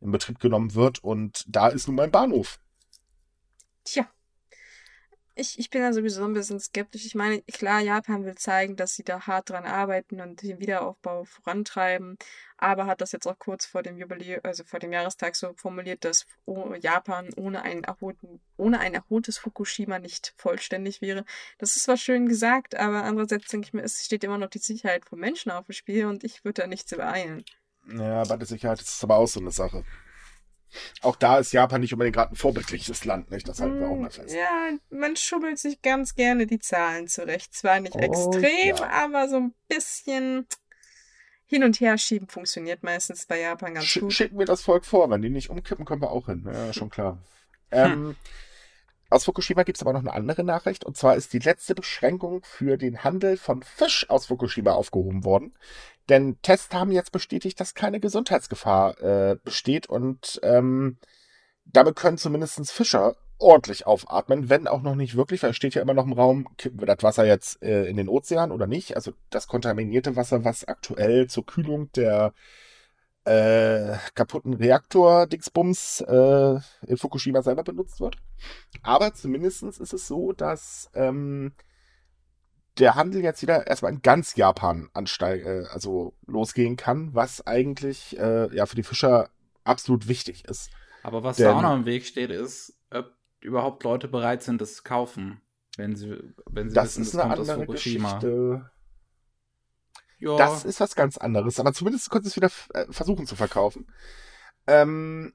[0.00, 2.60] in Betrieb genommen wird und da ist nun mal ein Bahnhof.
[3.82, 4.08] Tja.
[5.34, 7.06] Ich, ich bin da sowieso ein bisschen skeptisch.
[7.06, 11.24] Ich meine, klar, Japan will zeigen, dass sie da hart dran arbeiten und den Wiederaufbau
[11.24, 12.18] vorantreiben,
[12.58, 16.04] aber hat das jetzt auch kurz vor dem Jubiläum, also vor dem Jahrestag so formuliert,
[16.04, 16.26] dass
[16.80, 21.24] Japan ohne ein, erholten, ohne ein erholtes Fukushima nicht vollständig wäre.
[21.58, 24.58] Das ist zwar schön gesagt, aber andererseits denke ich mir, es steht immer noch die
[24.58, 27.42] Sicherheit von Menschen auf dem Spiel und ich würde da nichts übereilen.
[27.90, 29.82] Ja, bei der Sicherheit ist es aber auch so eine Sache.
[31.02, 33.48] Auch da ist Japan nicht unbedingt gerade ein vorbildliches Land, nicht?
[33.48, 34.34] Das halten wir auch mal fest.
[34.34, 37.54] Ja, man schubbelt sich ganz gerne die Zahlen zurecht.
[37.54, 38.90] Zwar nicht Oh, extrem, ja.
[38.90, 40.46] aber so ein bisschen
[41.46, 44.12] hin und her schieben funktioniert meistens bei Japan ganz Sch gut.
[44.12, 45.10] schicken wir das Volk vor.
[45.10, 46.48] Wenn die nicht umkippen, können wir auch hin.
[46.50, 47.18] Ja, schon klar.
[47.70, 48.16] Ähm,
[49.12, 50.84] aus Fukushima gibt es aber noch eine andere Nachricht.
[50.84, 55.52] Und zwar ist die letzte Beschränkung für den Handel von Fisch aus Fukushima aufgehoben worden.
[56.08, 59.88] Denn Tests haben jetzt bestätigt, dass keine Gesundheitsgefahr äh, besteht.
[59.88, 60.98] Und ähm,
[61.64, 65.82] damit können zumindest Fischer ordentlich aufatmen, wenn auch noch nicht wirklich, weil es steht ja
[65.82, 68.94] immer noch im Raum, kippen das Wasser jetzt äh, in den Ozean oder nicht?
[68.96, 72.32] Also das kontaminierte Wasser, was aktuell zur Kühlung der
[73.24, 78.16] äh, kaputten Reaktor-Dingsbums äh, in Fukushima selber benutzt wird.
[78.82, 81.52] Aber zumindest ist es so, dass ähm,
[82.78, 88.18] der Handel jetzt wieder erstmal in ganz Japan ansteig äh, also losgehen kann, was eigentlich
[88.18, 89.28] äh, ja für die Fischer
[89.62, 90.70] absolut wichtig ist.
[91.02, 94.60] aber was Denn- da auch noch im Weg steht, ist, ob überhaupt Leute bereit sind,
[94.60, 95.40] das zu kaufen.
[95.76, 98.08] Wenn sie, wenn sie Das wissen, ist das eine kommt aus andere Fukushima.
[98.18, 98.70] Geschichte.
[100.22, 101.58] Ja, Das ist was ganz anderes.
[101.60, 103.86] Aber zumindest sie es wieder äh, versuchen zu verkaufen.
[104.66, 105.32] Ähm,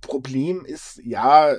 [0.00, 1.54] Problem ist, ja,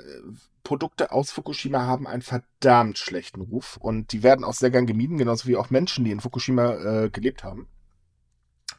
[0.64, 5.18] Produkte aus Fukushima haben einen verdammt schlechten Ruf und die werden auch sehr gern gemieden,
[5.18, 7.68] genauso wie auch Menschen, die in Fukushima äh, gelebt haben.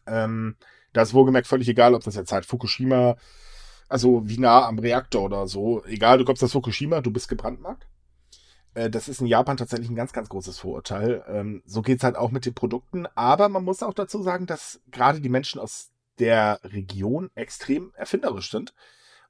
[0.07, 0.57] Ähm,
[0.93, 3.17] da ist wohlgemerkt völlig egal, ob das jetzt halt Fukushima
[3.89, 5.85] Also wie nah am Reaktor oder so.
[5.87, 7.87] Egal, du kommst aus Fukushima, du bist gebrandmarkt.
[8.77, 11.25] Äh, das ist in Japan tatsächlich ein ganz, ganz großes Vorurteil.
[11.29, 13.07] Ähm, so geht's halt auch mit den Produkten.
[13.15, 18.51] Aber man muss auch dazu sagen, dass gerade die Menschen aus der Region extrem erfinderisch
[18.51, 18.75] sind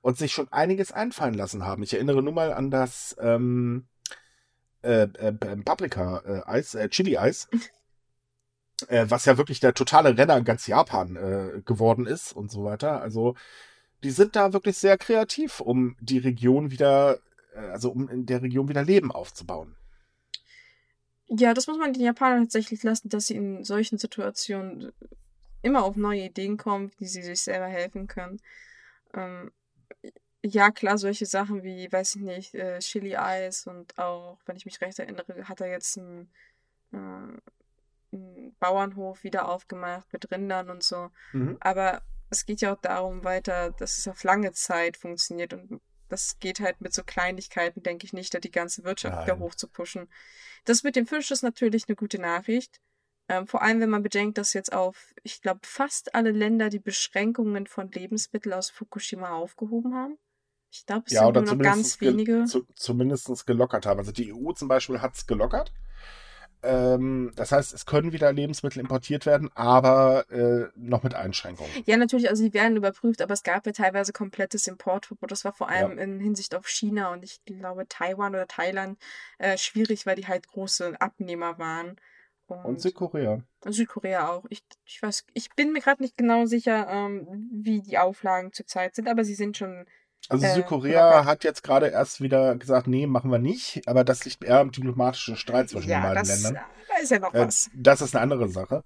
[0.03, 1.83] und sich schon einiges einfallen lassen haben.
[1.83, 3.87] Ich erinnere nur mal an das ähm,
[4.83, 7.49] äh, äh, Paprika-Eis, äh, Chili-Eis.
[8.89, 13.01] äh, was ja wirklich der totale Renner in ganz Japan geworden ist und so weiter.
[13.01, 13.35] Also
[14.03, 17.19] die sind da wirklich sehr kreativ, um die Region wieder,
[17.57, 19.77] also um in der Region wieder Leben aufzubauen.
[21.29, 24.93] Ja, das muss man den Japanern tatsächlich lassen, dass sie in solchen Situationen
[25.63, 28.41] immer auf neue Ideen kommen, wie sie sich selber helfen können.
[29.13, 29.51] Ähm,
[30.43, 34.81] ja, klar, solche Sachen wie, weiß ich nicht, äh, Chili-Eis und auch, wenn ich mich
[34.81, 36.31] recht erinnere, hat er jetzt ein,
[36.93, 36.97] äh,
[38.13, 41.11] einen Bauernhof wieder aufgemacht mit Rindern und so.
[41.33, 41.57] Mhm.
[41.59, 46.39] Aber es geht ja auch darum weiter, dass es auf lange Zeit funktioniert und das
[46.39, 49.27] geht halt mit so Kleinigkeiten, denke ich nicht, da die ganze Wirtschaft Nein.
[49.27, 50.09] wieder hoch zu pushen.
[50.65, 52.81] Das mit dem Fisch ist natürlich eine gute Nachricht.
[53.29, 56.79] Ähm, vor allem, wenn man bedenkt, dass jetzt auf, ich glaube, fast alle Länder die
[56.79, 60.19] Beschränkungen von Lebensmitteln aus Fukushima aufgehoben haben.
[60.71, 62.45] Ich glaube, es ja, sind nur noch ganz wenige.
[62.45, 63.99] Zu, zumindest gelockert haben.
[63.99, 65.73] Also die EU zum Beispiel hat es gelockert.
[66.67, 71.71] Ähm, das heißt, es können wieder Lebensmittel importiert werden, aber äh, noch mit Einschränkungen.
[71.87, 75.31] Ja, natürlich, also die werden überprüft, aber es gab ja teilweise komplettes Importverbot.
[75.31, 76.05] Das war vor allem ja.
[76.05, 78.99] in Hinsicht auf China und ich glaube Taiwan oder Thailand
[79.39, 81.97] äh, schwierig, weil die halt große Abnehmer waren.
[82.47, 83.43] Und, und Südkorea.
[83.65, 84.45] Südkorea auch.
[84.51, 88.95] Ich, ich weiß, ich bin mir gerade nicht genau sicher, ähm, wie die Auflagen zurzeit
[88.95, 89.87] sind, aber sie sind schon
[90.29, 94.25] also äh, Südkorea hat jetzt gerade erst wieder gesagt, nee, machen wir nicht, aber das
[94.25, 96.63] liegt eher am diplomatischen Streit zwischen ja, den beiden das, Ländern.
[96.89, 97.71] Da ist ja noch äh, was.
[97.75, 98.83] Das ist eine andere Sache.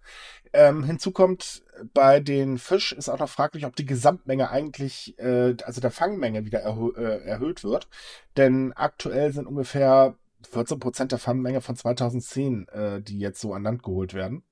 [0.53, 1.63] Ähm, hinzu kommt,
[1.95, 6.45] bei den Fisch ist auch noch fraglich, ob die Gesamtmenge eigentlich, äh, also der Fangmenge
[6.45, 7.89] wieder erhö äh, erhöht wird.
[8.37, 10.17] Denn aktuell sind ungefähr
[10.51, 14.43] 14 Prozent der Fangmenge von 2010, äh, die jetzt so an Land geholt werden.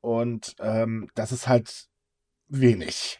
[0.00, 1.88] Und ähm, das ist halt
[2.48, 3.18] wenig.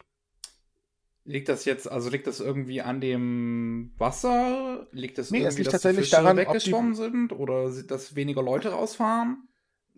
[1.25, 4.87] Liegt das jetzt, also liegt das irgendwie an dem Wasser?
[4.91, 6.97] Liegt das nee, irgendwie, es liegt dass tatsächlich die Fische daran, weggeschwommen die...
[6.97, 7.31] sind?
[7.31, 9.47] Oder dass weniger Leute rausfahren?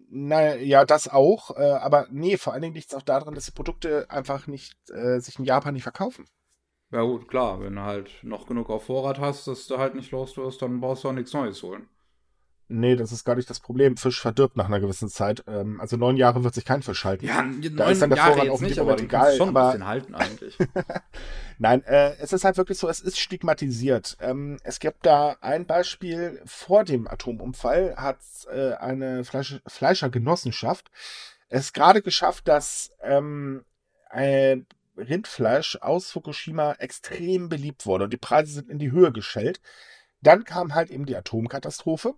[0.10, 1.58] Naja, das auch.
[1.58, 4.78] Äh, aber nee, vor allen Dingen liegt es auch daran, dass die Produkte einfach nicht
[4.92, 6.26] äh, sich in Japan nicht verkaufen.
[6.92, 7.60] Ja gut, klar.
[7.60, 10.80] Wenn du halt noch genug auf Vorrat hast, dass du halt nicht los wirst, dann
[10.80, 11.88] brauchst du auch nichts Neues holen.
[12.68, 13.96] Nee, das ist gar nicht das Problem.
[13.96, 15.44] Fisch verdirbt nach einer gewissen Zeit.
[15.48, 17.26] Ähm, also neun Jahre wird sich kein Fisch halten.
[17.26, 17.46] Ja,
[17.76, 19.36] da ist dann der Jahre Vorrat auch nicht, aber egal.
[19.38, 19.66] Schon aber...
[19.66, 20.58] ein bisschen halten eigentlich.
[21.60, 24.18] Nein, äh, es ist halt wirklich so, es ist stigmatisiert.
[24.20, 28.18] Ähm, es gibt da ein Beispiel vor dem Atomunfall hat
[28.52, 30.90] äh, eine Fleisch Fleischergenossenschaft
[31.50, 33.64] es gerade geschafft, dass ähm,
[34.12, 34.58] äh,
[34.98, 39.62] Rindfleisch aus Fukushima extrem beliebt wurde und die Preise sind in die Höhe geschellt.
[40.22, 42.16] Dann kam halt eben die Atomkatastrophe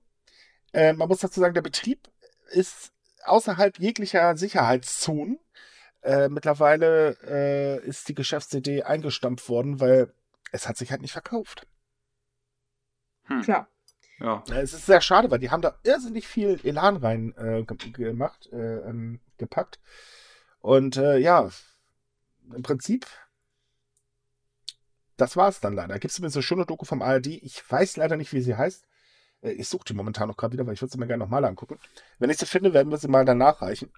[0.74, 2.08] äh, man muss dazu sagen, der Betrieb
[2.52, 2.92] ist
[3.26, 5.40] außerhalb jeglicher Sicherheitszonen.
[6.02, 10.14] Äh, mittlerweile äh, ist die Geschäftsidee eingestampft worden, weil
[10.52, 11.68] es hat sich halt nicht verkauft.
[13.24, 13.42] Hm.
[13.42, 13.68] Klar.
[14.20, 14.44] Ja.
[14.50, 18.50] Äh, es ist sehr schade, weil die haben da irrsinnig viel Elan rein äh, gemacht,
[18.52, 19.80] äh, ähm, gepackt.
[20.60, 21.50] Und äh, ja,
[22.56, 23.06] im Prinzip,
[25.18, 26.00] das war es dann leider.
[26.00, 27.28] Gibt es übrigens eine schöne Doku vom ARD.
[27.28, 28.87] Ich weiß leider nicht, wie sie heißt.
[29.42, 31.46] Äh, ich suche die momentan noch gerade wieder, weil ich würde sie mir gerne nochmal
[31.46, 31.80] angucken.
[32.20, 33.92] Wenn ich sie finde, werden wir sie mal danach reichen.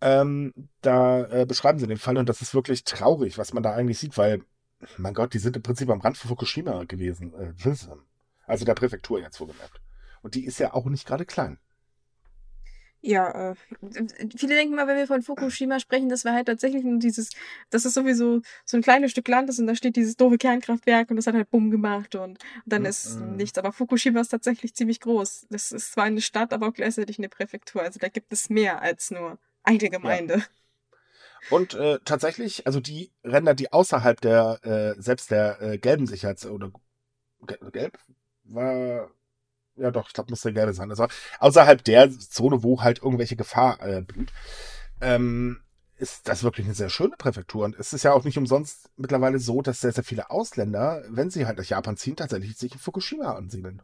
[0.00, 3.72] Ähm, da äh, beschreiben sie den Fall und das ist wirklich traurig, was man da
[3.72, 4.42] eigentlich sieht, weil,
[4.96, 7.34] mein Gott, die sind im Prinzip am Rand von Fukushima gewesen.
[7.34, 7.52] Äh,
[8.46, 9.80] also der Präfektur jetzt wohlgemerkt.
[10.22, 11.58] Und die ist ja auch nicht gerade klein.
[13.00, 13.54] Ja, äh,
[14.36, 17.30] viele denken mal, wenn wir von Fukushima sprechen, dass wir halt tatsächlich nur dieses,
[17.70, 21.10] das ist sowieso so ein kleines Stück Land ist und da steht dieses doofe Kernkraftwerk
[21.10, 22.88] und das hat halt Bumm gemacht und, und dann mhm.
[22.88, 23.56] ist nichts.
[23.56, 25.46] Aber Fukushima ist tatsächlich ziemlich groß.
[25.50, 27.82] Das ist zwar eine Stadt, aber auch gleichzeitig eine Präfektur.
[27.82, 30.38] Also da gibt es mehr als nur eine Gemeinde.
[30.38, 30.44] Ja.
[31.50, 34.58] Und äh, tatsächlich, also die Ränder, die außerhalb der,
[34.98, 36.72] äh, selbst der äh, gelben Sicherheits- oder
[37.72, 37.96] gelb
[38.44, 39.10] war
[39.78, 40.90] ja doch, ich glaube, müsste gelbe sein.
[40.90, 41.06] Also
[41.38, 44.32] außerhalb der Zone, wo halt irgendwelche Gefahr äh, blüht,
[45.00, 45.60] ähm,
[45.98, 47.64] ist das wirklich eine sehr schöne Präfektur.
[47.64, 51.30] Und es ist ja auch nicht umsonst mittlerweile so, dass sehr, sehr viele Ausländer, wenn
[51.30, 53.82] sie halt nach Japan ziehen, tatsächlich sich in Fukushima ansiedeln.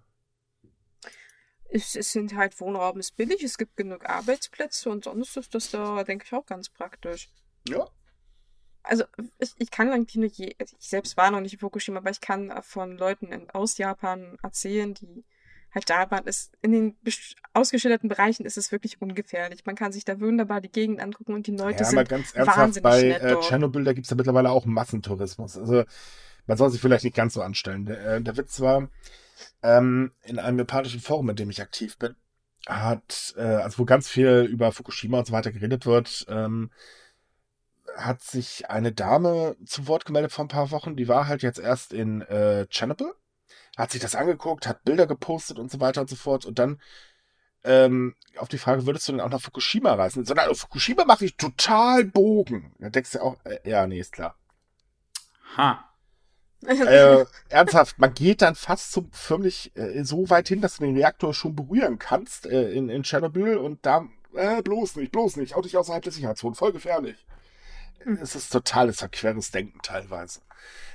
[1.64, 5.70] Es, es sind halt Wohnraum ist billig, es gibt genug Arbeitsplätze und sonst ist das
[5.70, 7.30] da, denke ich, auch ganz praktisch.
[7.66, 7.88] Ja.
[8.84, 9.04] Also
[9.38, 12.20] ich, ich kann eigentlich nur je, ich selbst war noch nicht in Fukushima, aber ich
[12.20, 15.24] kann von Leuten aus Japan erzählen, die
[15.74, 16.96] halt da waren, ist in den
[17.52, 19.66] ausgeschilderten Bereichen ist es wirklich ungefährlich.
[19.66, 22.82] Man kann sich da wunderbar die Gegend angucken und die Leute ja, sind ganz ernsthaft,
[22.82, 25.58] bei äh, Tschernobyl, da gibt es ja mittlerweile auch Massentourismus.
[25.58, 25.84] Also
[26.46, 27.86] man soll sich vielleicht nicht ganz so anstellen.
[27.86, 28.88] Der, äh, der Witz war,
[29.62, 32.14] ähm, in einem japanischen Forum, in dem ich aktiv bin,
[32.66, 36.70] hat, äh, also wo ganz viel über Fukushima und so weiter geredet wird, ähm,
[37.96, 41.58] hat sich eine Dame zu Wort gemeldet vor ein paar Wochen, die war halt jetzt
[41.58, 43.12] erst in äh, Chernobyl,
[43.76, 46.80] hat sich das angeguckt, hat Bilder gepostet und so weiter und so fort und dann
[47.64, 50.24] ähm, auf die Frage, würdest du denn auch nach Fukushima reisen?
[50.24, 52.74] Sondern auf Fukushima mache ich total Bogen.
[52.78, 54.36] Da denkst du auch, äh, ja, nee, ist klar.
[55.56, 55.90] Ha.
[56.66, 60.96] äh, ernsthaft, man geht dann fast so förmlich äh, so weit hin, dass du den
[60.96, 65.54] Reaktor schon berühren kannst äh, in, in Tschernobyl und da äh, bloß nicht, bloß nicht,
[65.54, 67.26] auch nicht außerhalb der Sicherheitszone, voll gefährlich.
[68.20, 70.40] Es ist totales verqueres Denken teilweise.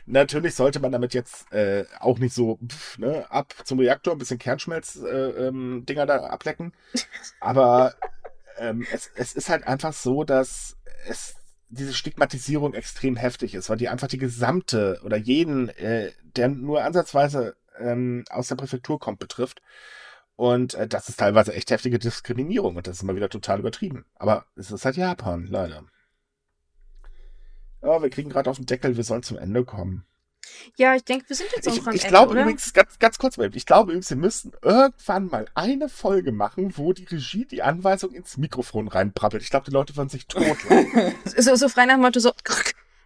[0.05, 4.17] Natürlich sollte man damit jetzt äh, auch nicht so pff, ne, ab zum Reaktor ein
[4.17, 6.73] bisschen Kernschmelz-Dinger äh, ähm, da ablecken.
[7.39, 7.95] Aber
[8.57, 10.77] ähm, es, es ist halt einfach so, dass
[11.07, 11.35] es
[11.69, 16.83] diese Stigmatisierung extrem heftig ist, weil die einfach die gesamte oder jeden, äh, der nur
[16.83, 19.61] ansatzweise ähm, aus der Präfektur kommt, betrifft.
[20.35, 24.05] Und äh, das ist teilweise echt heftige Diskriminierung und das ist immer wieder total übertrieben.
[24.15, 25.83] Aber es ist halt Japan, leider.
[27.81, 30.05] Ja, wir kriegen gerade auf den Deckel, wir sollen zum Ende kommen.
[30.75, 32.41] Ja, ich denke, wir sind jetzt auch ich, am ich Ende, glaube oder?
[32.41, 36.73] übrigens, ganz, ganz kurz mal, ich glaube übrigens, wir müssen irgendwann mal eine Folge machen,
[36.77, 39.43] wo die Regie die Anweisung ins Mikrofon reinprabbelt.
[39.43, 41.15] Ich glaube, die Leute würden sich totlachen.
[41.25, 42.31] So, so frei nach dem Motto so,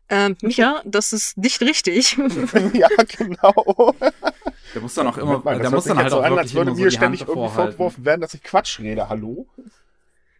[0.09, 2.17] ähm, Micha, das ist nicht richtig.
[2.73, 2.87] ja,
[3.17, 3.95] genau.
[4.73, 6.49] Der muss dann auch immer, mal, der das muss dann halt so auch an, wirklich
[6.49, 9.09] als würde mir so ständig irgendwie vorgeworfen werden, dass ich Quatsch rede.
[9.09, 9.47] Hallo?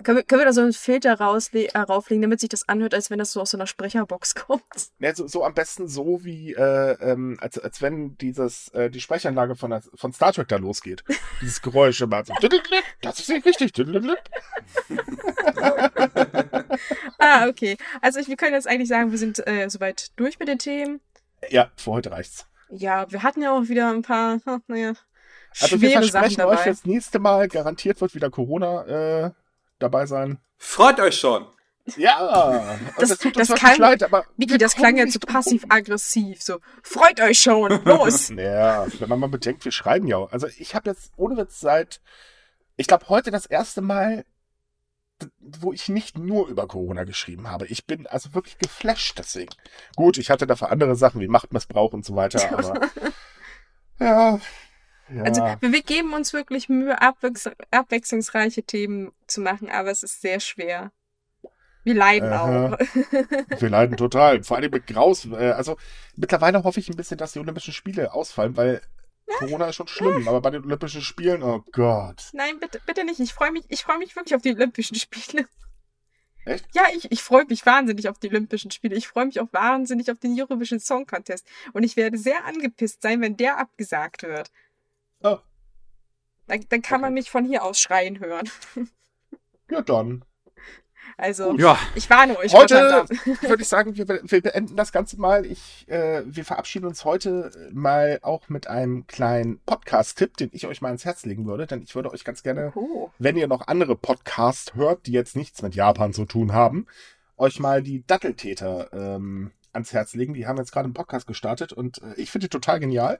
[0.04, 2.94] Können, wir, können wir da so einen Filter rausle äh, rauflegen, damit sich das anhört,
[2.94, 4.64] als wenn das so aus so einer Sprecherbox kommt?
[5.00, 9.02] Ne, so, so am besten so wie, äh, ähm, als, als wenn dieses, äh, die
[9.02, 11.04] Sprechanlage von, von Star Trek da losgeht.
[11.42, 12.34] Dieses Geräusch immer so.
[13.02, 13.74] Das ist nicht richtig.
[17.20, 17.78] Ah, okay.
[18.02, 21.00] Also ich, wir können jetzt eigentlich sagen, wir sind äh, soweit durch mit den Themen.
[21.50, 22.48] Ja, für heute reicht's.
[22.70, 24.94] Ja, wir hatten ja auch wieder ein paar, naja,
[25.60, 26.70] Also wir schwere Sachen versprechen euch, dabei.
[26.70, 29.32] das nächste Mal garantiert wird wieder Corona äh,
[29.84, 30.40] dabei sein.
[30.58, 31.46] Freut euch schon.
[31.98, 35.14] Ja, und Das- tut das uns kann- wirklich leid, aber Vicky, wir das klang jetzt
[35.14, 36.42] so passiv-aggressiv.
[36.42, 38.30] So, freut euch schon, los!
[38.36, 40.32] Ja, wenn man mal bedenkt, wir schreiben ja auch.
[40.32, 42.00] Also ich habe jetzt ohne Witz seit,
[42.78, 44.24] ich glaube heute das erste Mal,
[45.40, 47.68] wo ich nicht nur über Corona geschrieben habe.
[47.68, 49.52] Ich bin also wirklich geflasht deswegen.
[49.98, 52.80] Gut, ich hatte dafür andere Sachen wie Machtmissbrauch und so weiter, aber
[54.00, 54.40] ja.
[55.10, 55.24] Ja.
[55.24, 60.40] Also wir, geben uns wirklich Mühe, abwechs abwechslungsreiche Themen zu machen, aber es ist sehr
[60.40, 60.92] schwer.
[61.84, 62.74] Wir leiden Aha.
[62.74, 62.80] auch.
[63.60, 64.42] Wir leiden total.
[64.44, 65.26] Vor allem mit Graus.
[65.26, 65.78] Äh, also
[66.16, 68.82] mittlerweile hoffe ich ein bisschen, dass die Olympischen Spiele ausfallen, weil
[69.38, 72.30] Corona ist schon schlimm, aber bei den Olympischen Spielen, oh Gott.
[72.34, 73.20] Nein, bitte, bitte nicht.
[73.20, 75.48] Ich freue mich, ich freue mich wirklich auf die Olympischen Spiele.
[76.46, 76.66] Echt?
[76.74, 78.96] Ja, ich, ich freue mich wahnsinnig auf die Olympischen Spiele.
[78.96, 81.48] Ich freue mich auch wahnsinnig auf den Eurovision Song Contest.
[81.72, 84.52] Und ich werde sehr angepisst sein, wenn der abgesagt wird.
[85.24, 85.38] Oh.
[86.48, 87.14] Dann, dann kann man Okay.
[87.22, 88.50] mich von hier aus schreien hören.
[89.72, 90.24] Ja, dann.
[91.18, 92.54] Also, Ja, ich warne euch.
[92.54, 92.76] Heute
[93.42, 95.46] würde ich sagen, wir, wir beenden das Ganze mal.
[95.46, 100.82] Ich, äh, wir verabschieden uns heute mal auch mit einem kleinen Podcast-Tipp, den ich euch
[100.82, 103.10] mal ans Herz legen würde, denn ich würde euch ganz gerne, Oh.
[103.20, 106.86] wenn ihr noch andere Podcasts hört, die jetzt nichts mit Japan zu tun haben,
[107.38, 110.34] euch mal die Datteltäter ähm, ans Herz legen.
[110.34, 113.20] Die haben jetzt gerade einen Podcast gestartet und äh, ich finde die total genial.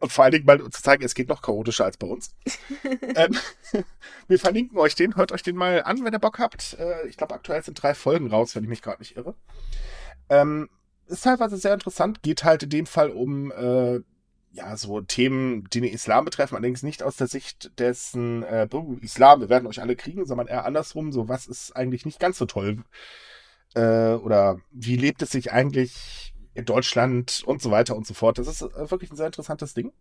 [0.00, 2.34] Und vor allen Dingen mal zu zeigen, es geht noch chaotischer als bei uns.
[3.16, 3.36] ähm,
[4.28, 6.76] wir verlinken euch den, hört euch den mal an, wenn ihr Bock habt.
[6.78, 9.34] Äh, ich glaube, aktuell sind drei Folgen raus, wenn ich mich gerade nicht irre.
[10.28, 10.68] Ähm,
[11.06, 14.00] ist teilweise sehr interessant, geht halt in dem Fall um äh,
[14.52, 18.98] ja so Themen, die den Islam betreffen, allerdings nicht aus der Sicht dessen äh, "Buh,
[19.00, 22.38] Islam, wir werden euch alle kriegen, sondern eher andersrum, so was ist eigentlich nicht ganz
[22.38, 22.84] so toll
[23.74, 28.38] äh, oder wie lebt es sich eigentlich in Deutschland und so weiter und so fort.
[28.38, 29.92] Das ist äh, wirklich ein sehr interessantes Ding.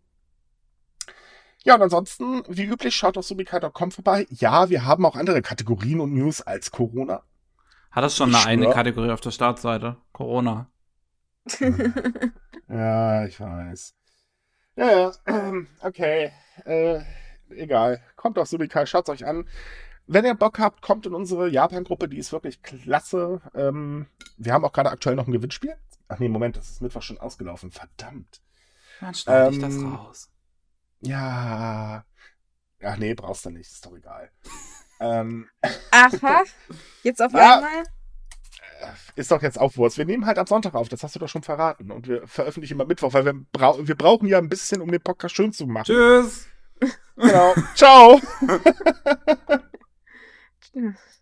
[1.63, 4.25] Ja, und ansonsten, wie üblich, schaut auf subika.com vorbei.
[4.29, 7.23] Ja, wir haben auch andere Kategorien und News als Corona.
[7.91, 8.73] hat das schon Ich eine schwör.
[8.73, 9.97] Kategorie auf der Startseite?
[10.11, 10.71] Corona.
[12.67, 13.95] Ja, ich weiß.
[14.77, 16.31] Ja, ja, ähm, okay.
[16.63, 17.01] Äh,
[17.49, 18.01] egal.
[18.15, 19.45] Kommt auf Subika, schaut's euch an.
[20.07, 23.41] Wenn ihr Bock habt, kommt in unsere Japan-Gruppe, die ist wirklich klasse.
[23.53, 24.07] Ähm,
[24.37, 25.75] wir haben auch gerade aktuell noch ein Gewinnspiel.
[26.11, 27.71] Ach nee, Moment, das ist Mittwoch schon ausgelaufen.
[27.71, 28.41] Verdammt.
[28.99, 30.29] Dann schneide ich das Ähm, raus.
[30.99, 32.03] Ja.
[32.83, 34.29] Ach nee, brauchst du nicht, ist doch egal.
[34.99, 35.47] ähm,
[35.91, 36.43] Aha,
[37.03, 37.55] jetzt auf Ja.
[37.55, 37.83] einmal.
[39.15, 39.97] ist doch jetzt auch Wurst.
[39.97, 41.91] Wir nehmen halt am Sonntag auf, das hast du doch schon verraten.
[41.91, 45.01] Und wir veröffentlichen immer Mittwoch, weil wir, brau wir brauchen ja ein bisschen, um den
[45.01, 45.85] Podcast schön zu machen.
[45.85, 46.47] Tschüss.
[47.15, 47.53] Genau.
[47.75, 48.19] Ciao.
[48.41, 48.59] Ja.